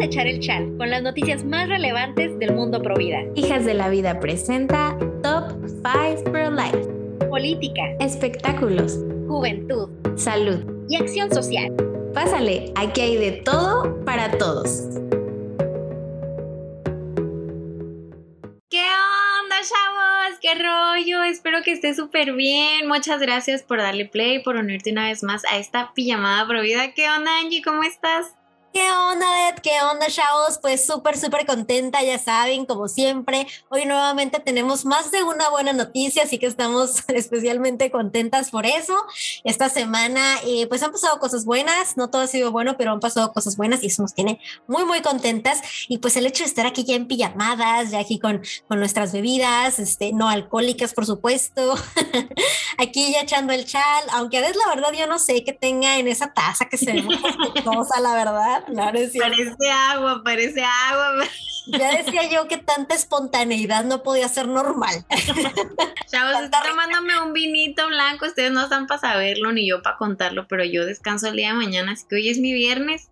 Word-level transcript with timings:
a 0.00 0.04
echar 0.04 0.26
el 0.26 0.40
chal 0.40 0.74
con 0.78 0.88
las 0.88 1.02
noticias 1.02 1.44
más 1.44 1.68
relevantes 1.68 2.38
del 2.38 2.54
mundo 2.54 2.80
pro 2.82 2.96
vida. 2.96 3.18
Hijas 3.34 3.66
de 3.66 3.74
la 3.74 3.90
Vida 3.90 4.18
presenta 4.18 4.96
Top 5.22 5.52
5 5.66 6.24
Pro 6.30 6.50
Life. 6.50 6.88
Política, 7.28 7.82
Espectáculos, 8.00 8.98
juventud 9.28 9.90
salud. 10.16 10.64
y 10.88 10.96
acción 10.96 11.32
social. 11.32 11.72
Pásale, 12.14 12.72
aquí 12.76 13.00
hay 13.00 13.16
de 13.16 13.32
todo 13.32 14.02
para 14.04 14.30
todos. 14.38 14.84
¿Qué 18.68 18.82
onda, 18.82 19.56
chavos? 19.60 20.38
¿Qué 20.40 20.54
rollo? 20.54 21.24
Espero 21.24 21.62
que 21.62 21.72
esté 21.72 21.94
súper 21.94 22.32
bien. 22.32 22.88
Muchas 22.88 23.20
gracias 23.20 23.62
por 23.62 23.78
darle 23.78 24.06
play, 24.06 24.42
por 24.42 24.56
unirte 24.56 24.92
una 24.92 25.08
vez 25.08 25.22
más 25.22 25.42
a 25.44 25.58
esta 25.58 25.92
pijamada 25.94 26.46
provida. 26.46 26.92
¿Qué 26.94 27.08
onda, 27.10 27.38
Angie? 27.40 27.62
¿Cómo 27.62 27.82
estás? 27.82 28.34
¿Qué 28.72 28.88
onda, 28.92 29.48
Ed? 29.48 29.56
¿Qué 29.64 29.72
onda, 29.82 30.06
chavos? 30.06 30.58
Pues 30.62 30.86
súper, 30.86 31.18
súper 31.18 31.44
contenta, 31.44 32.04
ya 32.04 32.20
saben, 32.20 32.66
como 32.66 32.86
siempre. 32.86 33.48
Hoy 33.68 33.84
nuevamente 33.84 34.38
tenemos 34.38 34.84
más 34.84 35.10
de 35.10 35.24
una 35.24 35.50
buena 35.50 35.72
noticia, 35.72 36.22
así 36.22 36.38
que 36.38 36.46
estamos 36.46 37.02
especialmente 37.08 37.90
contentas 37.90 38.50
por 38.50 38.66
eso. 38.66 38.94
Esta 39.42 39.68
semana, 39.70 40.36
eh, 40.46 40.68
pues 40.68 40.84
han 40.84 40.92
pasado 40.92 41.18
cosas 41.18 41.44
buenas, 41.44 41.96
no 41.96 42.10
todo 42.10 42.22
ha 42.22 42.26
sido 42.28 42.52
bueno, 42.52 42.76
pero 42.78 42.92
han 42.92 43.00
pasado 43.00 43.32
cosas 43.32 43.56
buenas 43.56 43.82
y 43.82 43.88
eso 43.88 44.02
nos 44.02 44.14
tiene 44.14 44.40
muy, 44.68 44.84
muy 44.84 45.02
contentas. 45.02 45.60
Y 45.88 45.98
pues 45.98 46.16
el 46.16 46.26
hecho 46.26 46.44
de 46.44 46.48
estar 46.48 46.64
aquí 46.64 46.84
ya 46.84 46.94
en 46.94 47.08
pijamadas, 47.08 47.90
ya 47.90 47.98
aquí 47.98 48.20
con, 48.20 48.40
con 48.68 48.78
nuestras 48.78 49.12
bebidas, 49.12 49.80
este, 49.80 50.12
no 50.12 50.28
alcohólicas, 50.28 50.94
por 50.94 51.06
supuesto, 51.06 51.74
aquí 52.78 53.10
ya 53.10 53.22
echando 53.22 53.52
el 53.52 53.66
chal, 53.66 54.04
aunque 54.12 54.38
a 54.38 54.42
veces 54.42 54.56
la 54.64 54.72
verdad 54.72 54.92
yo 54.96 55.08
no 55.08 55.18
sé 55.18 55.42
qué 55.42 55.52
tenga 55.52 55.98
en 55.98 56.06
esa 56.06 56.32
taza 56.32 56.66
que 56.66 56.78
se 56.78 56.92
ve 56.92 57.02
muy 57.02 57.18
la 58.00 58.14
verdad. 58.14 58.59
No, 58.68 58.92
no 58.92 58.98
es 58.98 59.12
cierto. 59.12 59.30
Parece 59.30 59.70
agua, 59.70 60.22
parece 60.24 60.62
agua. 60.64 61.24
Ya 61.66 62.02
decía 62.02 62.28
yo 62.28 62.48
que 62.48 62.56
tanta 62.56 62.94
espontaneidad 62.94 63.84
no 63.84 64.02
podía 64.02 64.26
ser 64.28 64.48
normal. 64.48 65.04
Chavos, 66.10 66.42
estoy 66.42 66.68
tomándome 66.68 67.20
un 67.20 67.32
vinito 67.34 67.86
blanco. 67.86 68.26
Ustedes 68.26 68.50
no 68.50 68.62
están 68.62 68.86
para 68.86 69.00
saberlo 69.00 69.52
ni 69.52 69.68
yo 69.68 69.82
para 69.82 69.98
contarlo, 69.98 70.48
pero 70.48 70.64
yo 70.64 70.86
descanso 70.86 71.28
el 71.28 71.36
día 71.36 71.48
de 71.48 71.54
mañana, 71.54 71.92
así 71.92 72.06
que 72.08 72.16
hoy 72.16 72.30
es 72.30 72.38
mi 72.38 72.54
viernes. 72.54 73.10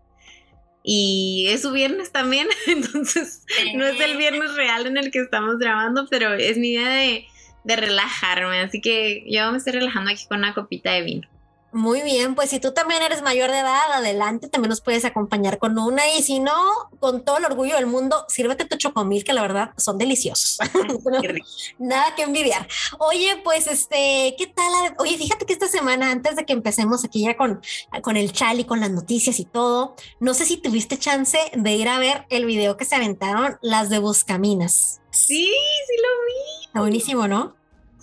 Y 0.82 1.46
es 1.50 1.62
su 1.62 1.72
viernes 1.72 2.10
también, 2.10 2.48
entonces 2.66 3.44
no 3.74 3.86
es 3.86 4.00
el 4.00 4.16
viernes 4.16 4.54
real 4.54 4.86
en 4.86 4.96
el 4.96 5.10
que 5.10 5.20
estamos 5.20 5.58
grabando, 5.58 6.06
pero 6.08 6.32
es 6.32 6.56
mi 6.56 6.70
día 6.70 6.88
de, 6.88 7.26
de 7.64 7.76
relajarme, 7.76 8.60
así 8.60 8.80
que 8.80 9.24
yo 9.28 9.52
me 9.52 9.58
estoy 9.58 9.74
relajando 9.74 10.10
aquí 10.10 10.26
con 10.26 10.38
una 10.38 10.54
copita 10.54 10.92
de 10.92 11.02
vino. 11.02 11.28
Muy 11.70 12.00
bien, 12.00 12.34
pues 12.34 12.48
si 12.48 12.60
tú 12.60 12.72
también 12.72 13.02
eres 13.02 13.20
mayor 13.20 13.50
de 13.50 13.58
edad, 13.58 13.92
adelante, 13.92 14.48
también 14.48 14.70
nos 14.70 14.80
puedes 14.80 15.04
acompañar 15.04 15.58
con 15.58 15.78
una 15.78 16.08
y 16.16 16.22
si 16.22 16.40
no, 16.40 16.54
con 16.98 17.22
todo 17.22 17.36
el 17.36 17.44
orgullo 17.44 17.74
del 17.76 17.86
mundo, 17.86 18.24
sírvete 18.28 18.64
tu 18.64 18.78
chocomil 18.78 19.22
que 19.22 19.34
la 19.34 19.42
verdad 19.42 19.72
son 19.76 19.98
deliciosos. 19.98 20.58
Nada 21.78 22.14
que 22.14 22.22
envidiar. 22.22 22.66
Oye, 22.98 23.40
pues 23.44 23.66
este, 23.66 24.34
¿qué 24.38 24.46
tal? 24.46 24.94
Oye, 24.98 25.18
fíjate 25.18 25.44
que 25.44 25.52
esta 25.52 25.68
semana, 25.68 26.10
antes 26.10 26.36
de 26.36 26.46
que 26.46 26.54
empecemos 26.54 27.04
aquí 27.04 27.24
ya 27.24 27.36
con, 27.36 27.60
con 28.02 28.16
el 28.16 28.32
chal 28.32 28.60
y 28.60 28.64
con 28.64 28.80
las 28.80 28.90
noticias 28.90 29.38
y 29.38 29.44
todo, 29.44 29.94
no 30.20 30.32
sé 30.32 30.46
si 30.46 30.56
tuviste 30.56 30.98
chance 30.98 31.38
de 31.52 31.72
ir 31.74 31.88
a 31.88 31.98
ver 31.98 32.24
el 32.30 32.46
video 32.46 32.78
que 32.78 32.86
se 32.86 32.94
aventaron 32.94 33.58
las 33.60 33.90
de 33.90 33.98
Buscaminas. 33.98 35.02
Sí, 35.10 35.52
sí 35.52 35.96
lo 36.02 36.26
vi. 36.26 36.66
Está 36.66 36.80
buenísimo, 36.80 37.28
¿no? 37.28 37.57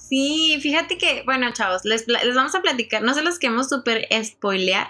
Sí, 0.07 0.59
fíjate 0.61 0.99
que, 0.99 1.23
bueno, 1.25 1.51
chavos, 1.51 1.83
les, 1.83 2.05
vamos 2.35 2.53
a 2.53 2.61
platicar, 2.61 3.01
no 3.01 3.15
se 3.15 3.23
los 3.23 3.39
queremos 3.39 3.69
súper 3.69 4.07
spoilear, 4.23 4.87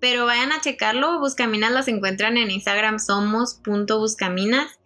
pero 0.00 0.24
vayan 0.24 0.52
a 0.52 0.60
checarlo, 0.60 1.18
Buscaminas 1.20 1.70
las 1.70 1.86
encuentran 1.86 2.38
en 2.38 2.50
Instagram, 2.50 2.98
somos.buscaminas, 2.98 4.78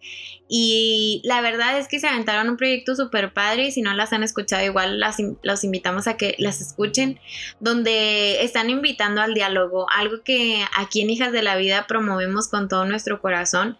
y 0.49 1.21
la 1.23 1.39
verdad 1.39 1.79
es 1.79 1.87
que 1.87 1.99
se 1.99 2.07
aventaron 2.07 2.49
un 2.49 2.57
proyecto 2.57 2.93
súper 2.93 3.31
padre, 3.31 3.67
y 3.67 3.71
si 3.71 3.81
no 3.81 3.93
las 3.93 4.11
han 4.11 4.23
escuchado, 4.23 4.65
igual 4.65 4.99
las, 4.99 5.15
los 5.43 5.63
invitamos 5.63 6.07
a 6.07 6.17
que 6.17 6.35
las 6.39 6.59
escuchen, 6.59 7.17
donde 7.61 8.43
están 8.43 8.69
invitando 8.69 9.21
al 9.21 9.33
diálogo, 9.33 9.87
algo 9.89 10.23
que 10.25 10.65
aquí 10.75 10.99
en 11.01 11.09
Hijas 11.09 11.31
de 11.31 11.41
la 11.41 11.55
Vida 11.55 11.87
promovemos 11.87 12.49
con 12.49 12.67
todo 12.67 12.83
nuestro 12.83 13.21
corazón. 13.21 13.77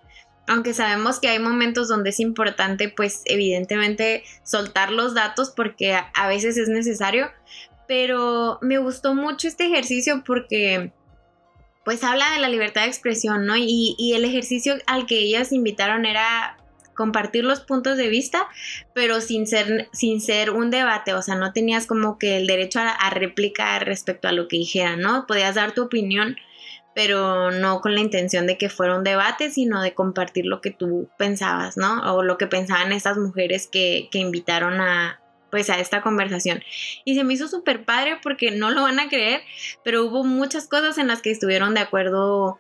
Aunque 0.47 0.74
sabemos 0.74 1.19
que 1.19 1.28
hay 1.28 1.40
momentos 1.40 1.88
donde 1.90 2.12
es 2.12 2.19
importante, 2.19 2.90
pues 2.90 3.22
evidentemente 3.25 4.24
soltar 4.44 4.91
los 4.91 5.13
datos 5.13 5.52
porque 5.56 5.94
a, 5.94 6.28
veces 6.28 6.58
es 6.58 6.69
necesario, 6.69 7.30
pero 7.88 8.57
me 8.62 8.78
gustó 8.78 9.13
mucho 9.13 9.47
este 9.47 9.66
ejercicio 9.66 10.24
porque 10.25 10.91
pues 11.84 12.03
habla 12.03 12.31
de 12.31 12.40
la 12.40 12.50
libertad 12.50 12.81
de 12.81 12.88
expresión, 12.88 13.46
¿no? 13.46 13.56
Y, 13.56 13.96
y 13.97 14.13
el 14.13 14.25
ejercicio 14.25 14.75
al 14.88 15.06
que 15.06 15.19
ellas 15.19 15.52
invitaron 15.52 16.06
era 16.06 16.57
compartir 16.97 17.46
los 17.46 17.62
puntos 17.62 17.96
de 17.96 18.09
vista, 18.09 18.50
pero 18.94 19.22
sin 19.22 19.47
ser, 19.47 19.88
sin 19.94 20.19
ser 20.19 20.50
un 20.50 20.72
debate, 20.72 21.13
o 21.13 21.22
sea, 21.22 21.36
no 21.36 21.53
tenías 21.53 21.86
como 21.86 22.18
que 22.18 22.38
el 22.38 22.47
derecho 22.47 22.80
a, 22.80 22.90
a 22.90 23.09
réplica 23.12 23.78
respecto 23.80 24.28
a 24.28 24.34
lo 24.34 24.47
que 24.47 24.57
dijeran, 24.57 25.00
¿no? 25.00 25.28
Podías 25.28 25.56
dar 25.56 25.74
tu 25.74 25.84
opinión, 25.84 26.36
pero 26.97 27.52
no 27.52 27.80
con 27.80 27.94
la 27.94 28.02
intención 28.02 28.47
de 28.47 28.58
que 28.58 28.69
fuera 28.69 28.96
un 28.96 29.03
debate, 29.03 29.52
sino 29.52 29.84
de 29.84 29.94
compartir 29.94 30.47
lo 30.47 30.62
que 30.62 30.72
tú 30.72 31.12
pensabas, 31.16 31.78
¿no? 31.78 32.02
O 32.16 32.24
lo 32.24 32.40
que 32.40 32.47
pensaban 32.47 32.91
estas 32.91 33.19
mujeres 33.19 33.68
que, 33.68 34.09
que 34.12 34.18
invitaron 34.18 34.81
a 34.81 35.22
pues 35.52 35.69
a 35.69 35.80
esta 35.80 36.02
conversación. 36.02 36.63
Y 37.06 37.13
se 37.13 37.24
me 37.24 37.36
hizo 37.36 37.47
súper 37.47 37.86
padre 37.86 38.18
porque 38.24 38.50
no 38.50 38.72
lo 38.72 38.81
van 38.81 39.00
a 39.00 39.09
creer, 39.09 39.41
pero 39.84 40.06
hubo 40.06 40.24
muchas 40.24 40.68
cosas 40.68 40.97
en 40.97 41.07
las 41.07 41.22
que 41.22 41.30
estuvieron 41.30 41.75
de 41.75 41.81
acuerdo 41.81 42.59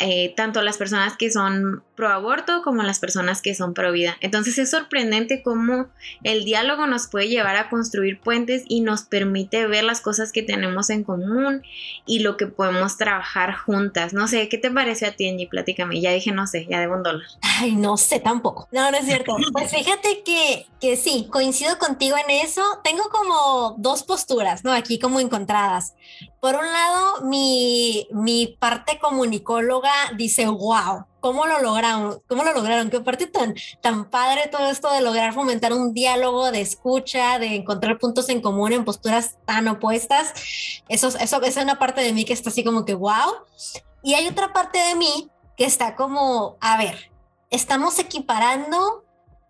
eh, 0.00 0.34
tanto 0.36 0.60
las 0.62 0.76
personas 0.76 1.16
que 1.16 1.30
son 1.30 1.82
pro 1.94 2.08
aborto 2.08 2.62
como 2.62 2.82
las 2.82 2.98
personas 2.98 3.40
que 3.40 3.54
son 3.54 3.74
pro 3.74 3.92
vida. 3.92 4.16
Entonces 4.20 4.58
es 4.58 4.70
sorprendente 4.70 5.42
cómo 5.42 5.86
el 6.24 6.44
diálogo 6.44 6.86
nos 6.86 7.06
puede 7.06 7.28
llevar 7.28 7.56
a 7.56 7.68
construir 7.70 8.20
puentes 8.20 8.64
y 8.68 8.80
nos 8.80 9.02
permite 9.02 9.66
ver 9.68 9.84
las 9.84 10.00
cosas 10.00 10.32
que 10.32 10.42
tenemos 10.42 10.90
en 10.90 11.04
común 11.04 11.62
y 12.06 12.20
lo 12.20 12.36
que 12.36 12.46
podemos 12.46 12.96
trabajar 12.96 13.54
juntas. 13.54 14.12
No 14.12 14.26
sé, 14.26 14.48
¿qué 14.48 14.58
te 14.58 14.70
parece 14.70 15.06
a 15.06 15.14
ti, 15.14 15.28
Angie? 15.28 15.48
Platícame. 15.48 16.00
Ya 16.00 16.10
dije, 16.10 16.32
no 16.32 16.46
sé, 16.46 16.66
ya 16.68 16.80
debo 16.80 16.96
un 16.96 17.04
dólar. 17.04 17.26
Ay, 17.42 17.76
no 17.76 17.96
sé 17.96 18.18
tampoco. 18.18 18.68
No, 18.72 18.90
no 18.90 18.96
es 18.96 19.04
cierto. 19.04 19.36
Pues 19.54 19.70
fíjate 19.70 20.22
que, 20.24 20.66
que 20.80 20.96
sí, 20.96 21.28
coincido 21.30 21.78
contigo 21.78 22.16
en 22.16 22.28
eso. 22.28 22.62
Tengo 22.82 23.04
como 23.10 23.76
dos 23.78 24.02
posturas, 24.02 24.64
¿no? 24.64 24.72
Aquí 24.72 24.98
como 24.98 25.20
encontradas. 25.20 25.94
Por 26.44 26.56
un 26.56 26.70
lado, 26.70 27.22
mi, 27.22 28.06
mi 28.10 28.48
parte 28.48 28.98
comunicóloga 28.98 29.90
dice, 30.14 30.46
wow, 30.46 31.06
¿cómo 31.20 31.46
lo 31.46 31.62
lograron? 31.62 32.20
¿Cómo 32.28 32.44
lo 32.44 32.52
lograron? 32.52 32.90
Qué 32.90 33.00
parte 33.00 33.26
tan, 33.26 33.54
tan 33.80 34.10
padre 34.10 34.48
todo 34.52 34.68
esto 34.68 34.92
de 34.92 35.00
lograr 35.00 35.32
fomentar 35.32 35.72
un 35.72 35.94
diálogo 35.94 36.52
de 36.52 36.60
escucha, 36.60 37.38
de 37.38 37.54
encontrar 37.54 37.98
puntos 37.98 38.28
en 38.28 38.42
común 38.42 38.74
en 38.74 38.84
posturas 38.84 39.38
tan 39.46 39.68
opuestas. 39.68 40.34
Eso, 40.86 41.08
eso, 41.18 41.40
es 41.40 41.56
una 41.56 41.78
parte 41.78 42.02
de 42.02 42.12
mí 42.12 42.26
que 42.26 42.34
está 42.34 42.50
así 42.50 42.62
como 42.62 42.84
que, 42.84 42.92
wow. 42.92 43.36
Y 44.02 44.12
hay 44.12 44.28
otra 44.28 44.52
parte 44.52 44.78
de 44.78 44.96
mí 44.96 45.30
que 45.56 45.64
está 45.64 45.96
como, 45.96 46.58
a 46.60 46.76
ver, 46.76 47.10
estamos 47.48 47.98
equiparando 47.98 49.03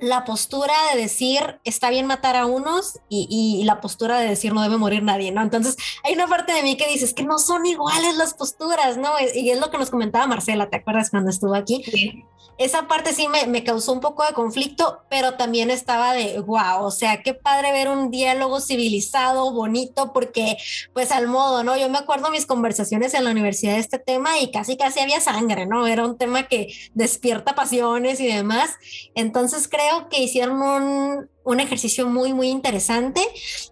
la 0.04 0.24
postura 0.24 0.74
de 0.92 1.00
decir 1.00 1.60
está 1.64 1.90
bien 1.90 2.06
matar 2.06 2.36
a 2.36 2.46
unos 2.46 3.00
y, 3.08 3.26
y 3.30 3.64
la 3.64 3.80
postura 3.80 4.18
de 4.18 4.28
decir 4.28 4.52
no 4.52 4.62
debe 4.62 4.76
morir 4.76 5.02
nadie, 5.02 5.32
¿no? 5.32 5.42
Entonces 5.42 5.76
hay 6.02 6.14
una 6.14 6.26
parte 6.26 6.52
de 6.52 6.62
mí 6.62 6.76
que 6.76 6.88
dice 6.88 7.04
es 7.04 7.14
que 7.14 7.24
no 7.24 7.38
son 7.38 7.64
iguales 7.64 8.16
las 8.16 8.34
posturas, 8.34 8.96
¿no? 8.96 9.10
Y 9.34 9.50
es 9.50 9.58
lo 9.58 9.70
que 9.70 9.78
nos 9.78 9.90
comentaba 9.90 10.26
Marcela, 10.26 10.68
¿te 10.68 10.76
acuerdas 10.76 11.10
cuando 11.10 11.30
estuvo 11.30 11.54
aquí? 11.54 11.82
Sí. 11.84 12.24
Esa 12.56 12.86
parte 12.86 13.12
sí 13.12 13.26
me, 13.26 13.46
me 13.48 13.64
causó 13.64 13.92
un 13.92 14.00
poco 14.00 14.24
de 14.24 14.32
conflicto, 14.32 15.00
pero 15.10 15.34
también 15.34 15.70
estaba 15.70 16.12
de 16.12 16.38
wow, 16.40 16.84
o 16.84 16.90
sea, 16.92 17.20
qué 17.22 17.34
padre 17.34 17.72
ver 17.72 17.88
un 17.88 18.12
diálogo 18.12 18.60
civilizado, 18.60 19.52
bonito, 19.52 20.12
porque 20.12 20.56
pues 20.92 21.10
al 21.10 21.26
modo, 21.26 21.64
¿no? 21.64 21.76
Yo 21.76 21.88
me 21.88 21.98
acuerdo 21.98 22.30
mis 22.30 22.46
conversaciones 22.46 23.14
en 23.14 23.24
la 23.24 23.32
universidad 23.32 23.72
de 23.72 23.80
este 23.80 23.98
tema 23.98 24.38
y 24.38 24.52
casi 24.52 24.76
casi 24.76 25.00
había 25.00 25.20
sangre, 25.20 25.66
¿no? 25.66 25.86
Era 25.86 26.06
un 26.06 26.16
tema 26.16 26.44
que 26.44 26.72
despierta 26.92 27.54
pasiones 27.54 28.20
y 28.20 28.26
demás. 28.26 28.70
Entonces 29.14 29.66
creo 29.68 29.93
que 30.08 30.22
hicieron 30.22 30.60
un, 30.60 31.28
un 31.44 31.60
ejercicio 31.60 32.06
muy, 32.06 32.32
muy 32.32 32.48
interesante. 32.48 33.20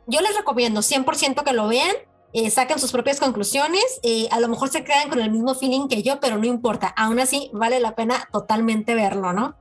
Yo 0.06 0.20
les 0.20 0.36
recomiendo 0.36 0.80
100% 0.80 1.42
que 1.44 1.52
lo 1.52 1.68
vean. 1.68 1.94
Eh, 2.34 2.48
saquen 2.50 2.78
sus 2.78 2.92
propias 2.92 3.20
conclusiones, 3.20 3.84
eh, 4.02 4.26
a 4.30 4.40
lo 4.40 4.48
mejor 4.48 4.70
se 4.70 4.84
quedan 4.84 5.10
con 5.10 5.20
el 5.20 5.30
mismo 5.30 5.54
feeling 5.54 5.86
que 5.86 6.02
yo, 6.02 6.18
pero 6.18 6.38
no 6.38 6.46
importa, 6.46 6.88
aún 6.96 7.20
así 7.20 7.50
vale 7.52 7.78
la 7.78 7.94
pena 7.94 8.26
totalmente 8.32 8.94
verlo, 8.94 9.34
¿no? 9.34 9.54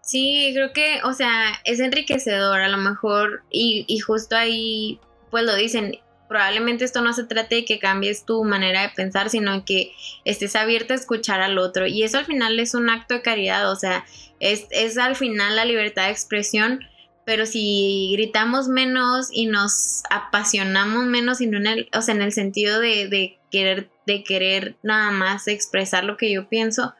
Sí, 0.00 0.50
creo 0.52 0.72
que, 0.72 1.00
o 1.04 1.12
sea, 1.12 1.52
es 1.62 1.78
enriquecedor 1.78 2.62
a 2.62 2.68
lo 2.68 2.78
mejor 2.78 3.44
y, 3.48 3.84
y 3.86 4.00
justo 4.00 4.34
ahí, 4.34 4.98
pues 5.30 5.44
lo 5.44 5.54
dicen, 5.54 6.00
probablemente 6.30 6.84
esto 6.84 7.00
no 7.00 7.12
se 7.12 7.24
trate 7.24 7.56
de 7.56 7.64
que 7.64 7.80
cambies 7.80 8.24
tu 8.24 8.44
manera 8.44 8.82
de 8.82 8.90
pensar, 8.90 9.30
sino 9.30 9.64
que 9.64 9.92
estés 10.24 10.54
abierta 10.54 10.94
a 10.94 10.96
escuchar 10.96 11.40
al 11.40 11.58
otro. 11.58 11.88
Y 11.88 12.04
eso 12.04 12.18
al 12.18 12.24
final 12.24 12.60
es 12.60 12.74
un 12.74 12.88
acto 12.88 13.14
de 13.14 13.22
caridad, 13.22 13.68
o 13.68 13.74
sea, 13.74 14.04
es, 14.38 14.96
al 14.96 15.16
final 15.16 15.56
la 15.56 15.64
libertad 15.64 16.04
de 16.04 16.12
expresión, 16.12 16.84
pero 17.24 17.46
si 17.46 18.12
gritamos 18.12 18.68
menos 18.68 19.26
y 19.32 19.46
nos 19.46 20.04
apasionamos 20.08 21.06
menos, 21.06 21.40
y 21.40 21.46
en 21.46 21.66
el, 21.66 21.88
o 21.92 22.00
sea, 22.00 22.14
en 22.14 22.22
el 22.22 22.30
sentido 22.30 22.78
de, 22.78 23.08
de 23.08 23.40
querer, 23.50 23.90
de 24.06 24.22
querer 24.22 24.76
nada 24.84 25.10
más 25.10 25.48
expresar 25.48 26.04
lo 26.04 26.16
que 26.16 26.32
yo 26.32 26.48
pienso, 26.48 26.94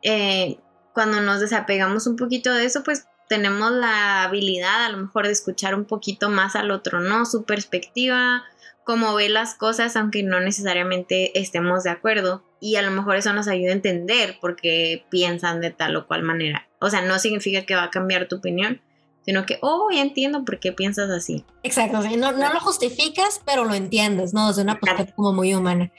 eh, 0.00 0.56
cuando 0.94 1.20
nos 1.20 1.40
desapegamos 1.40 2.06
un 2.06 2.16
poquito 2.16 2.54
de 2.54 2.64
eso, 2.64 2.82
pues 2.82 3.06
tenemos 3.28 3.70
la 3.70 4.22
habilidad 4.22 4.86
a 4.86 4.88
lo 4.88 4.96
mejor 4.96 5.26
de 5.26 5.32
escuchar 5.32 5.74
un 5.74 5.84
poquito 5.84 6.30
más 6.30 6.56
al 6.56 6.70
otro, 6.70 7.00
¿no? 7.00 7.26
Su 7.26 7.44
perspectiva, 7.44 8.44
cómo 8.84 9.14
ve 9.14 9.28
las 9.28 9.54
cosas, 9.54 9.96
aunque 9.96 10.22
no 10.22 10.40
necesariamente 10.40 11.38
estemos 11.38 11.84
de 11.84 11.90
acuerdo. 11.90 12.44
Y 12.60 12.76
a 12.76 12.82
lo 12.82 12.90
mejor 12.90 13.16
eso 13.16 13.32
nos 13.32 13.48
ayuda 13.48 13.70
a 13.70 13.74
entender 13.74 14.38
por 14.40 14.56
qué 14.56 15.04
piensan 15.10 15.60
de 15.60 15.70
tal 15.70 15.96
o 15.96 16.06
cual 16.06 16.22
manera. 16.22 16.68
O 16.80 16.90
sea, 16.90 17.02
no 17.02 17.18
significa 17.18 17.66
que 17.66 17.74
va 17.74 17.84
a 17.84 17.90
cambiar 17.90 18.28
tu 18.28 18.36
opinión, 18.36 18.80
sino 19.24 19.46
que, 19.46 19.58
oh, 19.62 19.90
ya 19.92 20.00
entiendo 20.00 20.44
por 20.44 20.58
qué 20.58 20.72
piensas 20.72 21.10
así. 21.10 21.44
Exacto, 21.62 22.00
no, 22.16 22.32
no 22.32 22.52
lo 22.52 22.60
justificas, 22.60 23.40
pero 23.44 23.64
lo 23.64 23.74
entiendes, 23.74 24.34
¿no? 24.34 24.48
Desde 24.48 24.62
una 24.62 24.80
perspectiva 24.80 25.16
como 25.16 25.32
muy 25.32 25.54
humana. 25.54 25.92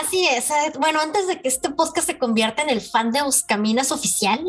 Así 0.00 0.26
es. 0.26 0.50
Bueno, 0.78 1.00
antes 1.00 1.26
de 1.26 1.40
que 1.40 1.48
este 1.48 1.70
podcast 1.70 2.06
se 2.06 2.18
convierta 2.18 2.62
en 2.62 2.68
el 2.68 2.80
fan 2.80 3.10
de 3.10 3.22
Buscaminas 3.22 3.90
oficial, 3.90 4.40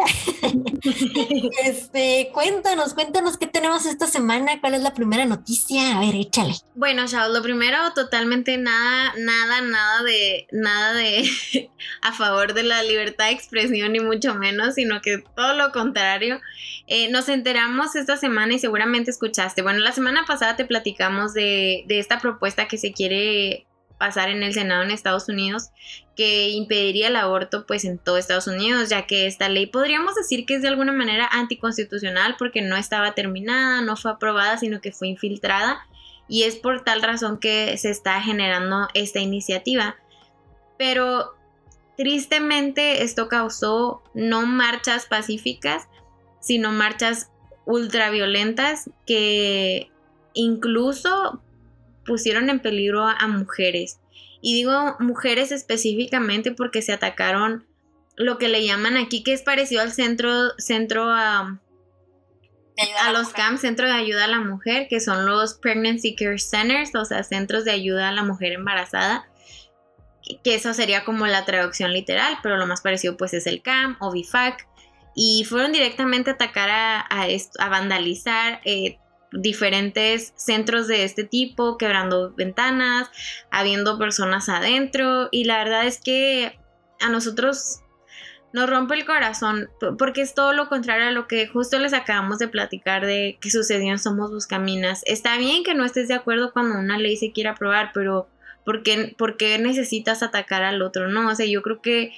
este, 1.64 2.30
cuéntanos, 2.34 2.94
cuéntanos 2.94 3.38
qué 3.38 3.48
tenemos 3.48 3.86
esta 3.86 4.08
semana, 4.08 4.60
cuál 4.60 4.74
es 4.74 4.82
la 4.82 4.94
primera 4.94 5.26
noticia. 5.26 5.98
A 5.98 6.02
ver, 6.02 6.16
échale. 6.16 6.56
Bueno, 6.76 7.08
Chao, 7.08 7.30
lo 7.30 7.42
primero, 7.42 7.78
totalmente 7.94 8.58
nada, 8.58 9.14
nada, 9.18 9.62
nada 9.62 10.04
de, 10.04 10.48
nada 10.52 10.94
de 10.94 11.30
a 12.02 12.12
favor 12.12 12.54
de 12.54 12.64
la 12.64 12.84
libertad 12.84 13.28
de 13.28 13.32
expresión, 13.32 13.94
ni 13.94 14.02
mucho 14.02 14.36
menos, 14.36 14.76
sino 14.76 15.02
que 15.02 15.24
todo 15.36 15.54
lo 15.54 15.72
contrario. 15.72 16.42
Eh, 16.88 17.10
nos 17.10 17.30
enteramos 17.30 17.93
esta 17.96 18.18
semana 18.18 18.54
y 18.54 18.60
seguramente 18.60 19.12
escuchaste. 19.12 19.62
Bueno, 19.62 19.80
la 19.80 19.92
semana 19.92 20.26
pasada 20.26 20.56
te 20.56 20.66
platicamos 20.66 21.34
de, 21.34 21.86
esta 21.88 22.20
propuesta 22.20 22.68
que 22.68 22.78
se 22.78 22.94
quiere 22.94 23.66
pasar 23.98 24.30
en 24.30 24.44
el 24.44 24.54
Senado 24.54 24.84
en 24.84 24.92
Estados 24.92 25.30
Unidos 25.30 25.70
que 26.16 26.50
impediría 26.50 27.08
el 27.08 27.16
aborto 27.16 27.66
pues 27.66 27.86
en 27.86 28.00
todo 28.00 28.18
Estados 28.18 28.48
Unidos 28.48 28.90
ya 28.90 29.06
que 29.06 29.28
esta 29.28 29.48
ley 29.50 29.68
podríamos 29.68 30.16
decir 30.16 30.46
que 30.46 30.56
es 30.56 30.62
de 30.62 30.68
alguna 30.68 30.92
manera 30.92 31.30
anticonstitucional 31.32 32.36
porque 32.38 32.62
no 32.62 32.76
estaba 32.76 33.14
terminada, 33.14 33.82
no 33.82 33.96
fue 33.96 34.12
aprobada 34.12 34.58
sino 34.58 34.82
que 34.82 34.92
fue 34.92 35.08
infiltrada 35.08 35.88
y 36.28 36.44
es 36.44 36.56
por 36.56 36.84
tal 36.84 37.02
razón 37.02 37.40
que 37.40 37.78
se 37.78 37.92
está 37.92 38.20
generando 38.20 38.88
esta 38.94 39.20
iniciativa 39.20 39.96
pero 40.78 41.36
tristemente 41.96 43.04
esto 43.04 43.30
causó 43.30 44.04
no 44.14 44.46
marchas 44.46 45.06
pacíficas 45.06 45.88
sino 46.44 46.74
marchas 46.74 47.30
ultraviolentas 47.66 48.90
que 49.06 49.90
incluso 50.34 51.42
pusieron 52.06 52.50
en 52.50 52.60
peligro 52.60 53.08
a, 53.08 53.28
mujeres. 53.28 54.00
Y 54.42 54.54
digo 54.56 54.96
mujeres 55.00 55.52
específicamente 55.52 56.52
porque 56.52 56.82
se 56.82 56.92
atacaron 56.92 57.66
lo 58.16 58.38
que 58.38 58.50
le 58.50 58.66
llaman 58.66 58.98
aquí, 58.98 59.24
que 59.24 59.34
es 59.34 59.42
parecido 59.42 59.82
al 59.82 59.92
centro, 59.92 60.52
centro 60.58 61.06
a, 61.10 61.60
a, 63.02 63.12
los 63.12 63.30
CAMP, 63.30 63.58
Centro 63.58 63.88
de 63.88 63.94
Ayuda 63.94 64.26
a 64.26 64.28
la 64.28 64.42
Mujer, 64.42 64.88
que 64.90 65.00
son 65.00 65.26
los 65.26 65.56
Pregnancy 65.56 66.16
Care 66.16 66.40
Centers, 66.40 66.94
o 66.96 67.06
sea, 67.06 67.24
centros 67.24 67.66
de 67.66 67.72
ayuda 67.72 68.10
a 68.10 68.12
la 68.12 68.24
mujer 68.24 68.52
embarazada, 68.52 69.28
que 70.44 70.56
eso 70.56 70.74
sería 70.74 71.04
como 71.06 71.26
la 71.26 71.46
traducción 71.46 71.94
literal, 71.94 72.38
pero 72.44 72.58
lo 72.58 72.68
más 72.68 72.82
parecido 72.82 73.18
pues 73.18 73.34
es 73.34 73.48
el 73.48 73.62
CAM 73.62 73.98
o 74.00 74.12
BIFAC 74.12 74.68
y 75.16 75.46
fueron 75.46 75.72
directamente 75.72 76.32
a 76.32 76.34
atacar 76.34 76.70
a, 76.70 77.08
a, 77.10 77.70
vandalizar 77.70 78.62
eh, 78.66 78.98
diferentes 79.32 80.34
centros 80.36 80.88
de 80.88 81.04
este 81.04 81.24
tipo, 81.24 81.78
quebrando 81.78 82.34
ventanas, 82.34 83.10
habiendo 83.52 83.98
personas 83.98 84.50
adentro 84.50 85.30
y 85.32 85.46
la 85.46 85.58
verdad 85.58 85.86
es 85.86 86.00
que 86.00 86.60
a 87.00 87.10
nosotros 87.10 87.80
nos 88.54 88.70
rompe 88.70 88.94
el 88.94 89.06
corazón 89.06 89.68
porque 89.98 90.22
es 90.22 90.36
todo 90.36 90.54
lo 90.54 90.70
contrario 90.70 91.08
a 91.08 91.12
lo 91.12 91.28
que 91.28 91.48
justo 91.48 91.80
les 91.80 91.94
acabamos 91.94 92.38
de 92.38 92.48
platicar 92.48 93.04
de 93.06 93.38
que 93.42 93.50
sucedió 93.50 93.92
en 93.92 93.98
Somos 93.98 94.32
Buscaminas. 94.32 95.02
Está 95.06 95.38
bien 95.38 95.64
que 95.64 95.74
no 95.74 95.84
estés 95.86 96.08
de 96.08 96.14
acuerdo 96.14 96.54
cuando 96.54 96.78
una 96.78 97.00
ley 97.00 97.18
se 97.18 97.32
quiere 97.32 97.50
aprobar, 97.50 97.90
pero 97.94 98.30
¿por 98.64 98.84
qué, 98.84 99.16
¿por 99.18 99.38
qué 99.38 99.58
necesitas 99.58 100.22
atacar 100.22 100.64
al 100.64 100.84
otro? 100.84 101.08
No, 101.08 101.30
o 101.30 101.36
sea, 101.36 101.48
yo 101.48 101.64
creo 101.64 101.82
que 101.82 102.14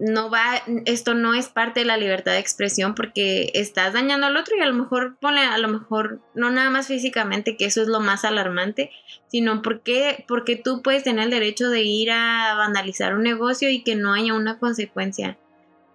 no 0.00 0.30
va, 0.30 0.62
esto 0.86 1.12
no 1.14 1.34
es 1.34 1.48
parte 1.48 1.80
de 1.80 1.86
la 1.86 1.98
libertad 1.98 2.32
de 2.32 2.38
expresión 2.38 2.94
porque 2.94 3.50
estás 3.52 3.92
dañando 3.92 4.26
al 4.26 4.36
otro 4.36 4.56
y 4.56 4.60
a 4.60 4.66
lo 4.66 4.72
mejor 4.72 5.16
pone, 5.20 5.40
a 5.40 5.58
lo 5.58 5.68
mejor 5.68 6.20
no 6.34 6.50
nada 6.50 6.70
más 6.70 6.86
físicamente, 6.86 7.56
que 7.56 7.66
eso 7.66 7.82
es 7.82 7.88
lo 7.88 8.00
más 8.00 8.24
alarmante, 8.24 8.90
sino 9.26 9.60
porque, 9.60 10.24
porque 10.26 10.56
tú 10.56 10.80
puedes 10.82 11.04
tener 11.04 11.24
el 11.24 11.30
derecho 11.30 11.68
de 11.68 11.82
ir 11.82 12.10
a 12.10 12.54
vandalizar 12.54 13.14
un 13.14 13.22
negocio 13.22 13.68
y 13.68 13.82
que 13.82 13.94
no 13.94 14.14
haya 14.14 14.32
una 14.32 14.58
consecuencia. 14.58 15.38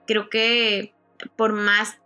Creo 0.05 0.29
que 0.29 0.93
por 1.35 1.53
más 1.53 1.97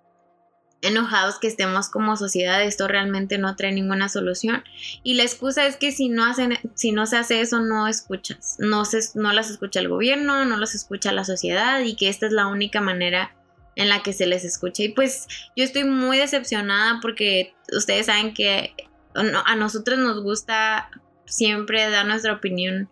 enojados 0.81 1.39
que 1.39 1.47
estemos 1.47 1.89
como 1.89 2.15
sociedad, 2.15 2.63
esto 2.63 2.87
realmente 2.87 3.37
no 3.37 3.55
trae 3.55 3.71
ninguna 3.71 4.09
solución. 4.09 4.63
Y 5.03 5.15
la 5.15 5.23
excusa 5.23 5.65
es 5.65 5.75
que 5.75 5.91
si 5.91 6.09
no 6.09 6.25
hacen, 6.25 6.57
si 6.75 6.91
no 6.91 7.05
se 7.05 7.17
hace 7.17 7.41
eso, 7.41 7.59
no 7.59 7.87
escuchas. 7.87 8.55
No, 8.59 8.85
se, 8.85 8.99
no 9.15 9.33
las 9.33 9.49
escucha 9.49 9.79
el 9.79 9.89
gobierno, 9.89 10.45
no 10.45 10.57
las 10.57 10.75
escucha 10.75 11.11
la 11.11 11.25
sociedad 11.25 11.81
y 11.81 11.95
que 11.95 12.09
esta 12.09 12.27
es 12.27 12.31
la 12.31 12.47
única 12.47 12.81
manera 12.81 13.35
en 13.75 13.89
la 13.89 14.01
que 14.03 14.13
se 14.13 14.25
les 14.25 14.43
escucha. 14.45 14.83
Y 14.83 14.89
pues 14.89 15.27
yo 15.55 15.63
estoy 15.63 15.83
muy 15.83 16.17
decepcionada 16.17 16.99
porque 17.01 17.53
ustedes 17.71 18.05
saben 18.05 18.33
que 18.33 18.73
a 19.13 19.55
nosotros 19.55 19.99
nos 19.99 20.21
gusta 20.21 20.89
siempre 21.25 21.89
dar 21.89 22.05
nuestra 22.05 22.33
opinión 22.33 22.89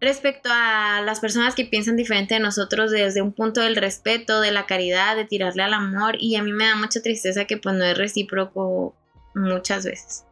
respecto 0.00 0.48
a 0.52 1.00
las 1.04 1.20
personas 1.20 1.54
que 1.54 1.64
piensan 1.64 1.96
diferente 1.96 2.34
de 2.34 2.40
nosotros 2.40 2.90
desde 2.90 3.22
un 3.22 3.32
punto 3.32 3.60
del 3.60 3.76
respeto, 3.76 4.40
de 4.40 4.52
la 4.52 4.66
caridad, 4.66 5.16
de 5.16 5.24
tirarle 5.24 5.62
al 5.62 5.74
amor 5.74 6.16
y 6.18 6.36
a 6.36 6.42
mí 6.42 6.52
me 6.52 6.66
da 6.66 6.76
mucha 6.76 7.02
tristeza 7.02 7.46
que 7.46 7.56
pues 7.56 7.74
no 7.74 7.84
es 7.84 7.98
recíproco 7.98 8.94
muchas 9.34 9.84
veces. 9.84 10.24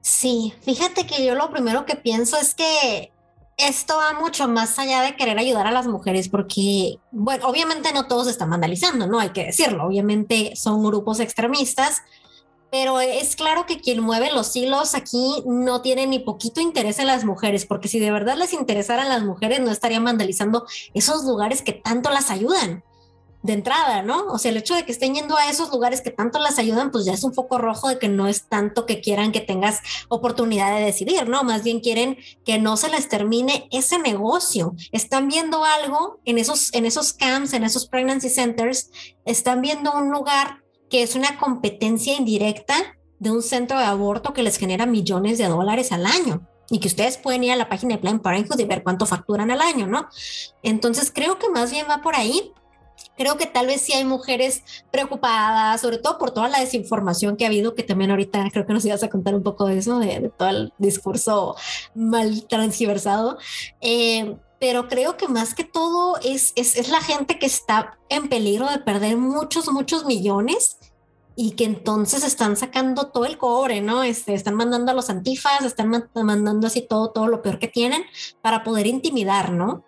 Sí, 0.00 0.54
fíjate 0.62 1.06
que 1.06 1.24
yo 1.24 1.34
lo 1.34 1.50
primero 1.50 1.84
que 1.84 1.96
pienso 1.96 2.36
es 2.38 2.54
que 2.54 3.12
esto 3.58 3.96
va 3.96 4.18
mucho 4.18 4.46
más 4.48 4.78
allá 4.78 5.02
de 5.02 5.16
querer 5.16 5.36
ayudar 5.38 5.66
a 5.66 5.72
las 5.72 5.88
mujeres 5.88 6.28
porque, 6.28 6.98
bueno, 7.10 7.46
obviamente 7.48 7.92
no 7.92 8.06
todos 8.06 8.28
están 8.28 8.50
vandalizando, 8.50 9.08
¿no? 9.08 9.18
Hay 9.18 9.30
que 9.30 9.46
decirlo, 9.46 9.84
obviamente 9.84 10.52
son 10.54 10.84
grupos 10.84 11.18
extremistas 11.18 12.02
pero 12.70 13.00
es 13.00 13.36
claro 13.36 13.66
que 13.66 13.80
quien 13.80 14.00
mueve 14.00 14.30
los 14.32 14.54
hilos 14.54 14.94
aquí 14.94 15.42
no 15.46 15.80
tiene 15.80 16.06
ni 16.06 16.18
poquito 16.18 16.60
interés 16.60 16.98
en 16.98 17.06
las 17.06 17.24
mujeres, 17.24 17.66
porque 17.66 17.88
si 17.88 17.98
de 17.98 18.10
verdad 18.10 18.36
les 18.36 18.52
interesaran 18.52 19.08
las 19.08 19.22
mujeres, 19.22 19.60
no 19.60 19.70
estarían 19.70 20.04
vandalizando 20.04 20.66
esos 20.94 21.24
lugares 21.24 21.62
que 21.62 21.72
tanto 21.72 22.10
las 22.10 22.30
ayudan 22.30 22.84
de 23.42 23.52
entrada, 23.52 24.02
¿no? 24.02 24.26
O 24.26 24.38
sea, 24.38 24.50
el 24.50 24.56
hecho 24.56 24.74
de 24.74 24.84
que 24.84 24.92
estén 24.92 25.14
yendo 25.14 25.36
a 25.36 25.48
esos 25.48 25.70
lugares 25.70 26.00
que 26.00 26.10
tanto 26.10 26.38
las 26.38 26.58
ayudan, 26.58 26.90
pues 26.90 27.04
ya 27.04 27.12
es 27.12 27.22
un 27.22 27.32
foco 27.32 27.58
rojo 27.58 27.88
de 27.88 27.98
que 27.98 28.08
no 28.08 28.26
es 28.26 28.48
tanto 28.48 28.84
que 28.84 29.00
quieran 29.00 29.32
que 29.32 29.40
tengas 29.40 29.80
oportunidad 30.08 30.76
de 30.76 30.84
decidir, 30.84 31.28
¿no? 31.28 31.44
Más 31.44 31.62
bien 31.62 31.80
quieren 31.80 32.18
que 32.44 32.58
no 32.58 32.76
se 32.76 32.88
les 32.88 33.08
termine 33.08 33.68
ese 33.70 33.98
negocio. 33.98 34.74
Están 34.92 35.28
viendo 35.28 35.64
algo 35.64 36.18
en 36.24 36.38
esos, 36.38 36.74
en 36.74 36.84
esos 36.84 37.12
camps, 37.12 37.52
en 37.52 37.64
esos 37.64 37.86
pregnancy 37.86 38.28
centers, 38.28 38.90
están 39.24 39.60
viendo 39.60 39.92
un 39.92 40.10
lugar 40.10 40.62
que 40.90 41.02
es 41.02 41.14
una 41.14 41.38
competencia 41.38 42.16
indirecta 42.16 42.74
de 43.18 43.30
un 43.30 43.42
centro 43.42 43.78
de 43.78 43.84
aborto 43.84 44.32
que 44.32 44.42
les 44.42 44.58
genera 44.58 44.86
millones 44.86 45.38
de 45.38 45.48
dólares 45.48 45.92
al 45.92 46.06
año 46.06 46.46
y 46.70 46.80
que 46.80 46.88
ustedes 46.88 47.16
pueden 47.16 47.44
ir 47.44 47.52
a 47.52 47.56
la 47.56 47.68
página 47.68 47.94
de 47.94 48.00
Planned 48.00 48.20
Parenthood 48.20 48.60
y 48.60 48.64
ver 48.64 48.82
cuánto 48.82 49.06
facturan 49.06 49.50
al 49.50 49.60
año, 49.60 49.86
¿no? 49.86 50.08
Entonces 50.62 51.10
creo 51.14 51.38
que 51.38 51.48
más 51.48 51.70
bien 51.70 51.86
va 51.88 52.02
por 52.02 52.14
ahí. 52.14 52.52
Creo 53.16 53.36
que 53.36 53.46
tal 53.46 53.66
vez 53.66 53.80
sí 53.80 53.92
hay 53.92 54.04
mujeres 54.04 54.62
preocupadas, 54.90 55.80
sobre 55.80 55.98
todo 55.98 56.18
por 56.18 56.32
toda 56.32 56.48
la 56.48 56.60
desinformación 56.60 57.36
que 57.36 57.44
ha 57.44 57.48
habido, 57.48 57.74
que 57.74 57.82
también 57.82 58.10
ahorita 58.10 58.48
creo 58.52 58.66
que 58.66 58.72
nos 58.72 58.84
ibas 58.84 59.02
a 59.02 59.08
contar 59.08 59.34
un 59.34 59.42
poco 59.42 59.66
de 59.66 59.78
eso, 59.78 59.98
de, 59.98 60.30
todo 60.36 60.48
el 60.48 60.72
discurso 60.78 61.56
mal 61.94 62.46
transgiversado. 62.46 63.38
Eh, 63.80 64.36
pero 64.60 64.88
creo 64.88 65.16
que 65.16 65.28
más 65.28 65.54
que 65.54 65.64
todo 65.64 66.16
es, 66.22 66.52
es, 66.56 66.88
la 66.88 67.00
gente 67.00 67.38
que 67.38 67.46
está 67.46 67.98
en 68.08 68.28
peligro 68.28 68.68
de 68.68 68.78
perder 68.78 69.16
muchos, 69.16 69.70
muchos 69.70 70.04
millones 70.04 70.77
y 71.40 71.52
que 71.52 71.64
entonces 71.64 72.24
están 72.24 72.56
sacando 72.56 73.12
todo 73.12 73.24
el 73.24 73.38
cobre, 73.38 73.80
¿no? 73.80 74.02
Este, 74.02 74.34
están 74.34 74.56
mandando 74.56 74.90
a 74.90 74.94
los 74.94 75.08
antifas, 75.08 75.62
están 75.64 75.88
mandando 76.12 76.66
así 76.66 76.82
todo, 76.82 77.12
todo 77.12 77.28
lo 77.28 77.42
peor 77.42 77.60
que 77.60 77.68
tienen 77.68 78.02
para 78.42 78.64
poder 78.64 78.88
intimidar, 78.88 79.52
¿no? 79.52 79.84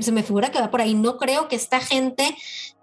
se 0.00 0.12
me 0.12 0.22
figura 0.22 0.50
que 0.50 0.60
va 0.60 0.70
por 0.70 0.82
ahí. 0.82 0.92
No 0.92 1.16
creo 1.16 1.48
que 1.48 1.56
esta 1.56 1.80
gente 1.80 2.36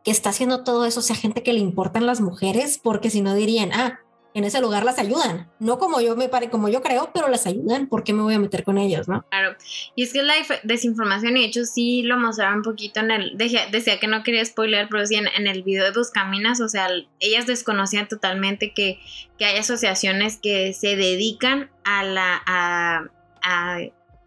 que 0.03 0.09
está 0.09 0.31
haciendo 0.31 0.63
todo 0.63 0.86
eso 0.86 1.03
sea 1.03 1.15
gente 1.15 1.43
que 1.43 1.53
le 1.53 1.59
importan 1.59 2.07
las 2.07 2.19
mujeres, 2.19 2.79
porque 2.81 3.12
si 3.12 3.21
no 3.21 3.36
dirían, 3.36 3.71
ah, 3.71 4.00
en 4.38 4.44
ese 4.44 4.62
lugar 4.62 4.84
las 4.84 5.00
ayudan. 5.00 5.50
No 5.60 5.79
como 5.79 6.00
yo 6.00 6.15
me 6.15 6.29
pare, 6.29 6.50
como 6.50 6.70
yo 6.70 6.82
creo, 6.82 7.12
pero 7.13 7.27
las 7.27 7.48
ayudan. 7.48 7.88
¿Por 7.88 8.03
qué 8.03 8.13
me 8.13 8.22
voy 8.22 8.36
a 8.36 8.39
meter 8.39 8.63
con 8.63 8.77
ellos, 8.77 9.08
no? 9.08 9.25
Claro. 9.29 9.56
Y 9.96 10.03
es 10.03 10.13
que 10.13 10.22
la 10.22 10.36
desinformación, 10.63 11.38
y 11.38 11.41
de 11.41 11.46
hecho 11.48 11.65
sí 11.65 12.03
lo 12.03 12.17
mostraron 12.17 12.58
un 12.58 12.62
poquito 12.63 13.00
en 13.00 13.12
el, 13.12 13.38
decía, 13.38 14.00
que 14.00 14.08
no 14.08 14.24
quería 14.24 14.46
spoiler, 14.46 14.88
pero 14.89 15.06
sí 15.06 15.15
en, 15.15 15.48
el 15.48 15.63
video 15.63 15.86
de 15.86 15.91
Buscaminas, 15.91 16.62
o 16.62 16.70
sea, 16.70 16.88
ellas 17.20 17.48
desconocían 17.48 18.08
totalmente 18.08 18.74
que, 18.74 19.00
que 19.39 19.46
hay 19.46 19.58
asociaciones 19.58 20.38
que 20.38 20.74
se 20.74 20.96
dedican 20.96 21.72
a 21.84 22.03
la, 22.03 22.41
a, 22.46 23.08
a 23.41 23.79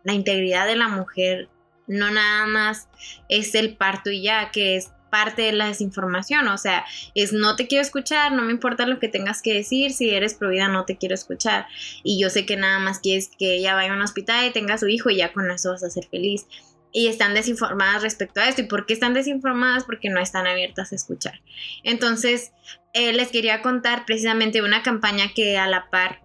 la 0.02 0.12
integridad 0.12 0.66
de 0.66 0.76
la 0.76 0.88
mujer 0.88 1.48
no 1.90 2.08
nada 2.08 2.46
más 2.46 2.88
es 3.28 3.54
el 3.56 3.76
parto 3.76 4.10
y 4.10 4.22
ya, 4.22 4.50
que 4.52 4.76
es 4.76 4.92
parte 5.10 5.42
de 5.42 5.52
la 5.52 5.66
desinformación, 5.66 6.48
o 6.48 6.58
sea, 6.58 6.84
es 7.14 7.32
no 7.32 7.56
te 7.56 7.66
quiero 7.66 7.82
escuchar, 7.82 8.32
no 8.32 8.42
me 8.42 8.52
importa 8.52 8.86
lo 8.86 8.98
que 8.98 9.08
tengas 9.08 9.42
que 9.42 9.52
decir, 9.52 9.92
si 9.92 10.10
eres 10.10 10.34
provida 10.34 10.68
no 10.68 10.84
te 10.84 10.96
quiero 10.96 11.14
escuchar 11.14 11.66
y 12.02 12.20
yo 12.20 12.30
sé 12.30 12.46
que 12.46 12.56
nada 12.56 12.78
más 12.78 13.00
quieres 13.00 13.30
que 13.38 13.56
ella 13.56 13.74
vaya 13.74 13.92
a 13.92 13.96
un 13.96 14.02
hospital 14.02 14.46
y 14.46 14.52
tenga 14.52 14.74
a 14.74 14.78
su 14.78 14.88
hijo 14.88 15.10
y 15.10 15.16
ya 15.16 15.32
con 15.32 15.50
eso 15.50 15.70
vas 15.70 15.82
a 15.82 15.90
ser 15.90 16.06
feliz. 16.06 16.46
Y 16.92 17.06
están 17.06 17.34
desinformadas 17.34 18.02
respecto 18.02 18.40
a 18.40 18.48
esto. 18.48 18.62
¿Y 18.62 18.64
por 18.64 18.84
qué 18.84 18.94
están 18.94 19.14
desinformadas? 19.14 19.84
Porque 19.84 20.10
no 20.10 20.18
están 20.18 20.48
abiertas 20.48 20.90
a 20.90 20.96
escuchar. 20.96 21.40
Entonces, 21.84 22.50
eh, 22.94 23.12
les 23.12 23.28
quería 23.28 23.62
contar 23.62 24.04
precisamente 24.06 24.60
una 24.60 24.82
campaña 24.82 25.32
que 25.32 25.56
a 25.56 25.68
la 25.68 25.88
par 25.88 26.18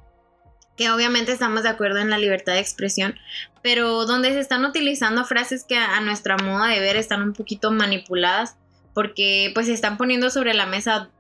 que 0.75 0.89
obviamente 0.89 1.31
estamos 1.31 1.63
de 1.63 1.69
acuerdo 1.69 1.99
en 1.99 2.09
la 2.09 2.17
libertad 2.17 2.53
de 2.53 2.59
expresión, 2.59 3.15
pero 3.61 4.05
donde 4.05 4.31
se 4.31 4.39
están 4.39 4.65
utilizando 4.65 5.25
frases 5.25 5.63
que 5.63 5.77
a, 5.77 5.99
nuestra 6.01 6.37
moda 6.37 6.67
de 6.67 6.79
ver 6.79 6.97
están 6.97 7.21
un 7.21 7.33
poquito 7.33 7.71
manipuladas, 7.71 8.57
porque 8.95 9.51
pues 9.53 9.67
se 9.67 9.73
están 9.73 9.97
poniendo 9.97 10.31
sobre 10.31 10.55
la 10.55 10.65
mesa 10.65 11.11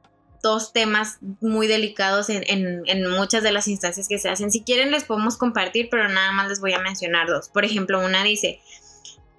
dos 0.41 0.73
temas 0.73 1.19
muy 1.41 1.67
delicados 1.67 2.29
en, 2.29 2.43
en, 2.47 3.11
muchas 3.11 3.43
de 3.43 3.51
las 3.51 3.67
instancias 3.67 4.07
que 4.07 4.17
se 4.17 4.29
hacen. 4.29 4.49
Si 4.49 4.63
quieren 4.63 4.89
les 4.89 5.03
podemos 5.03 5.37
compartir, 5.37 5.89
pero 5.91 6.07
nada 6.09 6.31
más 6.31 6.49
les 6.49 6.59
voy 6.59 6.73
a 6.73 6.79
mencionar 6.79 7.27
dos. 7.27 7.49
Por 7.49 7.65
ejemplo, 7.65 8.03
una 8.03 8.23
dice, 8.23 8.59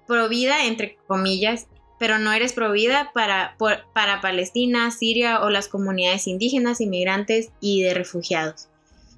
provida, 0.07 0.65
entre 0.65 0.97
comillas, 1.07 1.67
pero 1.99 2.19
no 2.19 2.31
eres 2.31 2.53
provida 2.53 3.11
para, 3.13 3.57
para 3.93 4.21
Palestina, 4.21 4.91
Siria 4.91 5.41
o 5.41 5.49
las 5.49 5.67
comunidades 5.67 6.27
indígenas, 6.27 6.79
inmigrantes 6.79 7.49
y 7.59 7.81
de 7.83 7.93
refugiados 7.93 8.69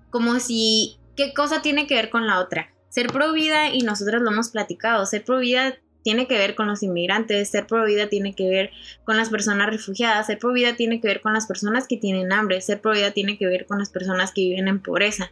como 0.10 0.40
si, 0.40 0.98
¿qué 1.16 1.34
cosa 1.34 1.62
tiene 1.62 1.88
que 1.88 1.96
ver 1.96 2.10
con 2.10 2.28
la 2.28 2.40
otra? 2.40 2.72
Ser 2.90 3.08
pro 3.08 3.32
vida, 3.34 3.70
y 3.70 3.82
nosotros 3.82 4.22
lo 4.22 4.32
hemos 4.32 4.50
platicado, 4.50 5.06
ser 5.06 5.24
pro 5.24 5.40
vida 5.40 5.78
tiene 6.04 6.28
que 6.28 6.38
ver 6.38 6.56
con 6.56 6.68
los 6.68 6.84
inmigrantes, 6.84 7.50
ser 7.50 7.68
pro 7.68 7.86
vida 7.86 8.08
tiene 8.08 8.34
que 8.34 8.50
ver 8.50 8.72
con 9.04 9.18
las 9.18 9.30
personas 9.30 9.70
refugiadas, 9.70 10.28
ser 10.28 10.40
pro 10.40 10.54
vida 10.54 10.76
tiene 10.76 11.02
que 11.02 11.08
ver 11.08 11.22
con 11.22 11.34
las 11.34 11.48
personas 11.48 11.88
que 11.88 11.98
tienen 11.98 12.32
hambre, 12.32 12.62
ser 12.62 12.82
pro 12.82 12.94
vida 12.94 13.12
tiene 13.12 13.38
que 13.38 13.48
ver 13.48 13.66
con 13.66 13.80
las 13.80 13.90
personas 13.90 14.32
que 14.32 14.42
viven 14.42 14.68
en 14.68 14.82
pobreza. 14.82 15.32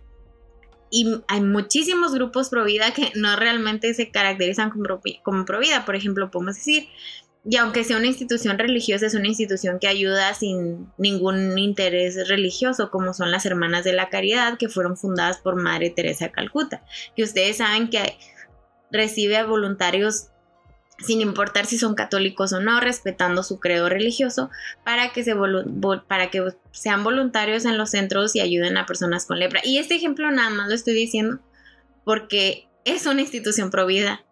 Y 0.90 1.22
hay 1.28 1.42
muchísimos 1.42 2.14
grupos 2.14 2.50
pro 2.50 2.64
vida 2.64 2.92
que 2.92 3.12
no 3.16 3.36
realmente 3.36 3.94
se 3.94 4.10
caracterizan 4.10 4.70
como, 4.70 5.02
como 5.24 5.46
pro 5.46 5.60
vida. 5.60 5.84
Por 5.86 5.96
ejemplo, 5.96 6.32
podemos 6.32 6.56
decir 6.56 6.88
y 7.50 7.56
aunque 7.56 7.86
sea 7.86 7.98
una 7.98 8.08
institución 8.08 8.58
religiosa, 8.58 9.06
es 9.06 9.14
una 9.14 9.30
institución 9.30 9.80
que 9.80 9.88
ayuda 9.88 10.34
sin 10.34 10.92
ningún 10.98 11.58
interés 11.58 12.28
religioso, 12.28 12.92
como 12.92 13.14
son 13.14 13.32
las 13.32 13.46
Hermanas 13.46 13.86
de 13.86 13.94
la 13.94 14.10
Caridad, 14.10 14.58
que 14.58 14.68
fueron 14.68 14.98
fundadas 14.98 15.38
por 15.38 15.56
Madre 15.56 15.90
Teresa 15.90 16.26
de 16.26 16.32
Calcuta, 16.32 16.84
que 17.16 17.24
ustedes 17.24 17.58
saben 17.58 17.90
que 17.90 18.18
recibe 18.92 19.38
a 19.38 19.46
voluntarios 19.46 20.28
sin 21.00 21.22
importar 21.22 21.66
si 21.66 21.78
son 21.78 21.96
católicos 21.96 22.54
o 22.54 22.60
no, 22.60 22.80
respetando 22.80 23.44
su 23.44 23.60
credo 23.60 23.88
religioso, 23.90 24.50
para 24.84 25.14
que, 25.14 25.24
se 25.24 25.36
para 26.08 26.30
que 26.30 26.44
sean 26.72 27.04
voluntarios 27.04 27.66
en 27.66 27.78
los 27.78 27.92
centros 27.92 28.36
y 28.36 28.40
ayuden 28.42 28.78
a 28.78 28.86
personas 28.86 29.26
con 29.26 29.40
lepra. 29.40 29.62
Y 29.64 29.78
este 29.78 29.96
ejemplo 29.96 30.32
nada 30.32 30.50
más 30.50 30.70
lo 30.70 30.76
estoy 30.76 30.94
diciendo 30.94 31.40
porque 32.04 32.68
es 32.86 33.06
una 33.06 33.22
institución 33.22 33.70
provida 33.70 34.24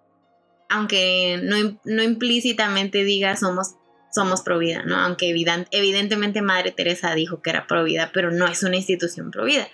aunque 0.69 1.39
no, 1.41 2.03
implícitamente 2.03 3.03
diga 3.03 3.36
somos, 3.38 3.75
somos 4.13 4.41
provida, 4.41 4.84
¿no? 4.84 4.95
Aunque 4.98 5.29
evidentemente 5.29 6.41
Madre 6.41 6.72
Teresa 6.72 7.13
dijo 7.13 7.41
que 7.41 7.51
era 7.51 7.67
provida, 7.67 8.12
pero 8.13 8.31
no 8.31 8.48
es 8.48 8.63
una 8.63 8.77
institución 8.77 9.31
provida. 9.31 9.67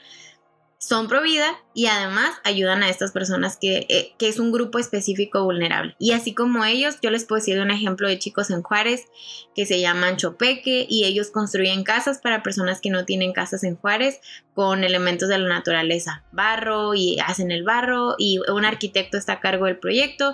Son 0.83 1.07
provida 1.07 1.59
y 1.75 1.85
además 1.85 2.31
ayudan 2.43 2.81
a 2.81 2.89
estas 2.89 3.11
personas 3.11 3.55
que, 3.55 3.85
eh, 3.87 4.15
que, 4.17 4.27
es 4.27 4.39
un 4.39 4.51
grupo 4.51 4.79
específico 4.79 5.43
vulnerable. 5.43 5.95
Y 5.99 6.13
así 6.13 6.33
como 6.33 6.65
ellos, 6.65 6.97
yo 7.03 7.11
les 7.11 7.23
puedo 7.23 7.39
decir 7.39 7.59
un 7.59 7.69
ejemplo 7.69 8.07
de 8.07 8.17
chicos 8.17 8.49
en 8.49 8.63
Juárez 8.63 9.05
que 9.53 9.67
se 9.67 9.79
llaman 9.79 10.17
Chopeque 10.17 10.87
y 10.89 11.05
ellos 11.05 11.29
construyen 11.29 11.83
casas 11.83 12.17
para 12.17 12.41
personas 12.41 12.81
que 12.81 12.89
no 12.89 13.05
tienen 13.05 13.31
casas 13.31 13.63
en 13.63 13.75
Juárez 13.75 14.21
con 14.55 14.83
elementos 14.83 15.29
de 15.29 15.37
la 15.37 15.49
naturaleza, 15.49 16.23
barro 16.31 16.95
y 16.95 17.19
hacen 17.19 17.51
el 17.51 17.61
barro 17.61 18.15
y 18.17 18.39
un 18.49 18.65
arquitecto 18.65 19.19
está 19.19 19.33
a 19.33 19.39
cargo 19.39 19.67
del 19.67 19.77
proyecto 19.77 20.33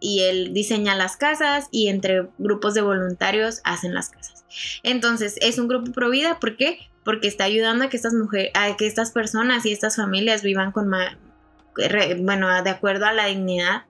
y 0.00 0.24
él 0.24 0.52
diseña 0.52 0.96
las 0.96 1.16
casas 1.16 1.68
y 1.70 1.86
entre 1.86 2.26
grupos 2.38 2.74
de 2.74 2.82
voluntarios 2.82 3.60
hacen 3.62 3.94
las 3.94 4.10
casas. 4.10 4.44
Entonces, 4.82 5.36
es 5.40 5.58
un 5.60 5.68
grupo 5.68 5.92
pro 5.92 6.10
vida, 6.10 6.40
¿por 6.40 6.56
qué? 6.56 6.90
Porque 7.04 7.28
está 7.28 7.44
ayudando 7.44 7.84
a 7.84 7.88
que 7.88 7.96
estas 7.96 8.14
mujeres, 8.14 8.50
a 8.54 8.76
que 8.76 8.86
estas 8.86 9.12
personas 9.12 9.66
y 9.66 9.72
estas 9.72 9.96
familias 9.96 10.42
vivan 10.42 10.72
con 10.72 10.90
bueno, 12.20 12.62
de 12.62 12.70
acuerdo 12.70 13.04
a 13.04 13.12
la 13.12 13.26
dignidad 13.26 13.82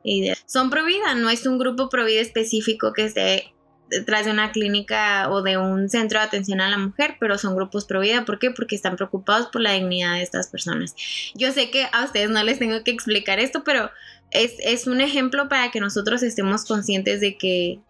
son 0.46 0.70
pro 0.70 0.84
vida, 0.84 1.14
no 1.14 1.28
es 1.28 1.46
un 1.46 1.58
grupo 1.58 1.90
pro 1.90 2.06
vida 2.06 2.22
específico 2.22 2.94
que 2.94 3.04
esté 3.04 3.54
detrás 3.90 4.24
de 4.24 4.32
una 4.32 4.52
clínica 4.52 5.28
o 5.30 5.42
de 5.42 5.58
un 5.58 5.88
centro 5.88 6.18
de 6.18 6.24
atención 6.24 6.60
a 6.60 6.68
la 6.68 6.78
mujer, 6.78 7.16
pero 7.20 7.38
son 7.38 7.54
grupos 7.54 7.84
pro 7.84 8.00
vida. 8.00 8.24
¿Por 8.24 8.38
qué? 8.38 8.50
Porque 8.50 8.74
están 8.74 8.96
preocupados 8.96 9.48
por 9.48 9.60
la 9.60 9.72
dignidad 9.72 10.14
de 10.14 10.22
estas 10.22 10.48
personas. 10.48 10.94
Yo 11.34 11.52
sé 11.52 11.70
que 11.70 11.86
a 11.92 12.04
ustedes 12.04 12.30
no 12.30 12.42
les 12.42 12.58
tengo 12.58 12.82
que 12.82 12.90
explicar 12.90 13.38
esto, 13.38 13.62
pero 13.64 13.90
es, 14.30 14.86
un 14.86 15.00
ejemplo 15.00 15.48
para 15.48 15.70
que 15.70 15.80
nosotros 15.80 16.22
estemos 16.22 16.64
conscientes 16.64 17.20
de 17.20 17.36
que 17.36 17.80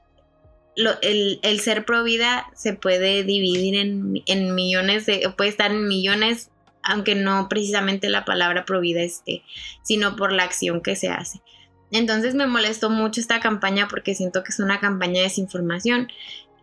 el, 0.76 1.60
ser 1.60 1.84
pro 1.84 2.02
vida 2.02 2.46
se 2.54 2.74
puede 2.74 3.22
dividir 3.24 3.76
en, 3.76 4.54
millones 4.54 5.06
de, 5.06 5.32
puede 5.36 5.50
estar 5.50 5.70
en 5.70 5.86
millones, 5.86 6.50
aunque 6.82 7.14
no 7.14 7.48
precisamente 7.48 8.08
la 8.08 8.24
palabra 8.24 8.64
pro 8.64 8.80
vida 8.80 9.02
esté, 9.02 9.42
sino 9.82 10.16
por 10.16 10.32
la 10.32 10.44
acción 10.44 10.80
que 10.80 10.96
se 10.96 11.08
hace. 11.08 11.40
Entonces 11.90 12.34
me 12.34 12.46
molestó 12.46 12.90
mucho 12.90 13.20
esta 13.20 13.40
campaña 13.40 13.86
porque 13.88 14.14
siento 14.14 14.42
que 14.42 14.50
es 14.50 14.58
una 14.58 14.80
campaña 14.80 15.18
de 15.18 15.28
desinformación 15.28 16.08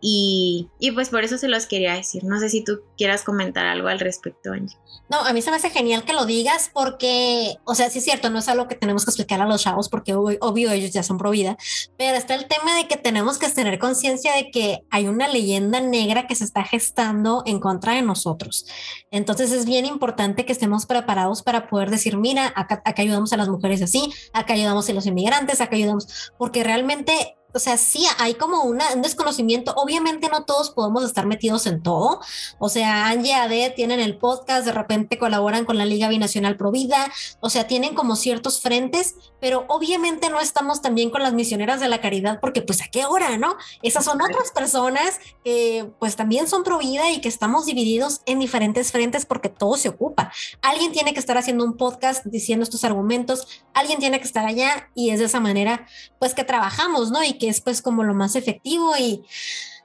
y, 0.03 0.67
pues 0.95 1.09
por 1.09 1.23
eso 1.23 1.37
se 1.37 1.47
los 1.47 1.67
quería 1.67 1.93
decir. 1.93 2.23
No 2.23 2.39
sé 2.39 2.49
si 2.49 2.63
tú 2.63 2.81
quieras 2.97 3.23
comentar 3.23 3.67
algo 3.67 3.87
al 3.87 3.99
respecto, 3.99 4.51
Angie. 4.51 4.75
No, 5.09 5.19
a 5.19 5.33
mí 5.33 5.41
se 5.41 5.51
me 5.51 5.57
hace 5.57 5.69
genial 5.69 6.03
que 6.03 6.13
lo 6.13 6.25
digas 6.25 6.71
porque, 6.73 7.57
o 7.65 7.75
sea, 7.75 7.89
sí 7.89 7.99
es 7.99 8.05
cierto, 8.05 8.29
no 8.29 8.39
es 8.39 8.47
algo 8.47 8.67
que 8.67 8.75
tenemos 8.75 9.05
que 9.05 9.11
explicar 9.11 9.41
a 9.41 9.45
los 9.45 9.61
chavos 9.61 9.89
porque 9.89 10.15
obvio 10.15 10.71
ellos 10.71 10.91
ya 10.91 11.03
son 11.03 11.17
pro 11.17 11.31
vida, 11.31 11.57
pero 11.97 12.17
está 12.17 12.33
el 12.33 12.47
tema 12.47 12.75
de 12.75 12.87
que 12.87 12.97
tenemos 12.97 13.37
que 13.37 13.49
tener 13.49 13.77
conciencia 13.77 14.33
de 14.33 14.49
que 14.51 14.79
hay 14.89 15.07
una 15.07 15.27
leyenda 15.27 15.81
negra 15.81 16.27
que 16.27 16.35
se 16.35 16.45
está 16.45 16.63
gestando 16.63 17.43
en 17.45 17.59
contra 17.59 17.93
de 17.93 18.01
nosotros. 18.01 18.65
Entonces 19.11 19.51
es 19.51 19.65
bien 19.65 19.85
importante 19.85 20.45
que 20.45 20.53
estemos 20.53 20.85
preparados 20.85 21.43
para 21.43 21.67
poder 21.67 21.89
decir, 21.89 22.17
mira, 22.17 22.53
acá, 22.55 22.81
acá 22.85 23.01
ayudamos 23.01 23.33
a 23.33 23.37
las 23.37 23.49
mujeres 23.49 23.81
así, 23.81 24.13
acá 24.33 24.53
ayudamos 24.53 24.89
a 24.89 24.93
los 24.93 25.05
inmigrantes, 25.05 25.61
acá 25.61 25.75
ayudamos, 25.75 26.31
porque 26.37 26.63
realmente 26.63 27.35
o 27.53 27.59
sea, 27.59 27.77
sí 27.77 28.05
hay 28.17 28.35
como 28.35 28.63
un 28.63 28.79
desconocimiento. 28.97 29.73
Obviamente 29.75 30.29
no 30.29 30.45
todos 30.45 30.69
podemos 30.69 31.03
estar 31.03 31.25
metidos 31.25 31.67
en 31.67 31.81
todo. 31.81 32.21
O 32.59 32.69
sea, 32.69 33.07
Angie 33.07 33.33
Ade 33.33 33.73
tienen 33.75 33.99
el 33.99 34.17
podcast, 34.17 34.65
de 34.65 34.71
repente 34.71 35.17
colaboran 35.17 35.65
con 35.65 35.77
la 35.77 35.85
Liga 35.85 36.07
Binacional 36.09 36.57
Provida. 36.57 37.11
O 37.39 37.49
sea, 37.49 37.67
tienen 37.67 37.93
como 37.93 38.15
ciertos 38.15 38.61
frentes, 38.61 39.15
pero 39.39 39.65
obviamente 39.67 40.29
no 40.29 40.39
estamos 40.39 40.81
también 40.81 41.09
con 41.09 41.23
las 41.23 41.33
misioneras 41.33 41.79
de 41.79 41.87
la 41.87 42.01
caridad 42.01 42.39
porque 42.39 42.61
pues 42.61 42.81
a 42.81 42.87
qué 42.87 43.05
hora, 43.05 43.37
¿no? 43.37 43.55
Esas 43.81 44.05
son 44.05 44.21
otras 44.21 44.51
personas 44.51 45.19
que 45.43 45.89
pues 45.99 46.15
también 46.15 46.47
son 46.47 46.63
Provida 46.63 47.11
y 47.11 47.21
que 47.21 47.27
estamos 47.27 47.65
divididos 47.65 48.21
en 48.25 48.39
diferentes 48.39 48.91
frentes 48.91 49.25
porque 49.25 49.49
todo 49.49 49.75
se 49.77 49.89
ocupa. 49.89 50.31
Alguien 50.61 50.91
tiene 50.91 51.13
que 51.13 51.19
estar 51.19 51.37
haciendo 51.37 51.63
un 51.63 51.75
podcast 51.75 52.25
diciendo 52.25 52.63
estos 52.63 52.83
argumentos, 52.83 53.47
alguien 53.73 53.99
tiene 53.99 54.19
que 54.19 54.25
estar 54.25 54.45
allá 54.45 54.89
y 54.95 55.09
es 55.09 55.19
de 55.19 55.25
esa 55.25 55.39
manera 55.39 55.87
pues 56.19 56.33
que 56.33 56.43
trabajamos, 56.43 57.11
¿no? 57.11 57.23
Y 57.23 57.33
que 57.41 57.49
es 57.49 57.59
pues 57.59 57.81
como 57.81 58.03
lo 58.03 58.13
más 58.13 58.35
efectivo 58.35 58.93
y 58.97 59.23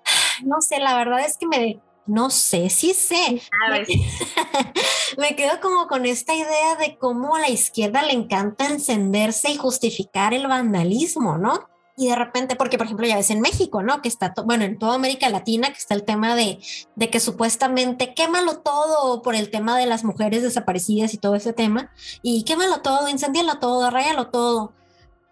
no 0.44 0.60
sé, 0.60 0.78
la 0.78 0.94
verdad 0.96 1.24
es 1.24 1.38
que 1.38 1.46
me, 1.46 1.80
no 2.06 2.30
sé, 2.30 2.68
sí 2.70 2.92
sé. 2.92 3.42
Me, 5.18 5.34
quedo 5.34 5.60
como 5.60 5.86
con 5.86 6.04
esta 6.04 6.34
idea 6.34 6.76
de 6.78 6.98
cómo 6.98 7.36
a 7.36 7.40
la 7.40 7.48
izquierda 7.48 8.02
le 8.02 8.12
encanta 8.12 8.66
encenderse 8.66 9.50
y 9.50 9.56
justificar 9.56 10.34
el 10.34 10.46
vandalismo, 10.46 11.38
¿no? 11.38 11.68
Y 11.96 12.08
de 12.08 12.16
repente, 12.16 12.56
porque 12.56 12.76
por 12.76 12.86
ejemplo 12.86 13.06
ya 13.06 13.16
ves 13.16 13.30
en 13.30 13.40
México, 13.40 13.82
¿no? 13.82 14.02
Que 14.02 14.08
está, 14.08 14.34
bueno, 14.44 14.64
en 14.64 14.78
toda 14.78 14.96
América 14.96 15.30
Latina, 15.30 15.68
que 15.68 15.78
está 15.78 15.94
el 15.94 16.04
tema 16.04 16.36
de, 16.36 16.58
de 16.94 17.08
que 17.08 17.20
supuestamente 17.20 18.12
quémalo 18.14 18.58
todo 18.58 19.22
por 19.22 19.34
el 19.34 19.50
tema 19.50 19.78
de 19.78 19.86
las 19.86 20.04
mujeres 20.04 20.42
desaparecidas 20.42 21.14
y 21.14 21.18
todo 21.18 21.34
ese 21.36 21.54
tema, 21.54 21.90
y 22.20 22.44
quémalo 22.44 22.82
todo, 22.82 23.08
incendialo 23.08 23.58
todo, 23.58 23.90
rayalo 23.90 24.28
todo. 24.28 24.74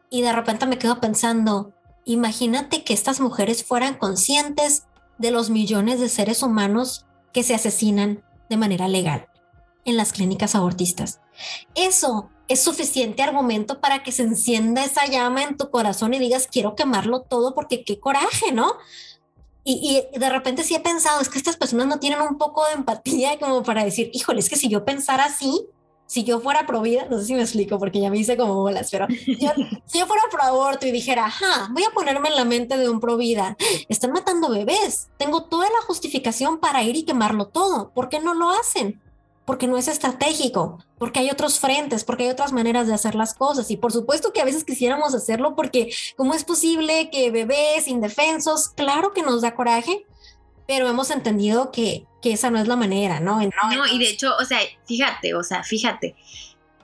Y 0.08 0.22
de 0.22 0.32
repente 0.32 0.66
me 0.66 0.78
quedo 0.78 1.00
pensando, 1.00 1.74
Imagínate 2.04 2.84
que 2.84 2.94
estas 2.94 3.20
mujeres 3.20 3.64
fueran 3.64 3.94
conscientes 3.94 4.84
de 5.18 5.30
los 5.30 5.50
millones 5.50 6.00
de 6.00 6.08
seres 6.08 6.42
humanos 6.42 7.06
que 7.32 7.42
se 7.42 7.54
asesinan 7.54 8.22
de 8.48 8.56
manera 8.56 8.88
legal 8.88 9.28
en 9.84 9.96
las 9.96 10.12
clínicas 10.12 10.54
abortistas. 10.54 11.20
Eso 11.74 12.30
es 12.48 12.62
suficiente 12.62 13.22
argumento 13.22 13.80
para 13.80 14.02
que 14.02 14.12
se 14.12 14.22
encienda 14.22 14.84
esa 14.84 15.06
llama 15.06 15.42
en 15.42 15.56
tu 15.56 15.70
corazón 15.70 16.14
y 16.14 16.18
digas, 16.18 16.48
quiero 16.50 16.74
quemarlo 16.74 17.22
todo 17.22 17.54
porque 17.54 17.84
qué 17.84 17.98
coraje, 17.98 18.52
¿no? 18.52 18.74
Y, 19.66 20.02
de 20.12 20.28
repente 20.28 20.62
sí 20.62 20.74
he 20.74 20.80
pensado, 20.80 21.22
es 21.22 21.30
que 21.30 21.38
estas 21.38 21.56
personas 21.56 21.86
no 21.86 21.98
tienen 21.98 22.20
un 22.20 22.36
poco 22.36 22.66
de 22.66 22.74
empatía 22.74 23.38
como 23.38 23.62
para 23.62 23.82
decir, 23.82 24.10
híjole, 24.12 24.40
es 24.40 24.50
que 24.50 24.56
si 24.56 24.68
yo 24.68 24.84
pensara 24.84 25.24
así, 25.24 25.66
si 26.06 26.24
yo 26.24 26.40
fuera 26.40 26.66
pro 26.66 26.82
vida, 26.82 27.06
no 27.10 27.18
sé 27.18 27.26
si 27.26 27.34
me 27.34 27.42
explico 27.42 27.78
porque 27.78 28.00
ya 28.00 28.10
me 28.10 28.18
hice 28.18 28.36
como 28.36 28.54
bolas, 28.54 28.88
pero 28.90 29.06
si 29.08 29.98
yo 29.98 30.06
fuera 30.06 30.22
pro 30.30 30.42
aborto 30.42 30.86
y 30.86 30.92
dijera, 30.92 31.26
ajá, 31.26 31.68
voy 31.72 31.84
a 31.84 31.90
ponerme 31.90 32.28
en 32.28 32.36
la 32.36 32.44
mente 32.44 32.76
de 32.76 32.88
un 32.88 33.00
pro 33.00 33.16
vida, 33.16 33.56
están 33.88 34.12
matando 34.12 34.50
bebés, 34.50 35.08
tengo 35.16 35.44
toda 35.44 35.66
la 35.66 35.86
justificación 35.86 36.58
para 36.58 36.82
ir 36.82 36.96
y 36.96 37.04
quemarlo 37.04 37.46
todo, 37.46 37.90
¿por 37.90 38.08
qué 38.08 38.20
no 38.20 38.34
lo 38.34 38.50
hacen? 38.50 39.00
Porque 39.44 39.66
no 39.66 39.76
es 39.76 39.88
estratégico, 39.88 40.78
porque 40.98 41.20
hay 41.20 41.30
otros 41.30 41.60
frentes, 41.60 42.04
porque 42.04 42.24
hay 42.24 42.30
otras 42.30 42.52
maneras 42.52 42.86
de 42.86 42.94
hacer 42.94 43.14
las 43.14 43.34
cosas. 43.34 43.70
Y 43.70 43.76
por 43.76 43.92
supuesto 43.92 44.32
que 44.32 44.40
a 44.40 44.44
veces 44.46 44.64
quisiéramos 44.64 45.14
hacerlo 45.14 45.54
porque 45.54 45.92
¿cómo 46.16 46.32
es 46.32 46.44
posible 46.44 47.10
que 47.10 47.30
bebés 47.30 47.86
indefensos, 47.86 48.68
claro 48.68 49.12
que 49.12 49.22
nos 49.22 49.42
da 49.42 49.54
coraje, 49.54 50.06
pero 50.66 50.88
hemos 50.88 51.10
entendido 51.10 51.70
que, 51.70 52.06
que 52.22 52.32
esa 52.32 52.50
no 52.50 52.58
es 52.58 52.68
la 52.68 52.76
manera, 52.76 53.20
¿no? 53.20 53.40
No, 53.40 53.86
y 53.92 53.98
de 53.98 54.08
hecho, 54.08 54.34
o 54.40 54.44
sea, 54.44 54.58
fíjate, 54.86 55.34
o 55.34 55.42
sea, 55.42 55.62
fíjate, 55.62 56.16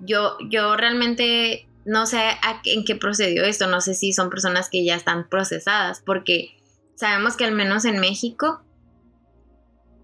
yo, 0.00 0.36
yo 0.48 0.76
realmente 0.76 1.68
no 1.84 2.06
sé 2.06 2.20
en 2.64 2.84
qué 2.84 2.94
procedió 2.94 3.44
esto, 3.44 3.66
no 3.66 3.80
sé 3.80 3.94
si 3.94 4.12
son 4.12 4.30
personas 4.30 4.68
que 4.68 4.84
ya 4.84 4.96
están 4.96 5.28
procesadas, 5.28 6.02
porque 6.04 6.58
sabemos 6.94 7.36
que 7.36 7.44
al 7.44 7.52
menos 7.52 7.84
en 7.84 7.98
México, 8.00 8.62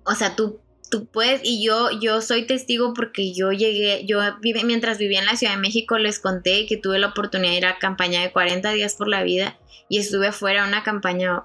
o 0.04 0.14
sea, 0.14 0.36
tú, 0.36 0.60
tú 0.90 1.06
puedes, 1.06 1.42
y 1.44 1.62
yo, 1.62 1.90
yo 2.00 2.22
soy 2.22 2.46
testigo 2.46 2.94
porque 2.94 3.34
yo 3.34 3.52
llegué, 3.52 4.06
yo 4.06 4.20
mientras 4.64 4.98
vivía 4.98 5.18
en 5.18 5.26
la 5.26 5.36
Ciudad 5.36 5.54
de 5.54 5.60
México 5.60 5.98
les 5.98 6.18
conté 6.18 6.66
que 6.66 6.78
tuve 6.78 6.98
la 6.98 7.08
oportunidad 7.08 7.52
de 7.52 7.58
ir 7.58 7.66
a 7.66 7.78
campaña 7.78 8.22
de 8.22 8.32
40 8.32 8.70
días 8.72 8.94
por 8.94 9.08
la 9.08 9.22
vida 9.22 9.58
y 9.88 9.98
estuve 9.98 10.28
afuera 10.28 10.64
a 10.64 10.68
una 10.68 10.82
campaña 10.82 11.44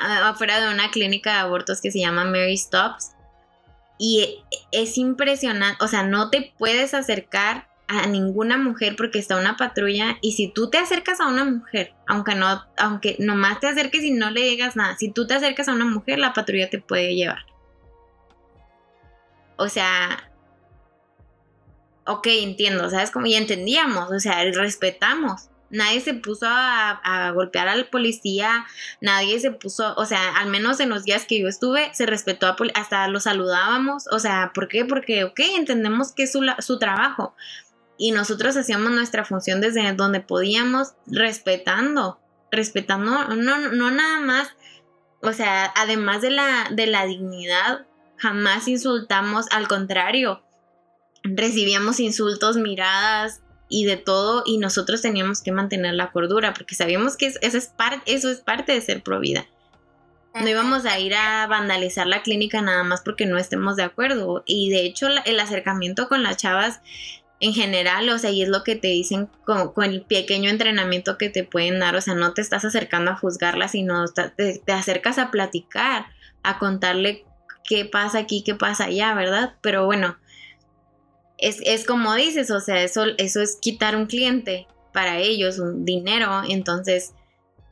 afuera 0.00 0.60
de 0.60 0.72
una 0.72 0.90
clínica 0.90 1.32
de 1.32 1.38
abortos 1.40 1.80
que 1.80 1.90
se 1.90 2.00
llama 2.00 2.24
Mary 2.24 2.56
Stops. 2.56 3.12
Y 3.98 4.42
es 4.72 4.98
impresionante, 4.98 5.84
o 5.84 5.88
sea, 5.88 6.02
no 6.02 6.30
te 6.30 6.52
puedes 6.58 6.92
acercar 6.92 7.68
a 7.86 8.06
ninguna 8.06 8.56
mujer 8.56 8.96
porque 8.96 9.18
está 9.18 9.36
una 9.36 9.56
patrulla 9.56 10.16
y 10.22 10.32
si 10.32 10.48
tú 10.48 10.70
te 10.70 10.78
acercas 10.78 11.20
a 11.20 11.28
una 11.28 11.44
mujer, 11.44 11.94
aunque 12.06 12.34
no, 12.34 12.64
aunque 12.78 13.16
nomás 13.18 13.60
te 13.60 13.68
acerques 13.68 14.02
y 14.02 14.10
no 14.10 14.30
le 14.30 14.40
digas 14.42 14.76
nada, 14.76 14.96
si 14.96 15.10
tú 15.10 15.26
te 15.26 15.34
acercas 15.34 15.68
a 15.68 15.72
una 15.72 15.84
mujer, 15.84 16.18
la 16.18 16.32
patrulla 16.32 16.70
te 16.70 16.80
puede 16.80 17.14
llevar. 17.14 17.44
O 19.56 19.68
sea, 19.68 20.32
ok, 22.06 22.26
entiendo, 22.28 22.88
¿sabes? 22.90 23.10
Como 23.10 23.26
ya 23.26 23.38
entendíamos, 23.38 24.10
o 24.10 24.18
sea, 24.18 24.42
respetamos, 24.44 25.48
nadie 25.72 26.00
se 26.00 26.14
puso 26.14 26.46
a, 26.48 27.32
golpear 27.34 27.66
al 27.66 27.86
policía, 27.86 28.66
nadie 29.00 29.40
se 29.40 29.50
puso, 29.50 29.94
o 29.96 30.04
sea, 30.04 30.36
al 30.36 30.48
menos 30.48 30.78
en 30.78 30.90
los 30.90 31.04
días 31.04 31.24
que 31.26 31.40
yo 31.40 31.48
estuve, 31.48 31.92
se 31.94 32.06
respetó, 32.06 32.46
a 32.46 32.56
hasta 32.74 33.08
lo 33.08 33.18
saludábamos, 33.18 34.04
o 34.12 34.18
sea, 34.18 34.52
¿por 34.54 34.68
qué? 34.68 34.84
Porque, 34.84 35.24
ok, 35.24 35.40
entendemos 35.56 36.12
que 36.12 36.24
es 36.24 36.32
su, 36.32 36.40
su 36.60 36.78
trabajo 36.78 37.34
y 37.96 38.12
nosotros 38.12 38.56
hacíamos 38.56 38.92
nuestra 38.92 39.24
función 39.24 39.60
desde 39.60 39.92
donde 39.94 40.20
podíamos, 40.20 40.94
respetando, 41.06 42.20
respetando, 42.50 43.34
no, 43.34 43.58
no 43.70 43.90
nada 43.90 44.20
más, 44.20 44.48
o 45.22 45.32
sea, 45.32 45.72
además 45.76 46.20
de 46.20 46.30
la, 46.30 46.68
de 46.70 46.86
la 46.86 47.06
dignidad, 47.06 47.86
jamás 48.16 48.68
insultamos, 48.68 49.46
al 49.50 49.68
contrario, 49.68 50.42
recibíamos 51.22 52.00
insultos, 52.00 52.56
miradas, 52.56 53.41
y 53.72 53.86
de 53.86 53.96
todo 53.96 54.42
y 54.44 54.58
nosotros 54.58 55.00
teníamos 55.00 55.40
que 55.40 55.50
mantener 55.50 55.94
la 55.94 56.12
cordura 56.12 56.52
porque 56.52 56.74
sabíamos 56.74 57.16
que 57.16 57.26
eso 57.26 57.38
es, 57.40 57.66
parte 57.68 58.02
eso 58.12 58.30
es 58.30 58.40
parte 58.40 58.72
de 58.72 58.80
ser 58.82 59.02
pro 59.02 59.18
vida. 59.18 59.46
No 60.34 60.46
íbamos 60.46 60.84
a 60.84 60.98
ir 60.98 61.14
a 61.14 61.46
vandalizar 61.46 62.06
la 62.06 62.22
clínica 62.22 62.60
nada 62.60 62.84
más 62.84 63.00
porque 63.00 63.24
no 63.24 63.38
estemos 63.38 63.76
de 63.76 63.82
acuerdo. 63.82 64.42
Y 64.46 64.70
de 64.70 64.84
hecho 64.84 65.08
el 65.24 65.40
acercamiento 65.40 66.08
con 66.08 66.22
las 66.22 66.36
chavas 66.36 66.80
en 67.40 67.54
general, 67.54 68.08
o 68.10 68.18
sea, 68.18 68.30
y 68.30 68.42
es 68.42 68.48
lo 68.48 68.62
que 68.62 68.76
te 68.76 68.88
dicen 68.88 69.28
con, 69.44 69.72
con, 69.72 69.84
el 69.84 70.02
pequeño 70.02 70.50
entrenamiento 70.50 71.18
que 71.18 71.28
te 71.28 71.42
pueden 71.42 71.80
dar, 71.80 71.96
o 71.96 72.00
sea, 72.00 72.14
no 72.14 72.34
te 72.34 72.40
estás 72.40 72.64
acercando 72.64 73.10
a 73.10 73.16
juzgarla, 73.16 73.68
sino 73.68 74.04
te, 74.06 74.58
te 74.58 74.72
acercas 74.72 75.18
a 75.18 75.30
platicar, 75.30 76.06
a 76.42 76.58
contarle 76.58 77.24
qué 77.64 77.84
pasa 77.84 78.18
aquí, 78.18 78.44
qué 78.44 78.54
pasa 78.54 78.84
allá, 78.84 79.12
¿verdad? 79.14 79.54
Pero 79.60 79.86
bueno, 79.86 80.16
es, 81.42 81.84
como 81.84 82.14
dices, 82.14 82.50
o 82.50 82.60
sea, 82.60 82.82
eso, 82.82 83.04
eso 83.18 83.40
es 83.40 83.56
quitar 83.56 83.96
un 83.96 84.06
cliente 84.06 84.68
para 84.92 85.18
ellos, 85.18 85.58
un 85.58 85.84
dinero, 85.84 86.42
entonces 86.48 87.12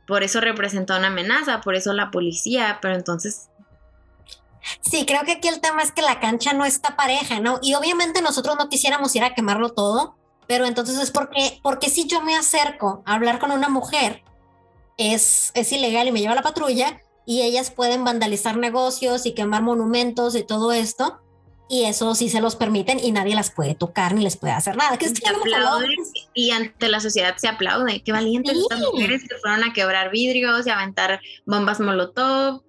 por 0.05 0.23
eso 0.23 0.41
representa 0.41 0.97
una 0.97 1.07
amenaza, 1.07 1.61
por 1.61 1.75
eso 1.75 1.93
la 1.93 2.11
policía, 2.11 2.79
pero 2.81 2.95
entonces... 2.95 3.47
Sí, 4.81 5.05
creo 5.05 5.21
que 5.23 5.33
aquí 5.33 5.47
el 5.47 5.59
tema 5.59 5.81
es 5.81 5.91
que 5.91 6.01
la 6.01 6.19
cancha 6.19 6.53
no 6.53 6.65
está 6.65 6.95
pareja, 6.95 7.39
¿no? 7.39 7.59
Y 7.63 7.73
obviamente 7.73 8.21
nosotros 8.21 8.57
no 8.59 8.69
quisiéramos 8.69 9.15
ir 9.15 9.23
a 9.23 9.33
quemarlo 9.33 9.69
todo, 9.69 10.17
pero 10.47 10.65
entonces 10.65 10.99
es 10.99 11.09
porque, 11.09 11.59
porque 11.63 11.89
si 11.89 12.07
yo 12.07 12.21
me 12.21 12.35
acerco 12.35 13.01
a 13.05 13.15
hablar 13.15 13.39
con 13.39 13.51
una 13.51 13.69
mujer, 13.69 14.23
es, 14.97 15.51
es 15.55 15.71
ilegal 15.71 16.07
y 16.07 16.11
me 16.11 16.19
lleva 16.19 16.35
la 16.35 16.43
patrulla, 16.43 17.01
y 17.25 17.41
ellas 17.41 17.71
pueden 17.71 18.03
vandalizar 18.03 18.57
negocios 18.57 19.25
y 19.25 19.33
quemar 19.33 19.61
monumentos 19.61 20.35
y 20.35 20.43
todo 20.43 20.71
esto, 20.73 21.21
y 21.71 21.85
eso 21.85 22.13
sí 22.15 22.27
se 22.27 22.41
los 22.41 22.57
permiten 22.57 22.99
y 23.01 23.13
nadie 23.13 23.33
las 23.33 23.49
puede 23.49 23.75
tocar 23.75 24.13
ni 24.13 24.23
les 24.23 24.35
puede 24.35 24.51
hacer 24.51 24.75
nada. 24.75 24.97
Que 24.97 25.09
y 26.33 26.51
ante 26.51 26.89
la 26.89 26.99
sociedad 26.99 27.37
se 27.37 27.47
aplaude. 27.47 28.03
Qué 28.03 28.11
valientes 28.11 28.57
estas 28.57 28.81
mujeres 28.81 29.21
que 29.21 29.37
fueron 29.37 29.63
a 29.63 29.71
quebrar 29.71 30.11
vidrios 30.11 30.67
y 30.67 30.69
aventar 30.69 31.21
bombas 31.45 31.79
molotov. 31.79 32.61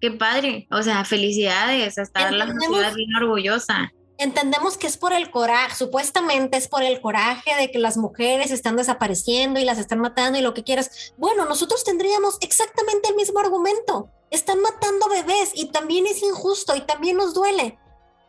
Qué 0.00 0.10
padre. 0.10 0.66
O 0.72 0.82
sea, 0.82 1.04
felicidades. 1.04 1.98
Hasta 1.98 2.32
la 2.32 2.52
sociedad 2.52 2.94
bien 2.96 3.14
orgullosa. 3.14 3.92
Entendemos 4.18 4.76
que 4.76 4.88
es 4.88 4.96
por 4.96 5.12
el 5.12 5.30
coraje, 5.30 5.76
supuestamente 5.76 6.56
es 6.56 6.66
por 6.66 6.82
el 6.82 7.00
coraje 7.00 7.54
de 7.54 7.70
que 7.70 7.78
las 7.78 7.96
mujeres 7.96 8.50
están 8.50 8.74
desapareciendo 8.74 9.60
y 9.60 9.64
las 9.64 9.78
están 9.78 10.00
matando 10.00 10.36
y 10.36 10.42
lo 10.42 10.52
que 10.52 10.64
quieras. 10.64 11.14
Bueno, 11.16 11.44
nosotros 11.44 11.84
tendríamos 11.84 12.38
exactamente 12.40 13.10
el 13.10 13.14
mismo 13.14 13.38
argumento. 13.38 14.10
Están 14.32 14.60
matando 14.60 15.08
bebés 15.08 15.52
y 15.54 15.70
también 15.70 16.08
es 16.08 16.24
injusto 16.24 16.74
y 16.74 16.80
también 16.80 17.16
nos 17.16 17.34
duele 17.34 17.78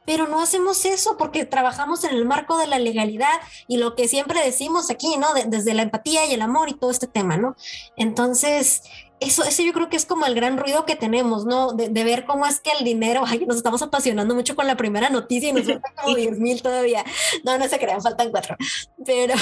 pero 0.05 0.27
no 0.27 0.41
hacemos 0.41 0.85
eso 0.85 1.17
porque 1.17 1.45
trabajamos 1.45 2.03
en 2.03 2.15
el 2.15 2.25
marco 2.25 2.57
de 2.57 2.67
la 2.67 2.79
legalidad 2.79 3.39
y 3.67 3.77
lo 3.77 3.95
que 3.95 4.07
siempre 4.07 4.43
decimos 4.43 4.89
aquí, 4.89 5.17
¿no? 5.17 5.27
desde 5.45 5.73
la 5.73 5.83
empatía 5.83 6.25
y 6.25 6.33
el 6.33 6.41
amor 6.41 6.69
y 6.69 6.73
todo 6.73 6.91
este 6.91 7.07
tema, 7.07 7.37
¿no? 7.37 7.55
Entonces, 7.95 8.83
eso, 9.19 9.43
eso 9.43 9.63
yo 9.63 9.73
creo 9.73 9.89
que 9.89 9.97
es 9.97 10.05
como 10.05 10.25
el 10.25 10.35
gran 10.35 10.57
ruido 10.57 10.85
que 10.85 10.95
tenemos, 10.95 11.45
¿no? 11.45 11.73
De, 11.73 11.89
ver 12.03 12.25
cómo 12.25 12.45
es 12.45 12.59
que 12.59 12.71
el 12.71 12.85
dinero, 12.85 13.23
ay, 13.25 13.45
nos 13.45 13.57
estamos 13.57 13.81
apasionando 13.81 14.33
mucho 14.33 14.55
con 14.55 14.65
la 14.65 14.77
primera 14.77 15.09
noticia 15.09 15.49
y 15.49 15.53
nos 15.53 15.65
faltan 15.65 15.93
como 16.01 16.15
10 16.15 16.39
mil 16.39 16.61
todavía. 16.61 17.03
No, 17.43 17.57
no 17.57 17.67
se 17.67 17.79
crean, 17.79 18.01
faltan 18.01 18.31
cuatro. 18.31 18.55
Pero, 19.05 19.33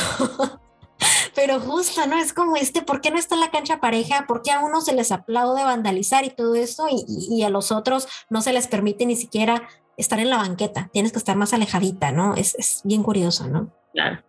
pero 1.35 1.59
justo, 1.59 2.05
¿no? 2.07 2.17
Es 2.17 2.33
como 2.33 2.55
este, 2.55 2.81
¿por 2.81 3.01
qué 3.01 3.11
no 3.11 3.19
está 3.19 3.35
en 3.35 3.41
la 3.41 3.51
cancha 3.51 3.79
pareja? 3.79 4.25
¿Por 4.27 4.41
qué 4.41 4.51
a 4.51 4.61
uno 4.61 4.81
se 4.81 4.93
les 4.93 5.11
aplaude 5.11 5.63
vandalizar 5.63 6.25
y 6.25 6.31
todo 6.31 6.55
eso 6.55 6.87
y, 6.89 7.05
y 7.07 7.43
a 7.43 7.49
los 7.49 7.71
otros 7.71 8.07
no 8.29 8.41
se 8.41 8.53
les 8.53 8.67
permite 8.67 9.05
ni 9.05 9.15
siquiera 9.15 9.67
estar 9.97 10.19
en 10.19 10.29
la 10.29 10.37
banqueta, 10.37 10.89
tienes 10.93 11.11
que 11.11 11.17
estar 11.17 11.35
más 11.35 11.53
alejadita, 11.53 12.11
¿no? 12.11 12.35
Es, 12.35 12.81
bien 12.83 13.03
curioso, 13.03 13.47
¿no? 13.47 13.73
Claro. 13.93 14.23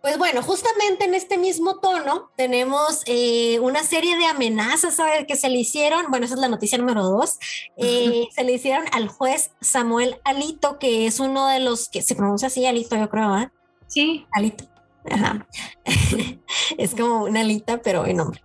Pues 0.00 0.18
bueno, 0.18 0.42
justamente 0.42 1.04
en 1.04 1.14
este 1.14 1.38
mismo 1.38 1.78
tono 1.78 2.32
tenemos 2.36 3.02
eh, 3.06 3.60
una 3.60 3.84
serie 3.84 4.16
de 4.16 4.24
amenazas 4.24 4.96
¿sabes? 4.96 5.26
que 5.28 5.36
se 5.36 5.48
le 5.48 5.58
hicieron, 5.58 6.06
bueno, 6.10 6.26
esa 6.26 6.34
es 6.34 6.40
la 6.40 6.48
noticia 6.48 6.76
número 6.76 7.04
dos, 7.04 7.38
eh, 7.76 8.26
se 8.34 8.42
le 8.42 8.52
hicieron 8.52 8.84
al 8.92 9.06
juez 9.06 9.52
Samuel 9.60 10.16
Alito, 10.24 10.80
que 10.80 11.06
es 11.06 11.20
uno 11.20 11.46
de 11.46 11.60
los 11.60 11.88
que 11.88 12.02
se 12.02 12.16
pronuncia 12.16 12.48
así, 12.48 12.66
Alito, 12.66 12.96
yo 12.96 13.08
creo, 13.08 13.38
¿eh? 13.38 13.50
Sí. 13.86 14.26
Alito. 14.32 14.64
Ajá. 15.10 15.46
es 16.78 16.94
como 16.94 17.24
una 17.24 17.40
alita, 17.40 17.82
pero 17.82 18.06
en 18.06 18.16
nombre. 18.16 18.40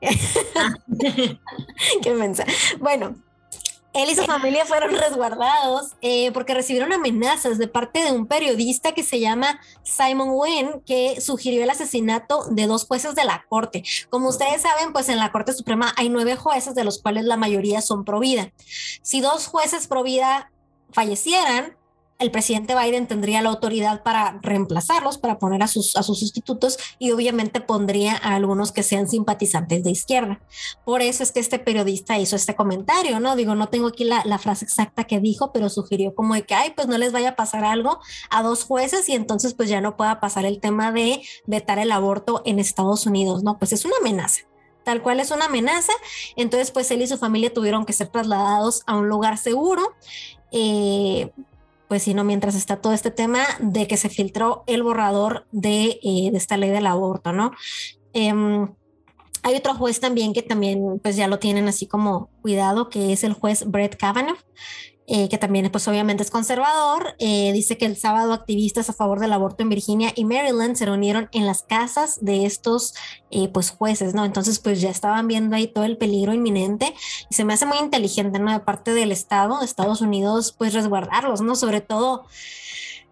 Ah. 0.56 0.74
Qué 2.02 2.12
mensa. 2.14 2.46
Bueno, 2.80 3.16
él 3.98 4.10
y 4.10 4.16
su 4.16 4.24
familia 4.24 4.66
fueron 4.66 4.96
resguardados 4.96 5.96
eh, 6.02 6.32
porque 6.32 6.54
recibieron 6.54 6.94
amenazas 6.94 7.58
de 7.58 7.68
parte 7.68 8.04
de 8.04 8.12
un 8.12 8.28
periodista 8.28 8.92
que 8.92 9.04
se 9.04 9.20
llama 9.20 9.60
Simon 9.84 10.30
Wen, 10.32 10.82
que 10.86 11.20
sugirió 11.22 11.64
el 11.64 11.70
asesinato 11.70 12.46
de 12.50 12.68
dos 12.68 12.86
jueces 12.86 13.16
de 13.16 13.26
la 13.26 13.46
Corte. 13.48 13.84
Como 14.10 14.30
ustedes 14.30 14.62
saben, 14.62 14.94
pues 14.94 15.10
en 15.10 15.18
la 15.18 15.32
Corte 15.32 15.54
Suprema 15.54 15.94
hay 15.98 16.10
nueve 16.10 16.36
jueces, 16.36 16.76
de 16.76 16.84
los 16.84 17.02
cuales 17.02 17.26
la 17.26 17.38
mayoría 17.38 17.82
son 17.82 18.04
pro 18.04 18.20
vida. 18.20 18.52
Si 19.02 19.22
dos 19.22 19.48
jueces 19.48 19.88
pro 19.88 20.04
vida 20.04 20.52
fallecieran, 20.92 21.77
el 22.20 22.32
presidente 22.32 22.76
Biden 22.76 23.08
tendría 23.08 23.42
la 23.42 23.50
autoridad 23.50 24.02
para 24.04 24.40
reemplazarlos, 24.42 25.18
para 25.18 25.38
poner 25.38 25.62
a 25.62 25.68
sus, 25.68 25.96
a 25.96 26.04
sus 26.04 26.20
sustitutos 26.20 26.78
y 26.98 27.12
obviamente 27.12 27.62
pondría 27.62 28.14
a 28.16 28.36
algunos 28.36 28.72
que 28.72 28.84
sean 28.84 29.08
simpatizantes 29.08 29.84
de 29.84 29.92
izquierda. 29.92 30.40
Por 30.84 31.02
eso 31.02 31.24
es 31.24 31.32
que 31.32 31.40
este 31.40 31.60
periodista 31.60 32.18
hizo 32.18 32.36
este 32.36 32.56
comentario, 32.56 33.20
¿no? 33.20 33.36
Digo, 33.36 33.56
no 33.56 33.68
tengo 33.68 33.88
aquí 33.88 34.04
la, 34.04 34.38
frase 34.38 34.66
exacta 34.66 35.06
que 35.06 35.20
dijo, 35.20 35.52
pero 35.52 35.70
sugirió 35.70 36.14
como 36.14 36.36
de 36.36 36.44
que, 36.44 36.54
ay, 36.54 36.74
pues 36.76 36.88
no 36.88 36.98
les 36.98 37.12
vaya 37.12 37.30
a 37.30 37.36
pasar 37.36 37.66
algo 37.66 38.00
a 38.30 38.44
dos 38.44 38.64
jueces 38.64 39.10
y 39.10 39.14
entonces 39.14 39.54
pues 39.54 39.70
ya 39.70 39.82
no 39.82 39.98
pueda 39.98 40.20
pasar 40.20 40.46
el 40.46 40.60
tema 40.60 40.92
de 40.92 41.22
vetar 41.46 41.80
el 41.80 41.92
aborto 41.92 42.42
en 42.46 42.60
Estados 42.60 43.06
Unidos, 43.06 43.44
¿no? 43.44 43.58
Pues 43.58 43.74
es 43.74 43.86
una 43.86 43.96
amenaza 44.00 44.42
tal 44.84 45.02
cual 45.02 45.20
es 45.20 45.32
una 45.32 45.48
amenaza. 45.48 45.92
Entonces, 46.38 46.72
pues 46.72 46.90
él 46.92 47.02
y 47.02 47.08
su 47.08 47.18
familia 47.18 47.54
tuvieron 47.54 47.84
que 47.86 47.92
ser 47.92 48.08
trasladados 48.08 48.84
a 48.86 48.96
un 48.96 49.10
lugar 49.10 49.38
seguro. 49.38 49.84
Eh, 50.54 51.30
pues 51.88 52.04
sino 52.04 52.24
mientras 52.24 52.56
está 52.56 52.78
todo 52.78 52.94
este 52.94 53.12
tema 53.12 53.46
de 53.60 53.88
que 53.88 53.98
se 53.98 54.10
filtró 54.10 54.64
el 54.68 54.84
borrador 54.84 55.48
de, 55.52 56.00
eh, 56.04 56.32
esta 56.34 56.58
ley 56.58 56.70
del 56.70 56.88
aborto, 56.88 57.32
¿no? 57.34 57.52
Em, 58.14 58.68
hay 59.44 59.56
otro 59.56 59.76
juez 59.76 60.00
también 60.00 60.34
que 60.34 60.42
también 60.42 61.00
pues 61.02 61.16
ya 61.16 61.28
lo 61.28 61.40
tienen 61.40 61.68
así 61.68 61.88
como 61.88 62.30
cuidado, 62.42 62.90
que 62.90 63.14
es 63.14 63.24
el 63.24 63.34
juez 63.34 63.66
Brett 63.66 63.96
Kavanaugh. 63.96 64.38
Eh, 65.10 65.30
que 65.30 65.38
también 65.38 65.72
pues 65.72 65.88
obviamente 65.88 66.22
es 66.22 66.30
conservador, 66.30 67.16
eh, 67.20 67.54
dice 67.54 67.78
que 67.78 67.86
el 67.86 67.96
sábado 67.96 68.34
activistas 68.34 68.90
a 68.90 68.94
favor 68.94 69.22
del 69.22 69.32
aborto 69.32 69.64
en 69.64 69.70
Virginia 69.70 70.12
y 70.14 70.26
Maryland 70.26 70.76
se 70.76 70.86
reunieron 70.86 71.30
en 71.32 71.46
las 71.46 71.64
casas 71.64 72.18
de 72.20 72.46
estos 72.46 72.94
eh, 73.32 73.48
pues 73.48 73.70
jueces, 73.70 74.14
¿no? 74.14 74.26
Entonces 74.26 74.60
pues 74.60 74.82
ya 74.82 74.90
estaban 74.90 75.26
viendo 75.30 75.56
ahí 75.56 75.68
todo 75.68 75.86
el 75.86 75.96
peligro 75.96 76.34
inminente 76.34 76.94
y 77.30 77.36
se 77.36 77.46
me 77.46 77.54
hace 77.54 77.66
muy 77.66 77.78
inteligente, 77.78 78.38
¿no? 78.40 78.52
De 78.52 78.60
parte 78.60 78.94
del 78.94 79.14
Estado, 79.14 79.60
de 79.60 79.66
Estados 79.66 80.02
Unidos, 80.02 80.54
pues 80.58 80.74
resguardarlos, 80.74 81.40
¿no? 81.40 81.56
Sobre 81.56 81.80
todo 81.80 82.26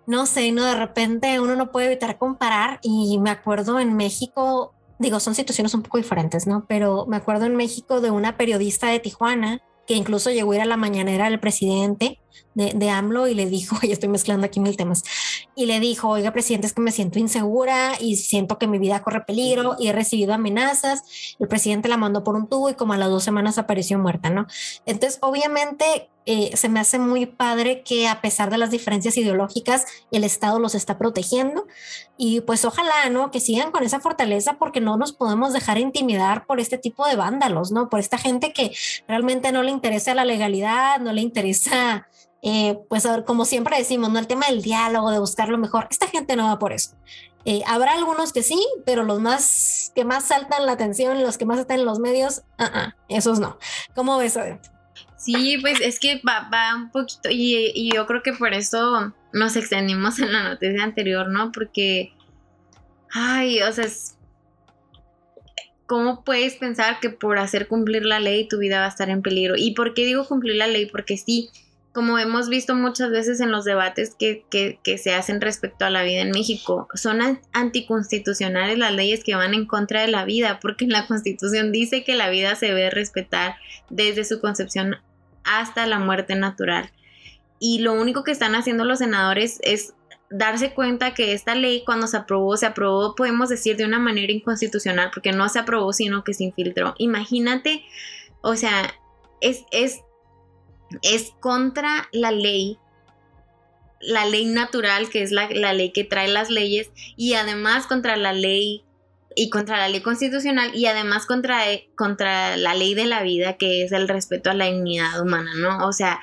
no 0.06 0.26
sé, 0.26 0.52
no 0.52 0.66
de 0.66 0.76
repente 0.76 1.40
uno 1.40 1.56
no 1.56 1.72
puede 1.72 1.88
evitar 1.88 2.18
comparar 2.18 2.80
y 2.84 3.18
me 3.20 3.30
acuerdo 3.30 3.80
en 3.80 3.96
México, 3.96 4.74
digo, 5.00 5.22
son 5.22 5.34
situaciones 5.34 5.74
un 5.74 5.82
poco 5.82 5.98
diferentes, 5.98 6.46
¿no? 6.46 6.66
Pero 6.68 7.06
me 7.08 7.16
acuerdo 7.16 7.46
en 7.46 7.56
México 7.56 8.02
de 8.02 8.12
una 8.12 8.36
periodista 8.36 8.88
de 8.88 9.00
Tijuana 9.00 9.62
que 9.88 9.94
incluso 9.94 10.32
llegó 10.32 10.52
a 10.52 10.56
ir 10.56 10.62
a 10.62 10.66
la 10.66 10.78
mañanera 10.78 11.30
del 11.30 11.40
presidente 11.40 12.20
de, 12.54 12.74
de 12.74 12.90
AMLO 12.90 13.28
y 13.28 13.34
le 13.34 13.46
dijo, 13.46 13.78
ya 13.84 13.94
estoy 13.94 14.10
mezclando 14.10 14.46
aquí 14.46 14.60
mil 14.60 14.78
temas, 14.78 15.04
y 15.56 15.66
le 15.66 15.80
dijo, 15.80 16.10
oiga, 16.10 16.32
presidente, 16.32 16.68
es 16.68 16.74
que 16.74 16.82
me 16.82 16.92
siento 16.92 17.20
insegura 17.20 17.94
y 18.00 18.18
siento 18.18 18.58
que 18.58 18.68
mi 18.68 18.78
vida 18.78 19.02
corre 19.04 19.22
peligro 19.22 19.76
y 19.80 19.88
he 19.88 19.94
recibido 19.94 20.34
amenazas. 20.34 21.36
El 21.40 21.48
presidente 21.48 21.90
la 21.90 21.98
mandó 21.98 22.24
por 22.24 22.36
un 22.36 22.48
tubo 22.48 22.70
y 22.70 22.74
como 22.74 22.94
a 22.94 22.98
las 22.98 23.10
dos 23.10 23.24
semanas 23.24 23.58
apareció 23.58 23.98
muerta, 24.00 24.30
¿no? 24.30 24.48
Entonces, 24.86 25.20
obviamente, 25.22 26.10
eh, 26.28 26.58
se 26.58 26.70
me 26.70 26.80
hace 26.80 26.98
muy 26.98 27.28
padre 27.28 27.84
que 27.84 28.08
a 28.08 28.20
pesar 28.20 28.50
de 28.50 28.58
las 28.58 28.72
diferencias 28.72 29.16
ideológicas, 29.16 29.86
el 30.12 30.24
Estado 30.24 30.58
los 30.60 30.74
está 30.74 30.98
protegiendo 30.98 31.68
y 32.18 32.42
pues 32.42 32.66
ojalá, 32.66 33.10
¿no? 33.12 33.30
Que 33.30 33.40
sigan 33.40 33.72
con 33.72 33.84
esa 33.84 34.00
fortaleza 34.00 34.58
porque 34.58 34.82
no 34.82 34.98
nos 34.98 35.14
podemos 35.14 35.54
dejar 35.54 35.78
intimidar 35.78 36.46
por 36.48 36.60
este 36.60 36.80
tipo 36.80 37.08
de 37.08 37.16
vándalos, 37.16 37.72
¿no? 37.72 37.90
Por 37.90 38.00
esta 38.00 38.18
gente 38.18 38.54
que 38.54 38.72
realmente 39.08 39.52
no 39.52 39.62
le 39.62 39.72
interesa 39.72 40.16
la 40.16 40.26
legalidad, 40.26 41.00
no 41.00 41.14
le 41.14 41.22
interesa 41.22 42.08
eh, 42.48 42.78
pues 42.90 43.08
como 43.26 43.44
siempre 43.44 43.76
decimos, 43.76 44.12
¿no? 44.12 44.20
El 44.20 44.28
tema 44.28 44.46
del 44.46 44.62
diálogo, 44.62 45.10
de 45.10 45.18
buscar 45.18 45.50
lo 45.50 45.58
mejor, 45.58 45.88
esta 45.90 46.08
gente 46.08 46.36
no 46.36 46.46
va 46.46 46.60
por 46.60 46.74
eso. 46.74 46.96
Eh, 47.44 47.64
habrá 47.66 47.94
algunos 47.94 48.34
que 48.34 48.44
sí, 48.44 48.64
pero 48.86 49.04
los 49.04 49.20
más 49.20 49.92
que 49.96 50.06
más 50.06 50.26
saltan 50.26 50.68
la 50.68 50.74
atención, 50.74 51.24
los 51.24 51.40
que 51.40 51.46
más 51.46 51.58
están 51.58 51.80
en 51.80 51.86
los 51.86 51.98
medios, 51.98 52.44
uh 52.60 52.92
esos 53.10 53.40
no. 53.40 53.58
¿Cómo 53.96 54.20
ves, 54.20 54.38
adentro? 54.38 54.72
Sí, 55.18 55.58
pues 55.60 55.82
es 55.82 56.00
que 56.00 56.22
va, 56.22 56.48
un 56.76 56.92
poquito, 56.92 57.30
y, 57.32 57.72
y, 57.74 57.92
yo 57.92 58.06
creo 58.06 58.22
que 58.22 58.34
por 58.34 58.54
eso 58.54 59.12
nos 59.34 59.56
extendimos 59.56 60.20
en 60.20 60.32
la 60.32 60.44
noticia 60.44 60.84
anterior, 60.84 61.30
¿no? 61.30 61.52
Porque, 61.52 62.14
ay, 63.12 63.64
o 63.64 63.74
sea, 63.74 63.88
¿cómo 65.88 66.24
puedes 66.24 66.58
pensar 66.58 67.00
que 67.00 67.10
por 67.10 67.40
hacer 67.40 67.68
cumplir 67.68 68.06
la 68.06 68.20
ley 68.20 68.48
tu 68.48 68.60
vida 68.60 68.82
va 68.82 68.86
a 68.86 68.90
estar 68.90 69.10
en 69.10 69.24
peligro? 69.24 69.56
¿Y 69.58 69.74
por 69.74 69.96
qué 69.96 70.06
digo 70.06 70.28
cumplir 70.28 70.58
la 70.58 70.68
ley? 70.68 70.86
Porque 70.86 71.18
sí, 71.18 71.50
como 71.96 72.20
hemos 72.20 72.50
visto 72.50 72.76
muchas 72.76 73.10
veces 73.10 73.40
en 73.40 73.52
los 73.52 73.64
debates 73.64 74.18
que, 74.20 74.46
se 75.02 75.16
hacen 75.16 75.40
respecto 75.40 75.86
a 75.86 75.90
la 75.90 76.04
vida 76.04 76.20
en 76.20 76.32
México, 76.32 76.90
son 76.94 77.40
anticonstitucionales 77.54 78.78
las 78.78 78.94
leyes 78.94 79.24
que 79.24 79.34
van 79.34 79.54
en 79.54 79.66
contra 79.66 80.02
de 80.02 80.10
la 80.10 80.26
vida, 80.26 80.60
porque 80.62 80.84
en 80.84 80.92
la 80.92 81.08
constitución 81.08 81.72
dice 81.72 82.04
que 82.04 82.16
la 82.16 82.30
vida 82.30 82.54
se 82.56 82.66
debe 82.66 82.90
respetar 82.90 83.56
desde 83.90 84.26
su 84.26 84.42
concepción 84.42 84.98
hasta 85.46 85.88
la 85.88 85.98
muerte 85.98 86.36
natural. 86.36 86.92
Y 87.60 87.80
lo 87.80 87.94
único 87.94 88.26
que 88.26 88.32
están 88.32 88.56
haciendo 88.56 88.84
los 88.84 89.00
senadores 89.00 89.60
es 89.64 89.94
darse 90.30 90.74
cuenta 90.74 91.14
que 91.14 91.32
esta 91.32 91.56
ley 91.56 91.84
cuando 91.86 92.08
se 92.08 92.18
aprobó, 92.18 92.58
se 92.58 92.66
aprobó, 92.66 93.16
podemos 93.16 93.48
decir, 93.48 93.78
de 93.78 93.86
una 93.86 94.00
manera 94.00 94.34
inconstitucional, 94.34 95.12
porque 95.14 95.32
no 95.32 95.48
se 95.48 95.60
aprobó, 95.60 95.94
sino 95.94 96.26
que 96.26 96.34
se 96.34 96.44
infiltró. 96.44 96.94
Imagínate, 96.98 97.86
o 98.42 98.58
sea, 98.58 98.94
es, 99.40 99.64
es 99.72 100.02
es 101.02 101.32
contra 101.40 102.08
la 102.12 102.32
ley, 102.32 102.78
la 104.02 104.26
ley 104.26 104.46
natural, 104.46 105.10
que 105.10 105.24
es 105.24 105.32
la, 105.32 105.48
ley 105.48 105.92
que 105.92 106.04
trae 106.04 106.28
las 106.28 106.50
leyes, 106.50 106.92
y 107.16 107.34
además 107.34 107.88
contra 107.88 108.18
la 108.18 108.34
ley 108.34 108.84
y 109.36 109.50
contra 109.50 109.78
la 109.78 109.90
ley 109.90 110.02
constitucional 110.02 110.74
y 110.74 110.86
además 110.86 111.26
contra, 111.26 111.62
contra 111.96 112.56
la 112.56 112.74
ley 112.74 112.94
de 112.94 113.06
la 113.06 113.22
vida, 113.22 113.58
que 113.58 113.84
es 113.84 113.92
el 113.92 114.08
respeto 114.08 114.50
a 114.50 114.54
la 114.54 114.66
dignidad 114.66 115.22
humana, 115.22 115.52
¿no? 115.58 115.86
O 115.88 115.92
sea, 115.92 116.22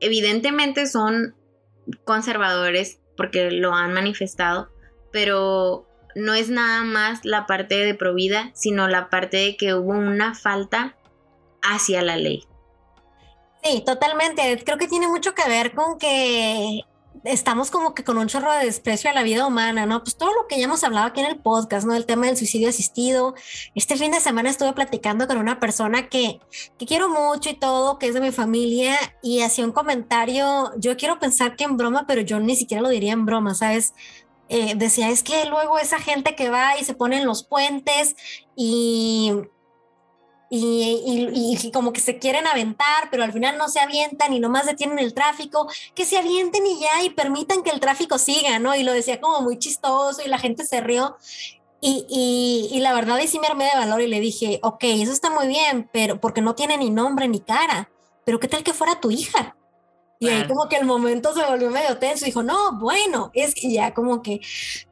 evidentemente 0.00 0.86
son 0.86 1.34
conservadores 2.04 3.00
porque 3.16 3.50
lo 3.50 3.72
han 3.74 3.94
manifestado, 3.94 4.70
pero 5.12 5.88
no 6.14 6.34
es 6.34 6.50
nada 6.50 6.82
más 6.84 7.24
la 7.24 7.46
parte 7.46 7.76
de 7.76 7.94
provida, 7.94 8.50
sino 8.54 8.88
la 8.88 9.08
parte 9.08 9.36
de 9.38 9.56
que 9.56 9.74
hubo 9.74 9.92
una 9.92 10.34
falta 10.34 10.96
hacia 11.62 12.02
la 12.02 12.16
ley. 12.16 12.44
Sí, 13.62 13.82
totalmente. 13.84 14.62
Creo 14.64 14.78
que 14.78 14.88
tiene 14.88 15.08
mucho 15.08 15.34
que 15.34 15.48
ver 15.48 15.74
con 15.74 15.98
que 15.98 16.82
estamos 17.24 17.70
como 17.70 17.94
que 17.94 18.04
con 18.04 18.18
un 18.18 18.28
chorro 18.28 18.52
de 18.52 18.66
desprecio 18.66 19.10
a 19.10 19.12
la 19.12 19.22
vida 19.22 19.46
humana, 19.46 19.86
¿no? 19.86 20.02
Pues 20.02 20.16
todo 20.16 20.32
lo 20.32 20.46
que 20.46 20.58
ya 20.58 20.64
hemos 20.64 20.84
hablado 20.84 21.06
aquí 21.06 21.20
en 21.20 21.26
el 21.26 21.38
podcast, 21.38 21.86
¿no? 21.86 21.94
El 21.94 22.06
tema 22.06 22.26
del 22.26 22.36
suicidio 22.36 22.68
asistido. 22.68 23.34
Este 23.74 23.96
fin 23.96 24.12
de 24.12 24.20
semana 24.20 24.50
estuve 24.50 24.72
platicando 24.72 25.26
con 25.26 25.38
una 25.38 25.58
persona 25.58 26.08
que, 26.08 26.40
que 26.78 26.86
quiero 26.86 27.08
mucho 27.08 27.50
y 27.50 27.54
todo, 27.54 27.98
que 27.98 28.08
es 28.08 28.14
de 28.14 28.20
mi 28.20 28.32
familia, 28.32 28.96
y 29.22 29.40
hacía 29.40 29.64
un 29.64 29.72
comentario, 29.72 30.70
yo 30.78 30.96
quiero 30.96 31.18
pensar 31.18 31.56
que 31.56 31.64
en 31.64 31.76
broma, 31.76 32.06
pero 32.06 32.20
yo 32.20 32.38
ni 32.40 32.56
siquiera 32.56 32.82
lo 32.82 32.88
diría 32.88 33.12
en 33.12 33.26
broma, 33.26 33.54
¿sabes? 33.54 33.94
Eh, 34.48 34.74
decía, 34.76 35.10
es 35.10 35.24
que 35.24 35.46
luego 35.46 35.78
esa 35.78 35.98
gente 35.98 36.36
que 36.36 36.50
va 36.50 36.78
y 36.78 36.84
se 36.84 36.94
pone 36.94 37.18
en 37.18 37.26
los 37.26 37.44
puentes 37.44 38.14
y 38.54 39.32
y, 40.48 41.58
y, 41.60 41.70
como 41.72 41.92
que 41.92 42.00
se 42.00 42.18
quieren 42.18 42.46
aventar, 42.46 43.08
pero 43.10 43.24
al 43.24 43.32
final 43.32 43.58
no 43.58 43.68
se 43.68 43.80
avientan 43.80 44.32
y 44.32 44.40
nomás 44.40 44.66
detienen 44.66 44.98
el 44.98 45.12
tráfico, 45.12 45.68
que 45.94 46.04
se 46.04 46.18
avienten 46.18 46.64
y 46.66 46.80
ya 46.80 47.02
y 47.02 47.10
permitan 47.10 47.62
que 47.62 47.70
el 47.70 47.80
tráfico 47.80 48.18
siga, 48.18 48.58
¿no? 48.58 48.74
Y 48.76 48.82
lo 48.82 48.92
decía 48.92 49.20
como 49.20 49.40
muy 49.42 49.58
chistoso 49.58 50.22
y 50.24 50.28
la 50.28 50.38
gente 50.38 50.64
se 50.64 50.80
rió. 50.80 51.16
Y, 51.80 52.68
y 52.72 52.80
la 52.80 52.94
verdad 52.94 53.16
ahí 53.16 53.28
sí 53.28 53.38
me 53.38 53.46
armé 53.46 53.64
de 53.64 53.76
valor 53.76 54.00
y 54.00 54.08
le 54.08 54.18
dije, 54.20 54.58
ok, 54.62 54.82
eso 54.84 55.12
está 55.12 55.30
muy 55.30 55.46
bien, 55.46 55.88
pero 55.92 56.20
porque 56.20 56.40
no 56.40 56.54
tiene 56.54 56.78
ni 56.78 56.90
nombre 56.90 57.28
ni 57.28 57.40
cara, 57.40 57.90
pero 58.24 58.40
¿qué 58.40 58.48
tal 58.48 58.64
que 58.64 58.72
fuera 58.72 59.00
tu 59.00 59.10
hija? 59.10 59.56
Y 60.18 60.28
ahí 60.28 60.46
como 60.46 60.68
que 60.68 60.76
el 60.76 60.86
momento 60.86 61.34
se 61.34 61.44
volvió 61.44 61.70
medio 61.70 61.98
tenso. 61.98 62.24
Dijo, 62.24 62.42
no, 62.42 62.78
bueno, 62.78 63.30
es 63.34 63.54
que 63.54 63.70
ya 63.70 63.92
como 63.92 64.22
que 64.22 64.40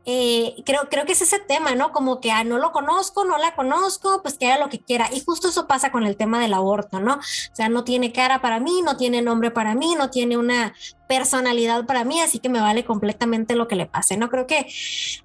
eh, 0.07 0.63
creo, 0.67 0.89
creo 0.91 1.07
que 1.07 1.13
es 1.13 1.23
ese 1.23 1.39
tema, 1.39 1.75
¿no? 1.75 1.93
Como 1.93 2.21
que 2.21 2.31
ah, 2.31 2.45
no 2.45 2.59
lo 2.59 2.73
conozco, 2.73 3.25
no 3.25 3.39
la 3.39 3.55
conozco, 3.55 4.21
pues 4.23 4.37
que 4.37 4.47
haga 4.47 4.63
lo 4.63 4.71
que 4.71 4.81
quiera. 4.81 5.09
Y 5.13 5.21
justo 5.21 5.49
eso 5.49 5.67
pasa 5.67 5.91
con 5.91 6.05
el 6.05 6.17
tema 6.17 6.41
del 6.41 6.53
aborto, 6.53 7.01
¿no? 7.01 7.15
O 7.15 7.55
sea, 7.55 7.69
no 7.69 7.85
tiene 7.85 8.13
cara 8.13 8.41
para 8.41 8.61
mí, 8.61 8.83
no 8.83 8.97
tiene 8.97 9.23
nombre 9.23 9.51
para 9.51 9.75
mí, 9.75 9.95
no 9.97 10.11
tiene 10.11 10.37
una 10.37 10.75
personalidad 11.07 11.85
para 11.87 12.05
mí, 12.05 12.21
así 12.21 12.39
que 12.39 12.49
me 12.49 12.61
vale 12.61 12.85
completamente 12.85 13.57
lo 13.57 13.69
que 13.69 13.77
le 13.77 13.87
pase, 13.87 14.17
¿no? 14.17 14.31
Creo 14.31 14.47
que 14.47 14.67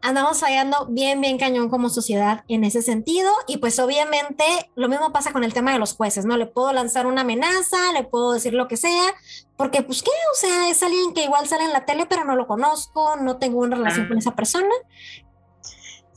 andamos 0.02 0.40
fallando 0.40 0.88
bien, 0.90 1.22
bien 1.22 1.38
cañón 1.38 1.70
como 1.70 1.90
sociedad 1.90 2.44
en 2.48 2.64
ese 2.64 2.82
sentido 2.82 3.32
y 3.48 3.58
pues 3.58 3.80
obviamente 3.80 4.44
lo 4.76 4.90
mismo 4.90 5.12
pasa 5.12 5.32
con 5.32 5.44
el 5.44 5.54
tema 5.54 5.72
de 5.72 5.80
los 5.80 5.94
jueces, 5.94 6.26
¿no? 6.26 6.38
Le 6.38 6.48
puedo 6.48 6.74
lanzar 6.74 7.08
una 7.08 7.22
amenaza, 7.22 7.94
le 7.94 8.04
puedo 8.04 8.34
decir 8.34 8.54
lo 8.54 8.68
que 8.68 8.78
sea, 8.78 9.14
porque 9.56 9.82
pues 9.82 10.04
qué, 10.04 10.12
o 10.34 10.36
sea, 10.36 10.70
es 10.70 10.84
alguien 10.84 11.14
que 11.14 11.24
igual 11.24 11.48
sale 11.48 11.64
en 11.64 11.74
la 11.74 11.86
tele, 11.86 12.06
pero 12.06 12.24
no 12.24 12.36
lo 12.36 12.48
conozco, 12.48 13.16
no 13.18 13.38
tengo 13.38 13.60
una 13.60 13.78
relación 13.78 14.08
con 14.08 14.18
esa 14.18 14.36
persona 14.36 14.69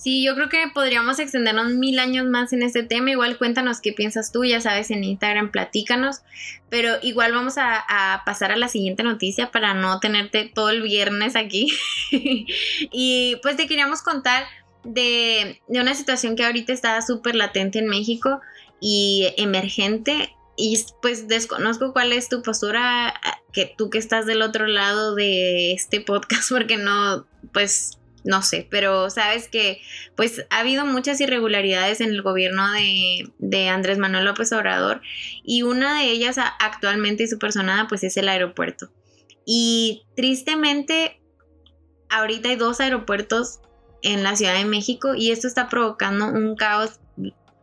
Sí, 0.03 0.25
yo 0.25 0.35
creo 0.35 0.49
que 0.49 0.65
podríamos 0.75 1.21
extendernos 1.21 1.75
mil 1.75 2.01
años 2.01 2.27
más 2.27 2.53
en 2.53 2.65
este 2.65 2.83
tema. 2.83 3.13
Igual 3.13 3.39
cuéntanos 3.39 3.81
qué 3.81 3.93
piensas 3.93 4.33
tú, 4.33 4.45
ya 4.45 4.61
sabes, 4.61 4.91
en 4.91 5.05
Instagram, 5.05 5.53
platícanos. 5.53 6.23
Pero 6.69 6.95
igual 7.03 7.33
vamos 7.33 7.55
a, 7.57 8.23
pasar 8.27 8.51
a 8.51 8.57
la 8.57 8.67
siguiente 8.67 9.05
noticia 9.05 9.53
para 9.53 9.75
no 9.75 10.01
tenerte 10.01 10.51
todo 10.53 10.71
el 10.71 10.83
viernes 10.83 11.37
aquí. 11.37 11.69
y 12.91 13.37
pues 13.43 13.57
te 13.57 13.69
queríamos 13.69 14.03
contar 14.03 14.45
de, 14.83 15.61
de 15.69 15.81
una 15.81 15.95
situación 15.95 16.35
que 16.35 16.45
ahorita 16.45 16.73
está 16.73 17.01
súper 17.01 17.37
latente 17.37 17.79
en 17.79 17.87
México 17.87 18.41
y 18.81 19.33
emergente. 19.37 20.35
Y 20.57 20.85
pues 21.01 21.29
desconozco 21.29 21.93
cuál 21.93 22.13
es 22.13 22.29
tu 22.29 22.43
postura, 22.43 23.15
que 23.53 23.73
tú 23.79 23.89
que 23.89 23.99
estás 23.99 24.27
del 24.27 24.43
otro 24.43 24.67
lado 24.67 25.15
de 25.15 25.75
este 25.75 26.01
podcast, 26.01 26.49
porque 26.51 26.77
no, 26.77 27.25
pues 27.53 28.01
no 28.25 28.43
sé, 28.43 28.67
pero 28.71 29.11
sabes 29.11 29.49
que 29.49 29.81
pues 30.17 30.45
ha 30.51 30.61
habido 30.61 30.87
muchas 30.87 31.21
irregularidades 31.21 32.01
en 32.01 32.11
el 32.11 32.23
gobierno 32.23 32.65
de, 32.73 33.69
Andrés 33.69 33.99
Manuel 33.99 34.25
López 34.25 34.53
Obrador 34.53 35.01
y 35.45 35.63
una 35.63 35.99
de 35.99 36.11
ellas 36.11 36.39
actualmente 36.39 37.25
y 37.25 37.29
su 37.29 37.39
personada 37.39 37.87
pues 37.89 38.05
es 38.05 38.17
el 38.17 38.29
aeropuerto. 38.29 38.91
Y 39.45 40.05
tristemente 40.15 41.21
ahorita 42.11 42.51
hay 42.51 42.57
dos 42.57 42.81
aeropuertos 42.81 43.61
en 44.03 44.23
la 44.23 44.37
Ciudad 44.37 44.55
de 44.55 44.65
México 44.65 45.15
y 45.15 45.31
esto 45.31 45.49
está 45.49 45.69
provocando 45.69 46.27
un 46.27 46.55
caos 46.55 47.01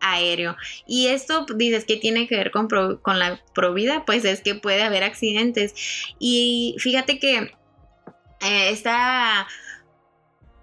aéreo. 0.02 0.56
Y 0.88 1.08
esto 1.08 1.46
dices 1.56 1.86
que 1.86 1.98
tiene 1.98 2.28
que 2.28 2.36
ver 2.36 2.52
con, 2.52 2.68
con 2.68 3.20
la 3.20 3.42
provida, 3.54 4.06
pues 4.06 4.26
es 4.26 4.42
que 4.42 4.56
puede 4.56 4.84
haber 4.84 5.04
accidentes. 5.04 5.74
Y 6.20 6.76
fíjate 6.80 7.20
que 7.20 7.52
eh, 8.42 8.70
esta 8.70 9.48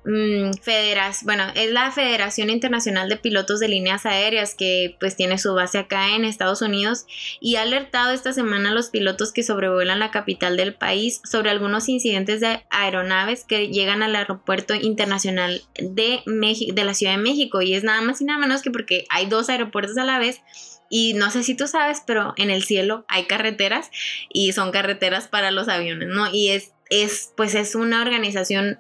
mm, 0.07 0.53
federación, 0.63 1.27
bueno, 1.27 1.45
es 1.55 1.71
la 1.71 1.91
Federación 1.91 2.49
Internacional 2.49 3.09
de 3.09 3.17
Pilotos 3.17 3.61
de 3.61 3.69
Líneas 3.69 4.07
Aéreas 4.07 4.55
que 4.55 4.97
pues 4.99 5.17
tiene 5.17 5.39
su 5.39 5.53
base 5.55 5.79
acá 5.79 6.15
en 6.15 6.25
Estados 6.25 6.63
Unidos 6.63 7.05
y 7.41 7.57
ha 7.57 7.63
alertado 7.63 8.13
esta 8.13 8.33
semana 8.33 8.71
a 8.71 8.75
los 8.75 8.89
pilotos 8.89 9.33
que 9.33 9.43
sobrevuelan 9.43 9.99
la 9.99 10.11
capital 10.11 10.57
del 10.57 10.73
país 10.73 11.21
sobre 11.31 11.51
algunos 11.51 11.89
incidentes 11.89 12.41
de 12.41 12.65
aeronaves 12.71 13.45
que 13.45 13.69
llegan 13.69 14.03
al 14.03 14.17
aeropuerto 14.17 14.75
internacional 14.75 15.63
de, 15.79 16.23
de 16.25 16.85
la 16.85 16.95
Ciudad 16.95 17.13
de 17.13 17.23
México 17.23 17.61
y 17.61 17.75
es 17.75 17.85
nada 17.85 18.01
más 18.01 18.21
y 18.21 18.25
nada 18.25 18.39
menos 18.39 18.63
que 18.63 18.71
porque 18.71 19.05
hay 19.11 19.27
dos 19.27 19.49
aeropuertos 19.49 19.99
a 19.99 20.05
la 20.05 20.19
vez 20.19 20.41
y 20.89 21.15
no 21.15 21.31
sé 21.31 21.43
si 21.43 21.55
tú 21.55 21.67
sabes, 21.67 22.03
pero 22.07 22.35
en 22.37 22.51
el 22.51 22.63
cielo 22.63 23.05
hay 23.09 23.25
carreteras 23.25 23.91
y 24.33 24.53
son 24.53 24.71
carreteras 24.71 25.29
para 25.29 25.51
los 25.51 25.69
aviones, 25.69 26.09
¿no? 26.09 26.33
Y 26.33 26.51
es, 26.51 26.73
es 26.91 27.33
pues 27.37 27.55
es 27.55 27.75
una 27.75 28.03
organización 28.03 28.79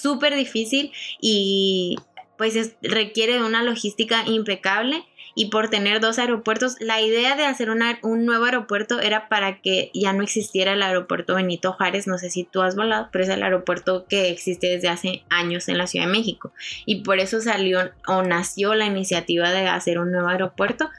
súper 0.00 0.34
difícil 0.34 0.92
y 1.20 1.96
pues 2.36 2.54
requiere 2.82 3.34
de 3.34 3.44
una 3.44 3.62
logística 3.62 4.24
impecable 4.26 5.04
y 5.34 5.50
por 5.50 5.68
tener 5.68 6.00
dos 6.00 6.18
aeropuertos, 6.18 6.76
la 6.80 7.00
idea 7.00 7.36
de 7.36 7.44
hacer 7.44 7.70
un 7.70 8.26
nuevo 8.26 8.44
aeropuerto 8.44 9.00
era 9.00 9.28
para 9.28 9.60
que 9.60 9.90
ya 9.94 10.12
no 10.12 10.24
existiera 10.24 10.72
el 10.72 10.82
aeropuerto 10.82 11.36
Benito 11.36 11.72
Juárez, 11.72 12.08
no 12.08 12.18
sé 12.18 12.28
si 12.28 12.42
tú 12.42 12.60
has 12.60 12.74
volado, 12.74 13.08
pero 13.12 13.22
es 13.22 13.30
el 13.30 13.44
aeropuerto 13.44 14.04
que 14.08 14.30
existe 14.30 14.68
desde 14.68 14.88
hace 14.88 15.22
años 15.30 15.68
en 15.68 15.78
la 15.78 15.86
Ciudad 15.86 16.06
de 16.06 16.12
México 16.12 16.52
y 16.86 17.02
por 17.02 17.20
eso 17.20 17.40
salió 17.40 17.78
o 18.08 18.22
nació 18.22 18.74
la 18.74 18.86
iniciativa 18.86 19.52
de 19.52 19.68
hacer 19.68 20.00
un 20.00 20.10
nuevo 20.10 20.28
aeropuerto 20.28 20.90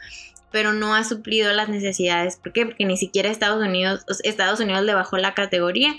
pero 0.52 0.74
no 0.74 0.96
ha 0.96 1.04
suplido 1.04 1.54
las 1.54 1.70
necesidades. 1.70 2.38
¿Por 2.38 2.54
qué? 2.54 2.66
Porque 2.66 2.86
ni 2.86 2.98
siquiera 2.98 3.30
Estados 3.30 3.62
Unidos, 3.64 4.06
Estados 4.24 4.60
Unidos 4.60 4.84
le 4.84 4.96
bajó 4.96 5.18
la 5.18 5.34
categoría 5.34 5.94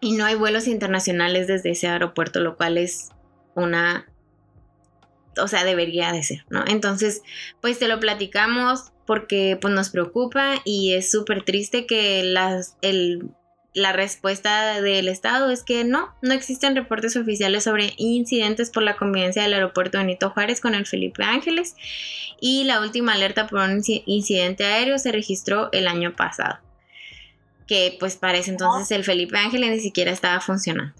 y 0.00 0.12
no 0.12 0.24
hay 0.24 0.34
vuelos 0.34 0.66
internacionales 0.66 1.46
desde 1.46 1.70
ese 1.70 1.88
aeropuerto, 1.88 2.40
lo 2.40 2.56
cual 2.56 2.78
es 2.78 3.10
una, 3.54 4.06
o 5.40 5.48
sea, 5.48 5.64
debería 5.64 6.12
de 6.12 6.22
ser, 6.22 6.44
¿no? 6.50 6.64
Entonces, 6.66 7.22
pues 7.60 7.78
te 7.78 7.88
lo 7.88 8.00
platicamos 8.00 8.92
porque 9.06 9.58
pues 9.60 9.72
nos 9.74 9.90
preocupa 9.90 10.60
y 10.64 10.92
es 10.92 11.10
súper 11.10 11.42
triste 11.42 11.86
que 11.86 12.22
las, 12.22 12.76
el 12.82 13.30
la 13.78 13.92
respuesta 13.92 14.80
del 14.80 15.08
Estado 15.08 15.50
es 15.50 15.62
que 15.62 15.84
no, 15.84 16.14
no 16.22 16.34
existen 16.34 16.74
reportes 16.74 17.16
oficiales 17.16 17.64
sobre 17.64 17.94
incidentes 17.96 18.70
por 18.70 18.82
la 18.82 18.96
convivencia 18.96 19.42
del 19.42 19.54
aeropuerto 19.54 19.98
Benito 19.98 20.30
Juárez 20.30 20.60
con 20.60 20.74
el 20.74 20.86
Felipe 20.86 21.22
Ángeles 21.22 21.76
y 22.40 22.64
la 22.64 22.80
última 22.80 23.14
alerta 23.14 23.46
por 23.46 23.60
un 23.60 23.82
incidente 24.06 24.64
aéreo 24.64 24.98
se 24.98 25.12
registró 25.12 25.70
el 25.72 25.86
año 25.86 26.14
pasado, 26.16 26.58
que 27.68 27.96
pues 28.00 28.16
parece 28.16 28.50
entonces 28.50 28.90
el 28.90 29.04
Felipe 29.04 29.38
Ángeles 29.38 29.70
ni 29.70 29.80
siquiera 29.80 30.10
estaba 30.10 30.40
funcionando 30.40 30.92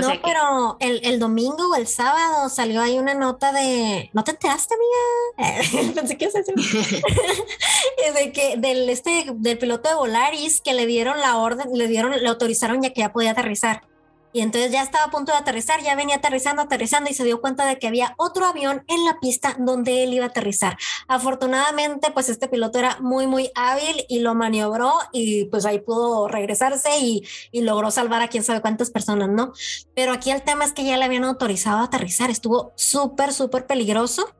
no, 0.00 0.08
pero 0.22 0.76
el, 0.80 1.00
el, 1.04 1.18
domingo 1.18 1.70
o 1.72 1.74
el 1.74 1.86
sábado 1.86 2.48
salió 2.48 2.80
ahí 2.80 2.98
una 2.98 3.14
nota 3.14 3.52
de. 3.52 4.10
¿No 4.12 4.24
te 4.24 4.32
enteraste, 4.32 4.74
amiga? 4.74 5.92
Pensé 5.94 6.18
que 6.18 6.26
eso. 6.26 6.38
de 8.14 8.32
que 8.32 8.56
del 8.58 8.88
este 8.90 9.26
del 9.34 9.58
piloto 9.58 9.88
de 9.88 9.94
Volaris 9.94 10.60
que 10.60 10.74
le 10.74 10.86
dieron 10.86 11.18
la 11.20 11.36
orden, 11.38 11.68
le 11.72 11.88
dieron, 11.88 12.12
le 12.12 12.28
autorizaron 12.28 12.82
ya 12.82 12.90
que 12.90 13.00
ya 13.00 13.12
podía 13.12 13.32
aterrizar. 13.32 13.82
Y 14.36 14.42
entonces 14.42 14.70
ya 14.70 14.82
estaba 14.82 15.06
a 15.06 15.10
punto 15.10 15.32
de 15.32 15.38
aterrizar, 15.38 15.80
ya 15.82 15.96
venía 15.96 16.16
aterrizando, 16.16 16.60
aterrizando 16.60 17.08
y 17.08 17.14
se 17.14 17.24
dio 17.24 17.40
cuenta 17.40 17.64
de 17.64 17.78
que 17.78 17.86
había 17.86 18.12
otro 18.18 18.44
avión 18.44 18.84
en 18.86 19.02
la 19.06 19.18
pista 19.18 19.56
donde 19.58 20.04
él 20.04 20.12
iba 20.12 20.26
a 20.26 20.28
aterrizar. 20.28 20.76
Afortunadamente, 21.08 22.10
pues 22.10 22.28
este 22.28 22.46
piloto 22.46 22.78
era 22.78 22.98
muy, 23.00 23.26
muy 23.26 23.50
hábil 23.54 24.04
y 24.10 24.18
lo 24.18 24.34
maniobró 24.34 24.92
y 25.10 25.46
pues 25.46 25.64
ahí 25.64 25.78
pudo 25.78 26.28
regresarse 26.28 26.98
y, 26.98 27.26
y 27.50 27.62
logró 27.62 27.90
salvar 27.90 28.20
a 28.20 28.28
quién 28.28 28.44
sabe 28.44 28.60
cuántas 28.60 28.90
personas, 28.90 29.30
¿no? 29.30 29.54
Pero 29.94 30.12
aquí 30.12 30.30
el 30.30 30.42
tema 30.42 30.66
es 30.66 30.74
que 30.74 30.84
ya 30.84 30.98
le 30.98 31.06
habían 31.06 31.24
autorizado 31.24 31.78
a 31.78 31.84
aterrizar, 31.84 32.28
estuvo 32.28 32.74
súper, 32.76 33.32
súper 33.32 33.66
peligroso. 33.66 34.34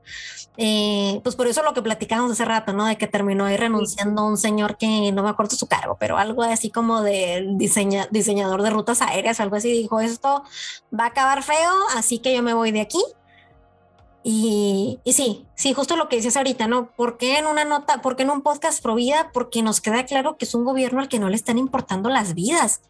Eh, 0.58 1.20
pues 1.22 1.36
por 1.36 1.46
eso 1.46 1.62
lo 1.62 1.74
que 1.74 1.82
platicamos 1.82 2.32
hace 2.32 2.44
rato, 2.44 2.72
¿no? 2.72 2.86
De 2.86 2.96
que 2.96 3.06
terminó 3.06 3.44
ahí 3.44 3.56
renunciando 3.56 4.24
un 4.24 4.38
señor 4.38 4.78
que 4.78 5.12
no 5.12 5.22
me 5.22 5.28
acuerdo 5.28 5.54
su 5.56 5.66
cargo, 5.66 5.96
pero 6.00 6.16
algo 6.16 6.42
así 6.42 6.70
como 6.70 7.02
de 7.02 7.46
diseña, 7.56 8.08
diseñador 8.10 8.62
de 8.62 8.70
rutas 8.70 9.02
aéreas, 9.02 9.40
algo 9.40 9.56
así, 9.56 9.70
dijo 9.70 10.00
esto 10.00 10.42
va 10.98 11.04
a 11.04 11.08
acabar 11.08 11.42
feo, 11.42 11.72
así 11.94 12.18
que 12.18 12.34
yo 12.34 12.42
me 12.42 12.54
voy 12.54 12.72
de 12.72 12.80
aquí. 12.80 13.02
Y, 14.22 14.98
y 15.04 15.12
sí, 15.12 15.46
sí, 15.54 15.72
justo 15.72 15.94
lo 15.96 16.08
que 16.08 16.16
dices 16.16 16.36
ahorita, 16.36 16.66
¿no? 16.66 16.90
¿Por 16.90 17.16
qué 17.16 17.38
en 17.38 17.46
una 17.46 17.64
nota, 17.64 18.02
por 18.02 18.16
qué 18.16 18.24
en 18.24 18.30
un 18.30 18.42
podcast 18.42 18.82
pro 18.82 18.96
vida? 18.96 19.30
Porque 19.32 19.62
nos 19.62 19.80
queda 19.80 20.04
claro 20.04 20.36
que 20.36 20.46
es 20.46 20.54
un 20.54 20.64
gobierno 20.64 21.00
al 21.00 21.08
que 21.08 21.20
no 21.20 21.28
le 21.28 21.36
están 21.36 21.58
importando 21.58 22.08
las 22.08 22.34
vidas. 22.34 22.80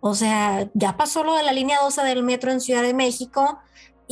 O 0.00 0.16
sea, 0.16 0.68
ya 0.74 0.96
pasó 0.96 1.22
lo 1.22 1.34
de 1.34 1.44
la 1.44 1.52
línea 1.52 1.78
12 1.80 2.02
del 2.02 2.24
metro 2.24 2.50
en 2.50 2.60
Ciudad 2.60 2.82
de 2.82 2.94
México, 2.94 3.60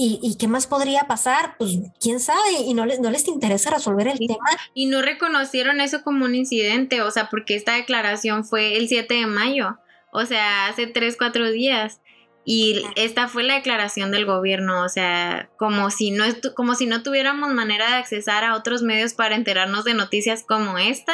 ¿Y, 0.03 0.37
qué 0.39 0.49
más 0.49 0.67
podría 0.67 1.03
pasar? 1.03 1.57
Pues 1.59 1.79
quién 2.01 2.21
sabe, 2.21 2.53
y 2.65 2.73
no 2.73 2.87
les, 2.87 3.01
no 3.01 3.11
les 3.11 3.29
interesa 3.29 3.71
resolver 3.71 4.09
el 4.09 4.19
tema. 4.19 4.39
Y 4.73 4.87
no 4.87 5.03
reconocieron 5.03 5.83
eso 5.83 6.03
como 6.03 6.25
un 6.25 6.35
incidente, 6.35 7.03
o 7.03 7.11
sea, 7.11 7.29
porque 7.29 7.55
esta 7.55 7.75
declaración 7.75 8.47
fue 8.47 8.79
el 8.79 8.89
7 8.89 9.13
de 9.13 9.27
mayo, 9.27 9.79
o 10.11 10.25
sea, 10.25 10.69
hace 10.69 10.87
3, 10.87 11.17
4 11.19 11.51
días. 11.51 12.01
Y 12.47 12.83
esta 12.97 13.29
fue 13.29 13.43
la 13.43 13.57
declaración 13.57 14.11
del 14.11 14.25
gobierno, 14.25 14.83
o 14.83 14.89
sea, 14.89 15.51
como 15.59 15.91
si 15.91 16.11
no 16.11 16.25
como 16.57 16.75
si 16.75 16.87
no 16.87 17.03
tuviéramos 17.03 17.53
manera 17.53 17.91
de 17.91 17.97
accesar 17.97 18.45
a 18.45 18.57
otros 18.57 18.81
medios 18.81 19.13
para 19.13 19.35
enterarnos 19.35 19.85
de 19.85 19.93
noticias 19.93 20.43
como 20.49 20.79
esta 20.79 21.13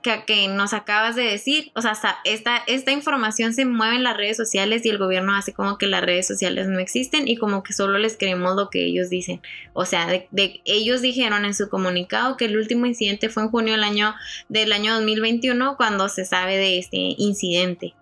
que, 0.00 0.48
nos 0.48 0.72
acabas 0.72 1.16
de 1.16 1.22
decir, 1.22 1.72
o 1.74 1.82
sea, 1.82 1.92
esta, 2.24 2.56
esta 2.66 2.92
información 2.92 3.54
se 3.54 3.64
mueve 3.64 3.96
en 3.96 4.02
las 4.02 4.16
redes 4.16 4.36
sociales 4.36 4.84
y 4.84 4.88
el 4.88 4.98
gobierno 4.98 5.34
hace 5.34 5.52
como 5.52 5.78
que 5.78 5.86
las 5.86 6.02
redes 6.02 6.26
sociales 6.26 6.68
no 6.68 6.78
existen 6.78 7.28
y 7.28 7.36
como 7.36 7.62
que 7.62 7.72
solo 7.72 7.98
les 7.98 8.16
creemos 8.16 8.56
lo 8.56 8.70
que 8.70 8.84
ellos 8.84 9.10
dicen. 9.10 9.40
O 9.72 9.84
sea, 9.84 10.06
de, 10.06 10.60
ellos 10.64 11.02
dijeron 11.02 11.44
en 11.44 11.54
su 11.54 11.68
comunicado 11.68 12.36
que 12.36 12.46
el 12.46 12.56
último 12.56 12.86
incidente 12.86 13.28
fue 13.28 13.42
en 13.44 13.50
junio 13.50 13.74
del 13.74 13.84
año, 13.84 14.14
del 14.48 14.72
año 14.72 14.94
2021 14.94 15.76
cuando 15.76 16.08
se 16.08 16.24
sabe 16.24 16.56
de 16.56 16.78
este 16.78 16.96
incidente. 16.96 17.94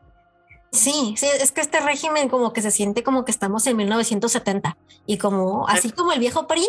Sí, 0.71 1.15
sí, 1.17 1.27
es 1.41 1.51
que 1.51 1.63
este 1.63 1.81
régimen 1.81 2.29
como 2.29 2.53
que 2.53 2.61
se 2.61 2.71
siente 2.71 3.03
como 3.03 3.25
que 3.25 3.31
estamos 3.31 3.67
en 3.67 3.77
1970 3.79 4.77
y 5.07 5.17
como 5.17 5.67
así 5.67 5.91
como 5.91 6.13
el 6.13 6.21
viejo 6.21 6.47
PRI, 6.47 6.67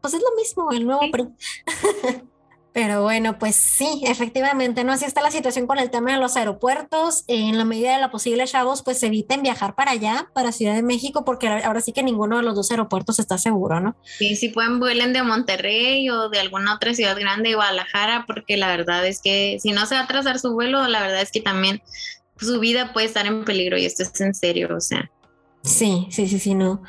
pues 0.00 0.14
es 0.14 0.20
lo 0.20 0.36
mismo, 0.36 0.70
el 0.70 0.86
nuevo 0.86 1.02
PRI. 1.10 1.28
Pero 2.72 3.02
bueno, 3.02 3.38
pues 3.38 3.56
sí, 3.56 4.02
efectivamente, 4.04 4.84
¿no? 4.84 4.92
Así 4.92 5.04
está 5.04 5.22
la 5.22 5.30
situación 5.30 5.66
con 5.66 5.78
el 5.78 5.90
tema 5.90 6.12
de 6.12 6.18
los 6.18 6.36
aeropuertos. 6.36 7.24
En 7.26 7.58
la 7.58 7.64
medida 7.64 7.94
de 7.94 8.00
la 8.00 8.10
posible, 8.10 8.44
chavos, 8.46 8.82
pues 8.82 9.02
eviten 9.02 9.42
viajar 9.42 9.74
para 9.74 9.90
allá, 9.90 10.30
para 10.34 10.52
Ciudad 10.52 10.74
de 10.74 10.82
México, 10.82 11.24
porque 11.24 11.48
ahora 11.48 11.80
sí 11.80 11.92
que 11.92 12.02
ninguno 12.02 12.36
de 12.36 12.42
los 12.44 12.54
dos 12.54 12.70
aeropuertos 12.70 13.18
está 13.18 13.38
seguro, 13.38 13.80
¿no? 13.80 13.96
Sí, 14.18 14.36
si 14.36 14.50
pueden, 14.50 14.78
vuelen 14.78 15.12
de 15.12 15.22
Monterrey 15.22 16.08
o 16.10 16.28
de 16.28 16.38
alguna 16.38 16.74
otra 16.74 16.94
ciudad 16.94 17.18
grande, 17.18 17.54
Guadalajara, 17.54 18.24
porque 18.26 18.56
la 18.56 18.68
verdad 18.68 19.04
es 19.06 19.20
que 19.20 19.58
si 19.60 19.72
no 19.72 19.86
se 19.86 19.96
va 19.96 20.02
a 20.02 20.04
atrasar 20.04 20.38
su 20.38 20.52
vuelo, 20.52 20.86
la 20.86 21.00
verdad 21.00 21.22
es 21.22 21.32
que 21.32 21.40
también 21.40 21.82
su 22.38 22.60
vida 22.60 22.92
puede 22.92 23.06
estar 23.06 23.26
en 23.26 23.44
peligro 23.44 23.78
y 23.78 23.84
esto 23.84 24.02
es 24.04 24.20
en 24.20 24.34
serio, 24.34 24.68
o 24.76 24.80
sea. 24.80 25.10
Sí, 25.62 26.08
sí, 26.10 26.26
sí, 26.26 26.38
sí, 26.38 26.54
no, 26.54 26.82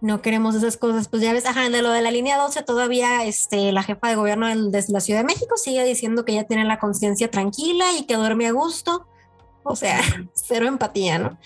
no 0.00 0.22
queremos 0.22 0.54
esas 0.54 0.76
cosas. 0.76 1.08
Pues 1.08 1.22
ya 1.22 1.32
ves, 1.32 1.44
ajá, 1.44 1.68
de 1.68 1.82
lo 1.82 1.90
de 1.90 2.00
la 2.00 2.10
línea 2.10 2.38
12 2.38 2.62
todavía 2.62 3.24
este, 3.24 3.70
la 3.70 3.82
jefa 3.82 4.08
de 4.08 4.16
gobierno 4.16 4.46
de 4.48 4.84
la 4.88 5.00
Ciudad 5.00 5.20
de 5.20 5.26
México 5.26 5.56
sigue 5.56 5.84
diciendo 5.84 6.24
que 6.24 6.34
ya 6.34 6.44
tiene 6.44 6.64
la 6.64 6.78
conciencia 6.78 7.30
tranquila 7.30 7.84
y 7.98 8.04
que 8.06 8.16
duerme 8.16 8.46
a 8.46 8.52
gusto. 8.52 9.06
O 9.62 9.76
sea, 9.76 10.00
cero 10.34 10.66
empatía, 10.66 11.18
¿no? 11.18 11.38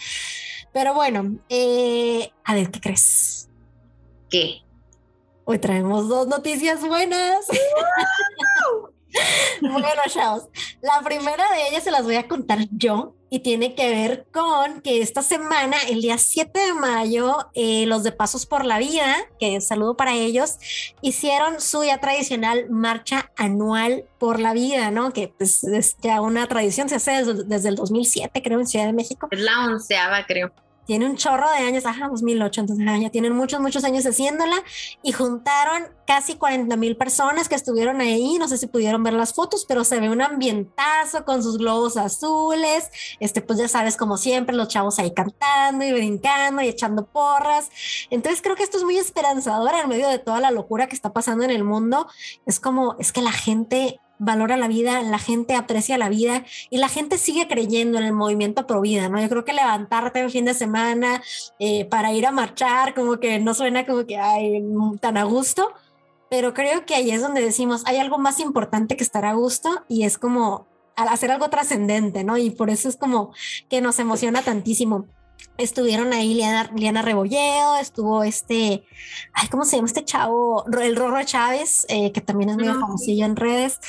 Pero 0.73 0.95
bueno, 0.95 1.39
eh, 1.49 2.31
a 2.45 2.55
ver, 2.55 2.71
¿qué 2.71 2.81
crees? 2.81 3.49
¿Qué? 4.31 4.63
Hoy 5.45 5.59
traemos 5.59 6.09
dos 6.09 6.29
noticias 6.29 6.87
buenas. 6.87 7.47
bueno, 9.61 10.03
chavos, 10.09 10.45
la 10.81 11.01
primera 11.03 11.51
de 11.53 11.69
ellas 11.69 11.85
se 11.85 11.91
las 11.91 12.05
voy 12.05 12.17
a 12.17 12.29
contar 12.29 12.61
yo 12.71 13.15
y 13.31 13.41
tiene 13.41 13.75
que 13.75 13.91
ver 13.91 14.27
con 14.33 14.81
que 14.81 15.03
esta 15.03 15.23
semana, 15.23 15.77
el 15.89 16.01
día 16.01 16.19
7 16.19 16.59
de 16.59 16.73
mayo, 16.75 17.51
eh, 17.55 17.85
los 17.87 18.03
de 18.03 18.13
Pasos 18.13 18.47
por 18.47 18.65
la 18.65 18.79
Vida, 18.79 19.17
que 19.39 19.61
saludo 19.61 19.97
para 19.97 20.15
ellos, 20.15 20.59
hicieron 21.03 21.61
su 21.61 21.85
ya 21.85 21.99
tradicional 21.99 22.71
marcha 22.71 23.31
anual 23.37 24.05
por 24.19 24.41
la 24.41 24.55
vida, 24.55 24.91
¿no? 24.91 25.13
Que 25.13 25.29
pues, 25.29 25.63
es 25.65 25.97
ya 26.01 26.21
una 26.21 26.47
tradición, 26.47 26.89
se 26.89 26.97
hace 26.97 27.11
desde, 27.11 27.45
desde 27.45 27.69
el 27.69 27.75
2007, 27.77 28.43
creo, 28.43 28.61
en 28.61 28.67
Ciudad 28.67 28.87
de 28.87 28.93
México. 28.93 29.29
Es 29.31 29.41
la 29.41 29.67
onceava, 29.67 30.25
creo 30.27 30.53
tiene 30.89 31.05
un 31.05 31.17
chorro 31.17 31.47
de 31.51 31.59
años, 31.59 31.85
ajá, 31.85 32.09
2008, 32.09 32.63
entonces 32.63 32.87
ya 33.03 33.11
tienen 33.11 33.35
muchos, 33.35 33.61
muchos 33.61 33.85
años 33.85 34.07
haciéndola 34.07 34.57
y 35.03 35.13
juntaron 35.13 35.87
casi 36.07 36.37
40 36.37 36.75
mil 36.79 36.97
personas 36.97 37.47
que 37.47 37.57
estuvieron 37.57 38.01
ahí, 38.01 38.39
no 38.39 38.49
sé 38.49 38.57
si 38.57 38.69
pudieron 38.69 39.03
ver 39.03 39.13
las 39.13 39.35
fotos, 39.35 39.67
pero 39.69 39.85
se 39.85 40.01
ve 40.01 40.09
un 40.09 40.23
ambientazo 40.23 41.27
con 41.27 41.43
sus 41.43 41.59
globos 41.59 41.99
azules, 41.99 42.89
este, 43.21 43.43
pues 43.43 43.59
ya 43.59 43.69
sabes, 43.69 43.99
como 43.99 44.17
siempre, 44.17 44.57
los 44.57 44.69
chavos 44.69 44.99
ahí 44.99 45.13
cantando 45.13 45.85
y 45.85 45.93
brincando 45.93 46.63
y 46.63 46.69
echando 46.69 47.05
porras, 47.05 47.69
entonces 48.09 48.41
creo 48.41 48.57
que 48.57 48.63
esto 48.63 48.79
es 48.79 48.85
muy 48.85 48.97
esperanzador 48.97 49.75
en 49.75 49.91
medio 49.91 50.09
de 50.09 50.19
toda 50.19 50.41
la 50.41 50.51
locura 50.51 50.87
que 50.87 50.97
está 50.97 51.13
pasando 51.13 51.45
en 51.45 51.51
el 51.51 51.65
mundo, 51.65 52.07
es 52.47 52.61
como, 52.61 52.97
es 52.99 53.13
que 53.13 53.21
la 53.21 53.33
gente 53.33 54.01
valora 54.19 54.57
la 54.57 54.69
vida, 54.69 55.03
la 55.03 55.19
gente 55.19 55.55
aprecia 55.55 55.99
la 55.99 56.09
vida 56.09 56.45
y 56.71 56.79
la 56.79 56.89
gente 56.89 57.19
sigue 57.19 57.49
creyendo 57.49 57.99
en 57.99 58.05
el 58.05 58.13
movimiento 58.13 58.67
pro 58.67 58.81
vida, 58.81 59.09
¿no? 59.09 59.21
Yo 59.21 59.29
creo 59.29 59.45
que 59.45 59.53
levantarte 59.53 60.21
el 60.21 60.31
fin 60.31 60.45
de 60.45 60.55
semana 60.55 61.23
eh, 61.59 61.85
para 61.87 62.13
ir 62.13 62.27
a 62.27 62.33
marchar, 62.33 62.95
como 62.95 63.19
que 63.21 63.39
no 63.39 63.55
suena 63.55 63.87
como 63.87 64.07
que 64.07 64.17
hay 64.17 64.63
tan 65.01 65.17
a 65.17 65.25
gusto, 65.25 65.73
pero 66.31 66.53
creo 66.55 66.85
que 66.85 66.95
ahí 66.95 67.11
es 67.11 67.23
donde 67.23 67.41
decimos, 67.41 67.83
hay 67.87 67.99
algo 67.99 68.19
más 68.19 68.41
importante 68.41 68.97
que 68.97 69.05
estar 69.05 69.25
a 69.25 69.35
gusto 69.35 69.85
y 69.89 70.05
es 70.05 70.19
como 70.19 70.67
hacer 70.95 71.31
algo 71.31 71.49
trascendente, 71.49 72.25
¿no? 72.25 72.37
Y 72.37 72.51
por 72.51 72.71
eso 72.71 72.89
es 72.89 72.97
como 72.97 73.33
que 73.69 73.81
nos 73.81 73.99
emociona 73.99 74.43
tantísimo. 74.43 75.07
Estuvieron 75.57 76.13
ahí 76.13 76.35
Liana, 76.35 76.71
Liana 76.77 77.03
Rebolleo, 77.03 77.77
estuvo 77.81 78.23
este, 78.23 78.85
ay, 79.33 79.49
¿cómo 79.49 79.65
se 79.65 79.77
llama 79.77 79.89
este 79.89 80.05
chavo? 80.05 80.65
El 80.81 80.95
Rorro 80.95 81.23
Chávez, 81.25 81.85
eh, 81.89 82.13
que 82.13 82.21
también 82.21 82.51
es 82.51 82.57
muy 82.57 82.69
famosillo 82.69 83.25
en 83.25 83.35
redes. 83.35 83.81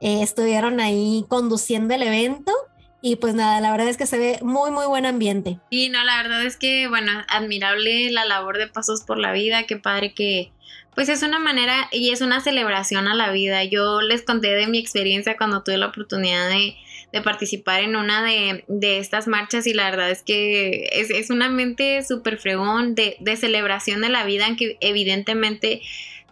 Eh, 0.00 0.22
estuvieron 0.22 0.80
ahí 0.80 1.26
conduciendo 1.28 1.94
el 1.94 2.02
evento 2.02 2.52
y 3.00 3.16
pues 3.16 3.34
nada, 3.34 3.60
la 3.60 3.70
verdad 3.70 3.88
es 3.88 3.96
que 3.96 4.06
se 4.06 4.18
ve 4.18 4.38
muy, 4.42 4.70
muy 4.70 4.86
buen 4.86 5.06
ambiente. 5.06 5.60
Y 5.70 5.88
no, 5.88 6.02
la 6.04 6.16
verdad 6.22 6.44
es 6.44 6.56
que, 6.56 6.88
bueno, 6.88 7.12
admirable 7.28 8.10
la 8.10 8.24
labor 8.24 8.58
de 8.58 8.66
Pasos 8.66 9.02
por 9.02 9.18
la 9.18 9.32
Vida, 9.32 9.64
qué 9.64 9.76
padre 9.76 10.14
que, 10.14 10.52
pues 10.98 11.08
es 11.10 11.22
una 11.22 11.38
manera 11.38 11.88
y 11.92 12.10
es 12.10 12.22
una 12.22 12.40
celebración 12.40 13.06
a 13.06 13.14
la 13.14 13.30
vida. 13.30 13.62
Yo 13.62 14.00
les 14.00 14.22
conté 14.22 14.56
de 14.56 14.66
mi 14.66 14.78
experiencia 14.78 15.36
cuando 15.36 15.62
tuve 15.62 15.76
la 15.76 15.86
oportunidad 15.86 16.48
de 16.50 17.22
participar 17.22 17.82
en 17.82 17.94
una 17.94 18.24
de, 18.24 18.64
estas 18.98 19.28
marchas 19.28 19.68
y 19.68 19.74
la 19.74 19.88
verdad 19.88 20.10
es 20.10 20.24
que 20.24 20.88
es, 20.90 21.30
un 21.30 21.42
ambiente 21.42 22.02
súper 22.02 22.36
fregón 22.36 22.96
de, 22.96 23.16
de 23.20 23.36
celebración 23.36 24.00
de 24.00 24.08
la 24.08 24.24
vida, 24.24 24.46
que 24.58 24.76
evidentemente 24.80 25.82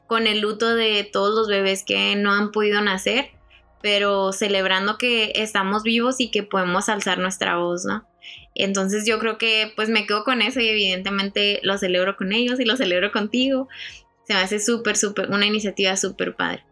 con 0.09 0.27
el 0.27 0.41
luto 0.41 0.75
de 0.75 1.05
todos 1.05 1.33
los 1.33 1.47
bebés 1.47 1.85
que 1.85 2.17
no 2.17 2.33
han 2.33 2.51
podido 2.51 2.81
nacer, 2.81 3.31
pero 3.83 4.33
celebrando 4.33 4.99
que 4.99 5.31
estamos 5.37 5.85
vivos 5.85 6.19
y 6.19 6.33
que 6.33 6.43
podemos 6.43 6.89
alzar 6.89 7.19
nuestra 7.19 7.57
voz, 7.57 7.85
¿no? 7.85 8.05
Entonces 8.57 9.07
yo 9.07 9.21
creo 9.21 9.39
que 9.39 9.73
pues 9.77 9.91
me 9.91 10.07
quedo 10.07 10.25
con 10.25 10.43
eso 10.43 10.59
y 10.59 10.67
evidentemente 10.67 11.61
lo 11.63 11.79
celebro 11.79 12.17
con 12.17 12.33
ellos 12.33 12.59
y 12.59 12.65
lo 12.65 12.77
celebro 12.77 13.13
contigo. 13.13 13.69
Se 14.27 14.35
me 14.35 14.41
hace 14.41 14.59
súper, 14.61 14.97
súper, 14.97 15.31
una 15.31 15.47
iniciativa 15.47 15.97
súper 15.97 16.35
padre. 16.35 16.65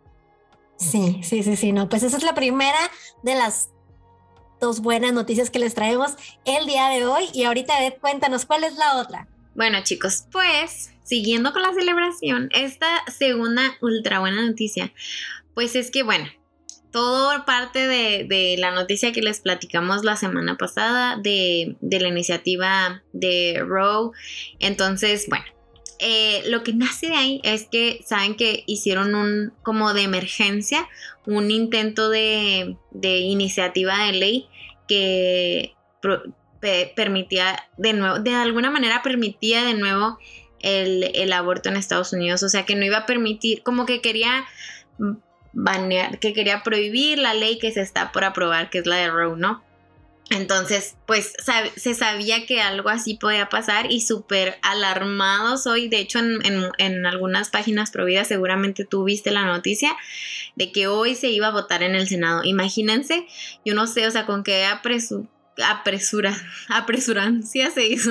Sí, 0.77 1.21
sí, 1.23 1.43
sí, 1.43 1.57
sí, 1.57 1.73
no, 1.73 1.89
pues 1.89 2.03
esa 2.03 2.17
es 2.17 2.25
la 2.25 2.35
primera 2.35 2.79
de 3.23 3.35
las 3.35 3.71
dos 4.61 4.81
buenas 4.81 5.13
noticias 5.13 5.51
que 5.51 5.59
les 5.59 5.75
traemos 5.75 6.13
el 6.45 6.67
día 6.67 6.89
de 6.89 7.07
hoy. 7.07 7.25
Y 7.33 7.45
ahorita, 7.45 7.75
cuéntanos, 8.01 8.45
¿cuál 8.45 8.65
es 8.65 8.77
la 8.77 8.97
otra? 8.97 9.29
Bueno, 9.55 9.79
chicos, 9.85 10.25
pues 10.33 10.91
siguiendo 11.05 11.53
con 11.53 11.63
la 11.63 11.75
celebración, 11.75 12.49
esta 12.53 13.05
segunda 13.07 13.63
ultra 13.81 14.19
buena 14.19 14.45
noticia, 14.45 14.93
pues 15.55 15.77
es 15.77 15.91
que, 15.91 16.03
bueno, 16.03 16.27
todo 16.91 17.45
parte 17.45 17.87
de, 17.87 18.57
la 18.59 18.71
noticia 18.71 19.13
que 19.13 19.21
les 19.21 19.41
platicamos 19.41 20.05
la 20.05 20.17
semana 20.17 20.57
pasada 20.57 21.17
de, 21.17 21.77
la 21.81 22.09
iniciativa 22.09 23.03
de 23.13 23.63
Roe. 23.67 24.13
Entonces, 24.61 25.27
bueno, 25.29 25.45
eh, 25.99 26.43
lo 26.47 26.63
que 26.63 26.73
nace 26.73 27.09
de 27.09 27.17
ahí 27.17 27.41
es 27.45 27.67
que 27.67 28.01
saben 28.05 28.35
que 28.35 28.65
hicieron 28.67 29.15
un 29.15 29.53
como 29.63 29.95
de 29.95 30.03
emergencia, 30.03 30.89
un 31.27 31.51
intento 31.51 32.11
de, 32.11 32.77
de 32.91 33.19
iniciativa 33.19 34.07
de 34.07 34.13
ley 34.13 34.49
que 34.89 35.75
permitía 36.95 37.69
de 37.77 37.93
nuevo, 37.93 38.19
de 38.19 38.35
alguna 38.35 38.71
manera 38.71 39.03
permitía 39.03 39.65
de 39.65 39.75
nuevo 39.75 40.19
el, 40.61 41.11
el, 41.15 41.33
aborto 41.33 41.69
en 41.69 41.77
Estados 41.77 42.13
Unidos, 42.13 42.43
o 42.43 42.49
sea 42.49 42.65
que 42.65 42.75
no 42.75 42.85
iba 42.85 42.99
a 42.99 43.07
permitir, 43.07 43.63
como 43.63 43.87
que 43.87 44.01
quería 44.01 44.47
banear, 45.53 46.19
que 46.19 46.33
quería 46.33 46.63
prohibir 46.63 47.19
la 47.19 47.35
ley 47.35 47.59
que 47.59 47.71
se 47.73 47.81
está 47.81 48.13
por 48.13 48.25
aprobar, 48.25 48.71
que 48.71 48.79
es 48.79 48.87
la 48.87 48.97
de 48.97 49.11
Roe, 49.11 49.37
¿no? 49.37 49.63
Entonces, 50.31 50.97
pues 51.07 51.35
se 51.77 51.95
sabía 51.95 52.47
que 52.47 52.61
algo 52.61 52.89
así 52.89 53.15
podía 53.15 53.49
pasar 53.51 53.93
y 53.93 54.01
súper 54.01 54.59
alarmados 54.63 55.67
hoy. 55.67 55.89
De 55.89 55.99
hecho, 55.99 56.19
en, 56.19 57.07
algunas 57.07 57.51
páginas 57.51 57.91
prohibidas 57.91 58.29
seguramente 58.29 58.85
tú 58.85 59.05
viste 59.05 59.31
la 59.31 59.45
noticia 59.45 59.95
de 60.57 60.73
que 60.73 60.87
hoy 60.87 61.15
se 61.15 61.29
iba 61.29 61.49
a 61.49 61.53
votar 61.53 61.83
en 61.83 61.95
el 61.95 62.09
Senado. 62.09 62.43
Imagínense, 62.43 63.27
yo 63.65 63.75
no 63.75 63.87
sé, 63.87 64.07
o 64.07 64.11
sea, 64.11 64.25
con 64.25 64.45
qué 64.45 64.65
apresura, 64.65 66.35
apresurancia 66.69 67.71
se 67.71 67.87
hizo 67.87 68.11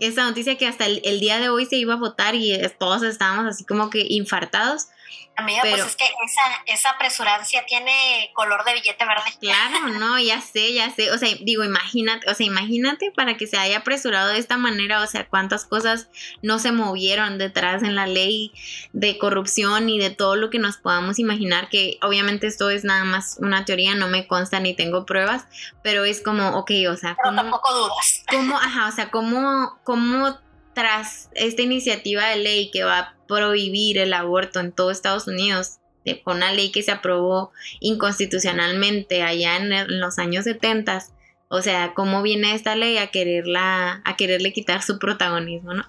esa 0.00 0.24
noticia 0.24 0.56
que 0.56 0.66
hasta 0.66 0.86
el, 0.86 1.02
el, 1.04 1.20
día 1.20 1.38
de 1.38 1.50
hoy 1.50 1.66
se 1.66 1.76
iba 1.76 1.94
a 1.94 1.98
votar 1.98 2.34
y 2.34 2.58
todos 2.78 3.02
estábamos 3.02 3.46
así 3.46 3.64
como 3.64 3.90
que 3.90 4.04
infartados 4.08 4.88
Amiga, 5.34 5.62
pues 5.62 5.80
es 5.86 5.96
que 5.96 6.04
esa, 6.04 6.42
esa 6.66 6.98
presurancia 6.98 7.64
tiene 7.64 8.30
color 8.34 8.64
de 8.64 8.74
billete 8.74 9.04
verde. 9.04 9.22
Claro, 9.40 9.88
no, 9.98 10.18
ya 10.18 10.40
sé, 10.40 10.72
ya 10.72 10.90
sé. 10.90 11.10
O 11.10 11.18
sea, 11.18 11.28
digo, 11.40 11.64
imagínate, 11.64 12.30
o 12.30 12.34
sea, 12.34 12.46
imagínate 12.46 13.10
para 13.10 13.36
que 13.36 13.46
se 13.46 13.56
haya 13.56 13.78
apresurado 13.78 14.28
de 14.28 14.38
esta 14.38 14.56
manera, 14.56 15.02
o 15.02 15.06
sea, 15.06 15.26
cuántas 15.26 15.64
cosas 15.64 16.08
no 16.42 16.58
se 16.58 16.70
movieron 16.70 17.38
detrás 17.38 17.82
en 17.82 17.94
la 17.94 18.06
ley 18.06 18.52
de 18.92 19.18
corrupción 19.18 19.88
y 19.88 19.98
de 19.98 20.10
todo 20.10 20.36
lo 20.36 20.50
que 20.50 20.58
nos 20.58 20.76
podamos 20.76 21.18
imaginar, 21.18 21.68
que 21.70 21.98
obviamente 22.02 22.46
esto 22.46 22.70
es 22.70 22.84
nada 22.84 23.04
más 23.04 23.36
una 23.40 23.64
teoría, 23.64 23.94
no 23.94 24.08
me 24.08 24.26
consta 24.26 24.60
ni 24.60 24.74
tengo 24.74 25.06
pruebas, 25.06 25.46
pero 25.82 26.04
es 26.04 26.22
como, 26.22 26.50
ok, 26.58 26.70
o 26.90 26.96
sea, 26.96 27.16
pero 27.22 27.34
tampoco 27.34 27.74
dudas. 27.74 28.22
¿Cómo, 28.30 28.56
ajá, 28.58 28.88
o 28.88 28.92
sea, 28.92 29.10
cómo, 29.10 29.78
cómo 29.82 30.38
tras 30.74 31.30
esta 31.34 31.62
iniciativa 31.62 32.28
de 32.28 32.36
ley 32.36 32.70
que 32.70 32.84
va 32.84 32.98
a 32.98 33.16
prohibir 33.26 33.98
el 33.98 34.12
aborto 34.12 34.60
en 34.60 34.72
todo 34.72 34.90
Estados 34.90 35.26
Unidos, 35.26 35.78
con 36.24 36.38
una 36.38 36.52
ley 36.52 36.70
que 36.72 36.82
se 36.82 36.90
aprobó 36.90 37.52
inconstitucionalmente 37.80 39.22
allá 39.22 39.56
en, 39.56 40.00
los 40.00 40.18
años 40.18 40.44
70, 40.44 41.04
o 41.48 41.62
sea, 41.62 41.92
cómo 41.94 42.22
viene 42.22 42.54
esta 42.54 42.74
ley 42.74 42.98
a 42.98 43.08
quererla, 43.08 44.02
a 44.04 44.16
quererle 44.16 44.52
quitar 44.52 44.82
su 44.82 44.98
protagonismo, 44.98 45.74
¿no? 45.74 45.84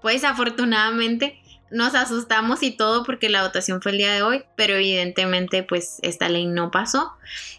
Pues 0.00 0.24
afortunadamente 0.24 1.40
nos 1.70 1.94
asustamos 1.94 2.62
y 2.62 2.70
todo 2.70 3.04
porque 3.04 3.28
la 3.28 3.42
votación 3.42 3.82
fue 3.82 3.92
el 3.92 3.98
día 3.98 4.12
de 4.12 4.22
hoy, 4.22 4.44
pero 4.56 4.74
evidentemente 4.74 5.62
pues 5.62 5.98
esta 6.02 6.28
ley 6.28 6.46
no 6.46 6.70
pasó. 6.70 7.12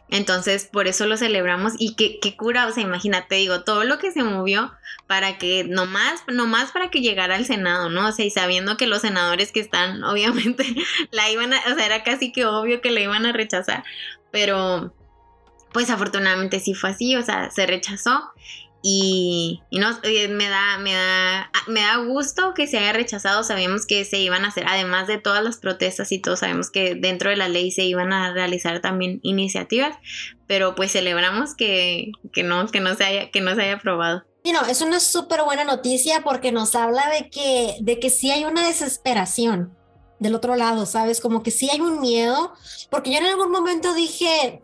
Entonces 0.10 0.68
por 0.72 0.88
eso 0.88 1.06
lo 1.06 1.18
celebramos 1.18 1.74
y 1.78 1.96
qué, 1.96 2.20
qué 2.20 2.36
cura, 2.36 2.68
o 2.68 2.72
sea, 2.72 2.84
imagínate, 2.84 3.36
digo, 3.36 3.64
todo 3.64 3.84
lo 3.84 4.00
que 4.00 4.12
se 4.12 4.24
movió 4.24 4.72
para 5.08 5.38
que 5.38 5.64
nomás, 5.64 6.24
nomás 6.28 6.72
para 6.72 6.90
que 6.90 7.02
llegara 7.02 7.36
al 7.36 7.46
Senado, 7.46 7.90
¿no? 7.90 8.08
O 8.08 8.12
sea, 8.12 8.26
y 8.26 8.32
sabiendo 8.32 8.78
que 8.78 8.88
los 8.88 9.02
senadores 9.02 9.52
que 9.52 9.60
están, 9.60 10.04
obviamente, 10.06 10.66
la 11.12 11.30
iban 11.30 11.54
a, 11.54 11.60
o 11.72 11.76
sea, 11.76 11.86
era 11.86 12.04
casi 12.04 12.32
que 12.32 12.46
obvio 12.46 12.82
que 12.82 12.92
la 12.92 13.02
iban 13.02 13.26
a 13.26 13.34
rechazar, 13.34 13.84
pero 14.32 14.94
pues 15.72 15.90
afortunadamente 15.90 16.60
sí 16.60 16.74
fue 16.74 16.90
así, 16.90 17.16
o 17.16 17.22
sea, 17.22 17.52
se 17.52 17.66
rechazó 17.68 18.32
y, 18.82 19.62
no, 19.72 20.00
me 20.04 20.50
da, 20.50 20.78
me 20.78 20.94
da, 20.94 21.42
ah, 21.42 21.64
me 21.68 21.82
da 21.82 21.98
gusto 21.98 22.54
que 22.54 22.68
se 22.68 22.78
haya 22.78 22.94
rechazado. 22.94 23.44
Sabíamos 23.44 23.86
que 23.86 24.06
se 24.06 24.20
iban 24.20 24.46
a 24.46 24.50
hacer, 24.50 24.66
además 24.68 25.08
de 25.08 25.18
todas 25.18 25.44
las 25.44 25.58
protestas 25.58 26.12
y 26.12 26.20
todo, 26.20 26.38
sabemos 26.38 26.72
que 26.72 26.96
dentro 26.96 27.30
de 27.30 27.36
la 27.36 27.50
ley 27.50 27.72
se 27.72 27.84
iban 27.84 28.14
a 28.14 28.34
realizar 28.34 28.80
también 28.80 29.20
iniciativas, 29.24 29.98
pero 30.48 30.76
pues 30.76 30.92
celebramos 30.92 31.56
que, 31.56 32.12
que 32.32 32.44
no, 32.44 32.68
que 32.68 32.80
no 32.80 32.96
se 32.96 33.04
haya, 33.04 33.32
que 33.32 33.42
no 33.42 33.54
se 33.56 33.64
haya 33.64 33.76
aprobado. 33.76 34.24
Y 34.44 34.54
no, 34.54 34.62
es 34.66 34.82
una 34.82 35.02
súper 35.02 35.44
buena 35.44 35.66
noticia 35.66 36.22
porque 36.24 36.54
nos 36.54 36.74
habla 36.74 37.10
de 37.10 37.30
que, 37.30 37.76
de 37.82 38.00
que 38.00 38.10
sí 38.10 38.32
hay 38.32 38.46
una 38.46 38.66
desesperación 38.66 39.76
del 40.20 40.36
otro 40.36 40.56
lado, 40.56 40.86
¿sabes? 40.86 41.20
Como 41.20 41.44
que 41.44 41.52
sí 41.52 41.70
hay 41.70 41.82
un 41.82 42.00
miedo, 42.00 42.54
porque 42.90 43.12
yo 43.12 43.18
en 43.18 43.26
algún 43.26 43.52
momento 43.52 43.94
dije, 43.94 44.62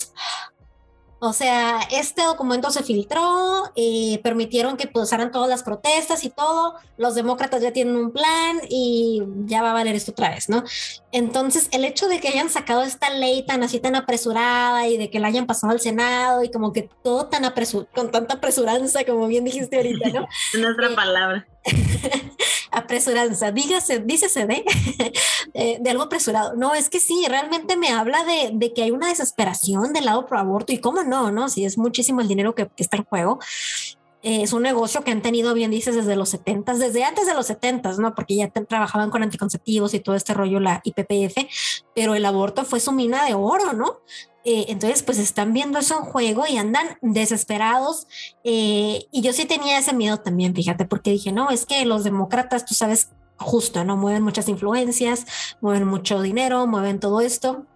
o 1.20 1.34
sea, 1.34 1.80
este 1.92 2.24
documento 2.24 2.72
se 2.72 2.84
filtró, 2.84 3.56
y 3.76 4.20
permitieron 4.20 4.78
que 4.78 4.88
pasaran 4.88 5.32
todas 5.32 5.50
las 5.50 5.64
protestas 5.64 6.24
y 6.24 6.30
todo, 6.30 6.76
los 6.98 7.16
demócratas 7.16 7.62
ya 7.62 7.72
tienen 7.72 7.96
un 7.96 8.12
plan 8.12 8.62
y 8.70 9.22
ya 9.46 9.62
va 9.62 9.72
a 9.72 9.74
valer 9.74 9.96
esto 9.96 10.12
otra 10.12 10.30
vez, 10.30 10.50
¿no? 10.50 10.64
Entonces, 11.12 11.68
el 11.72 11.86
hecho 11.86 12.08
de 12.08 12.20
que 12.20 12.30
hayan 12.30 12.50
sacado 12.50 12.84
esta 12.84 13.10
ley 13.10 13.44
tan 13.46 13.64
así, 13.64 13.80
tan 13.80 13.96
apresurada 13.96 14.88
y 14.88 14.98
de 14.98 15.10
que 15.10 15.20
la 15.20 15.28
hayan 15.28 15.46
pasado 15.46 15.74
al 15.74 15.80
Senado 15.80 16.44
y 16.44 16.52
como 16.52 16.74
que 16.74 16.90
todo 17.04 17.26
tan 17.28 17.46
apresurado, 17.46 17.90
con 17.94 18.12
tanta 18.12 18.36
apresuranza, 18.36 19.04
como 19.06 19.28
bien 19.28 19.46
dijiste 19.46 19.78
ahorita, 19.78 20.10
¿no? 20.10 20.28
Es 20.54 20.60
nuestra 20.60 20.88
eh, 20.88 20.96
palabra. 20.96 21.48
apresuranza, 22.76 23.52
dígase, 23.52 24.00
dícese 24.00 24.46
de, 24.46 24.64
eh, 25.54 25.78
de 25.80 25.90
algo 25.90 26.04
apresurado. 26.04 26.56
No, 26.56 26.76
es 26.76 26.90
que 26.90 27.00
sí, 27.00 27.26
realmente 27.28 27.78
me 27.78 27.90
habla 27.90 28.24
de, 28.24 28.74
que 28.74 28.84
hay 28.84 28.92
una 28.92 29.10
desesperación 29.10 29.94
del 29.94 30.06
lado 30.06 30.26
pro 30.26 30.40
aborto 30.40 30.74
y 30.74 30.80
cómo 30.80 31.04
no, 31.04 31.32
¿no? 31.32 31.50
Si 31.50 31.66
es 31.66 31.78
muchísimo 31.78 32.22
el 32.22 32.28
dinero 32.28 32.56
que, 32.56 32.70
está 32.78 32.98
en 32.98 33.06
juego. 33.06 33.40
Eh, 34.26 34.42
es 34.42 34.54
un 34.54 34.64
negocio 34.64 35.04
que 35.04 35.12
han 35.12 35.22
tenido, 35.22 35.54
bien 35.54 35.70
dices, 35.70 35.94
desde 35.94 36.16
los 36.16 36.30
70, 36.30 36.74
desde 36.74 37.04
antes 37.04 37.28
de 37.28 37.36
los 37.36 37.46
70, 37.46 37.92
¿no? 37.98 38.16
Porque 38.16 38.36
ya 38.36 38.50
trabajaban 38.50 39.12
con 39.12 39.22
anticonceptivos 39.22 39.94
y 39.94 40.00
todo 40.00 40.16
este 40.16 40.34
rollo, 40.34 40.60
la 40.60 40.82
IPPF, 40.84 41.46
pero 41.94 42.16
el 42.16 42.26
aborto 42.26 42.66
fue 42.66 42.80
su 42.80 42.92
mina 42.92 43.24
de 43.24 43.36
oro, 43.36 43.74
¿no? 43.74 44.00
Eh, 44.44 44.66
entonces, 44.70 45.04
pues 45.04 45.20
están 45.20 45.54
viendo 45.54 45.78
eso 45.78 46.00
en 46.00 46.06
juego 46.06 46.46
y 46.50 46.58
andan 46.58 46.98
desesperados. 47.04 48.08
Eh, 48.44 49.06
y 49.12 49.22
yo 49.22 49.32
sí 49.32 49.46
tenía 49.46 49.78
ese 49.78 49.94
miedo 49.94 50.18
también, 50.18 50.56
fíjate, 50.56 50.86
porque 50.86 51.12
dije, 51.12 51.32
no, 51.32 51.52
es 51.52 51.68
que 51.68 51.86
los 51.86 52.04
demócratas, 52.04 52.66
tú 52.66 52.74
sabes, 52.74 53.12
justo, 53.38 53.84
¿no? 53.84 53.96
Mueven 53.96 54.24
muchas 54.24 54.50
influencias, 54.50 55.28
mueven 55.62 55.86
mucho 55.86 56.20
dinero, 56.24 56.66
mueven 56.66 57.00
todo 57.00 57.22
esto. 57.22 57.68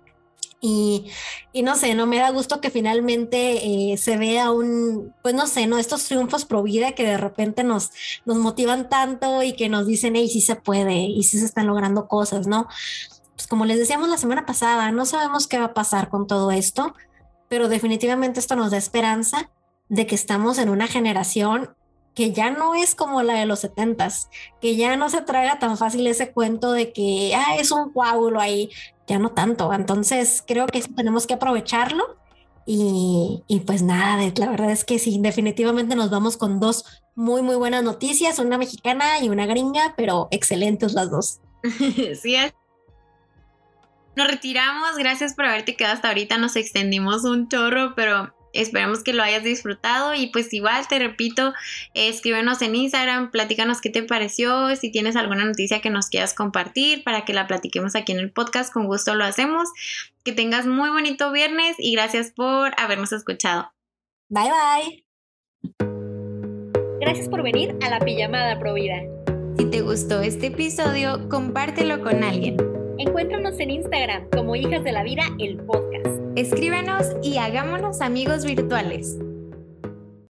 Y, 0.62 1.10
y, 1.54 1.64
no 1.64 1.76
sé, 1.76 1.96
no 1.96 2.06
me 2.06 2.18
da 2.18 2.32
gusto 2.32 2.60
que 2.60 2.70
finalmente 2.70 3.94
eh, 3.94 3.98
se 3.98 4.18
vea 4.18 4.52
un, 4.52 5.14
pues 5.22 5.34
no 5.34 5.48
sé, 5.48 5.68
¿no? 5.68 5.78
Estos 5.78 6.04
triunfos 6.06 6.44
pro 6.44 6.64
vida 6.64 6.92
que 6.92 7.06
de 7.06 7.18
repente 7.18 7.64
nos, 7.64 7.92
nos 8.26 8.38
motivan 8.38 8.90
tanto 8.90 9.42
y 9.42 9.54
que 9.54 9.70
nos 9.70 9.88
dicen, 9.88 10.18
hey, 10.18 10.28
sí 10.28 10.42
se 10.42 10.58
puede 10.58 10.96
y 10.96 11.24
sí 11.24 11.40
se 11.40 11.46
están 11.46 11.68
logrando 11.68 12.10
cosas, 12.10 12.46
¿no? 12.46 12.68
Pues 13.36 13.48
como 13.48 13.64
les 13.64 13.80
decíamos 13.80 14.10
la 14.10 14.18
semana 14.18 14.46
pasada, 14.46 14.92
no 14.92 15.06
sabemos 15.06 15.48
qué 15.48 15.60
va 15.60 15.66
a 15.66 15.74
pasar 15.74 16.10
con 16.10 16.28
todo 16.28 16.52
esto, 16.52 16.94
pero 17.48 17.70
definitivamente 17.70 18.42
esto 18.42 18.58
nos 18.58 18.72
da 18.72 18.78
esperanza 18.78 19.50
de 19.88 20.06
que 20.08 20.16
estamos 20.16 20.58
en 20.58 20.70
una 20.70 20.88
generación 20.88 21.74
que 22.16 22.34
ya 22.34 22.52
no 22.52 22.76
es 22.76 22.96
como 22.96 23.24
la 23.24 23.36
de 23.36 23.46
los 23.46 23.60
setentas, 23.60 24.30
que 24.60 24.76
ya 24.76 24.98
no 24.98 25.10
se 25.10 25.22
traga 25.22 25.58
tan 25.58 25.78
fácil 25.78 26.06
ese 26.06 26.32
cuento 26.32 26.74
de 26.74 26.92
que 26.92 27.34
ah, 27.34 27.56
es 27.58 27.72
un 27.72 27.94
coágulo 27.94 28.42
ahí, 28.42 28.70
ya 29.10 29.20
no 29.20 29.32
tanto. 29.32 29.74
Entonces 29.74 30.44
creo 30.48 30.68
que 30.68 30.82
tenemos 30.82 31.28
que 31.28 31.34
aprovecharlo 31.34 32.18
y, 32.66 33.44
y, 33.48 33.62
pues 33.62 33.82
nada, 33.82 34.32
la 34.38 34.50
verdad 34.52 34.72
es 34.72 34.86
que 34.86 35.00
sí, 35.00 35.18
definitivamente 35.20 35.96
nos 35.96 36.12
vamos 36.12 36.38
con 36.38 36.60
dos 36.60 36.86
muy, 37.16 37.42
muy 37.42 37.56
buenas 37.56 37.84
noticias, 37.84 38.38
una 38.38 38.60
mexicana 38.60 39.20
y 39.22 39.30
una 39.30 39.48
gringa, 39.48 39.96
pero 39.98 40.28
excelentes 40.30 40.94
las 40.94 41.10
dos. 41.10 41.40
sí, 42.22 42.38
nos 44.16 44.28
retiramos, 44.28 44.98
gracias 44.98 45.34
por 45.34 45.46
haberte 45.46 45.76
quedado 45.76 45.96
hasta 45.96 46.10
ahorita, 46.10 46.38
nos 46.38 46.56
extendimos 46.56 47.24
un 47.24 47.48
chorro, 47.50 47.94
pero 47.96 48.36
Esperamos 48.54 49.04
que 49.04 49.14
lo 49.14 49.24
hayas 49.24 49.44
disfrutado 49.44 50.14
y 50.14 50.28
pues 50.28 50.54
igual 50.54 50.88
te 50.88 51.00
repito, 51.00 51.54
escríbenos 51.94 52.62
en 52.62 52.76
Instagram, 52.76 53.32
platícanos 53.32 53.82
qué 53.82 53.90
te 53.90 54.04
pareció, 54.04 54.76
si 54.76 54.92
tienes 54.92 55.16
alguna 55.16 55.46
noticia 55.46 55.82
que 55.82 55.90
nos 55.90 56.08
quieras 56.08 56.34
compartir 56.34 57.04
para 57.04 57.26
que 57.26 57.34
la 57.34 57.48
platiquemos 57.48 57.96
aquí 57.96 58.12
en 58.12 58.20
el 58.20 58.32
podcast, 58.32 58.74
con 58.74 58.86
gusto 58.86 59.16
lo 59.16 59.24
hacemos. 59.24 59.70
Que 60.24 60.32
tengas 60.34 60.66
muy 60.66 60.90
bonito 60.90 61.32
viernes 61.32 61.76
y 61.80 61.94
gracias 61.94 62.32
por 62.32 62.74
habernos 62.78 63.12
escuchado. 63.12 63.72
Bye 64.30 64.50
bye. 64.50 65.06
Gracias 67.00 67.30
por 67.30 67.42
venir 67.42 67.76
a 67.82 67.90
la 67.90 68.00
pijamada 68.00 68.60
Provida. 68.60 69.02
Si 69.58 69.66
te 69.66 69.82
gustó 69.82 70.22
este 70.22 70.48
episodio, 70.48 71.28
compártelo 71.30 72.02
con 72.02 72.24
alguien. 72.24 72.79
Encuéntranos 73.00 73.58
en 73.62 73.72
Instagram 73.72 74.30
como 74.30 74.58
Hijas 74.58 74.84
de 74.84 74.92
la 74.92 75.04
Vida, 75.04 75.24
el 75.40 75.56
podcast. 75.56 76.20
Escríbenos 76.36 77.06
y 77.24 77.38
hagámonos 77.38 78.02
amigos 78.02 78.44
virtuales. 78.44 79.18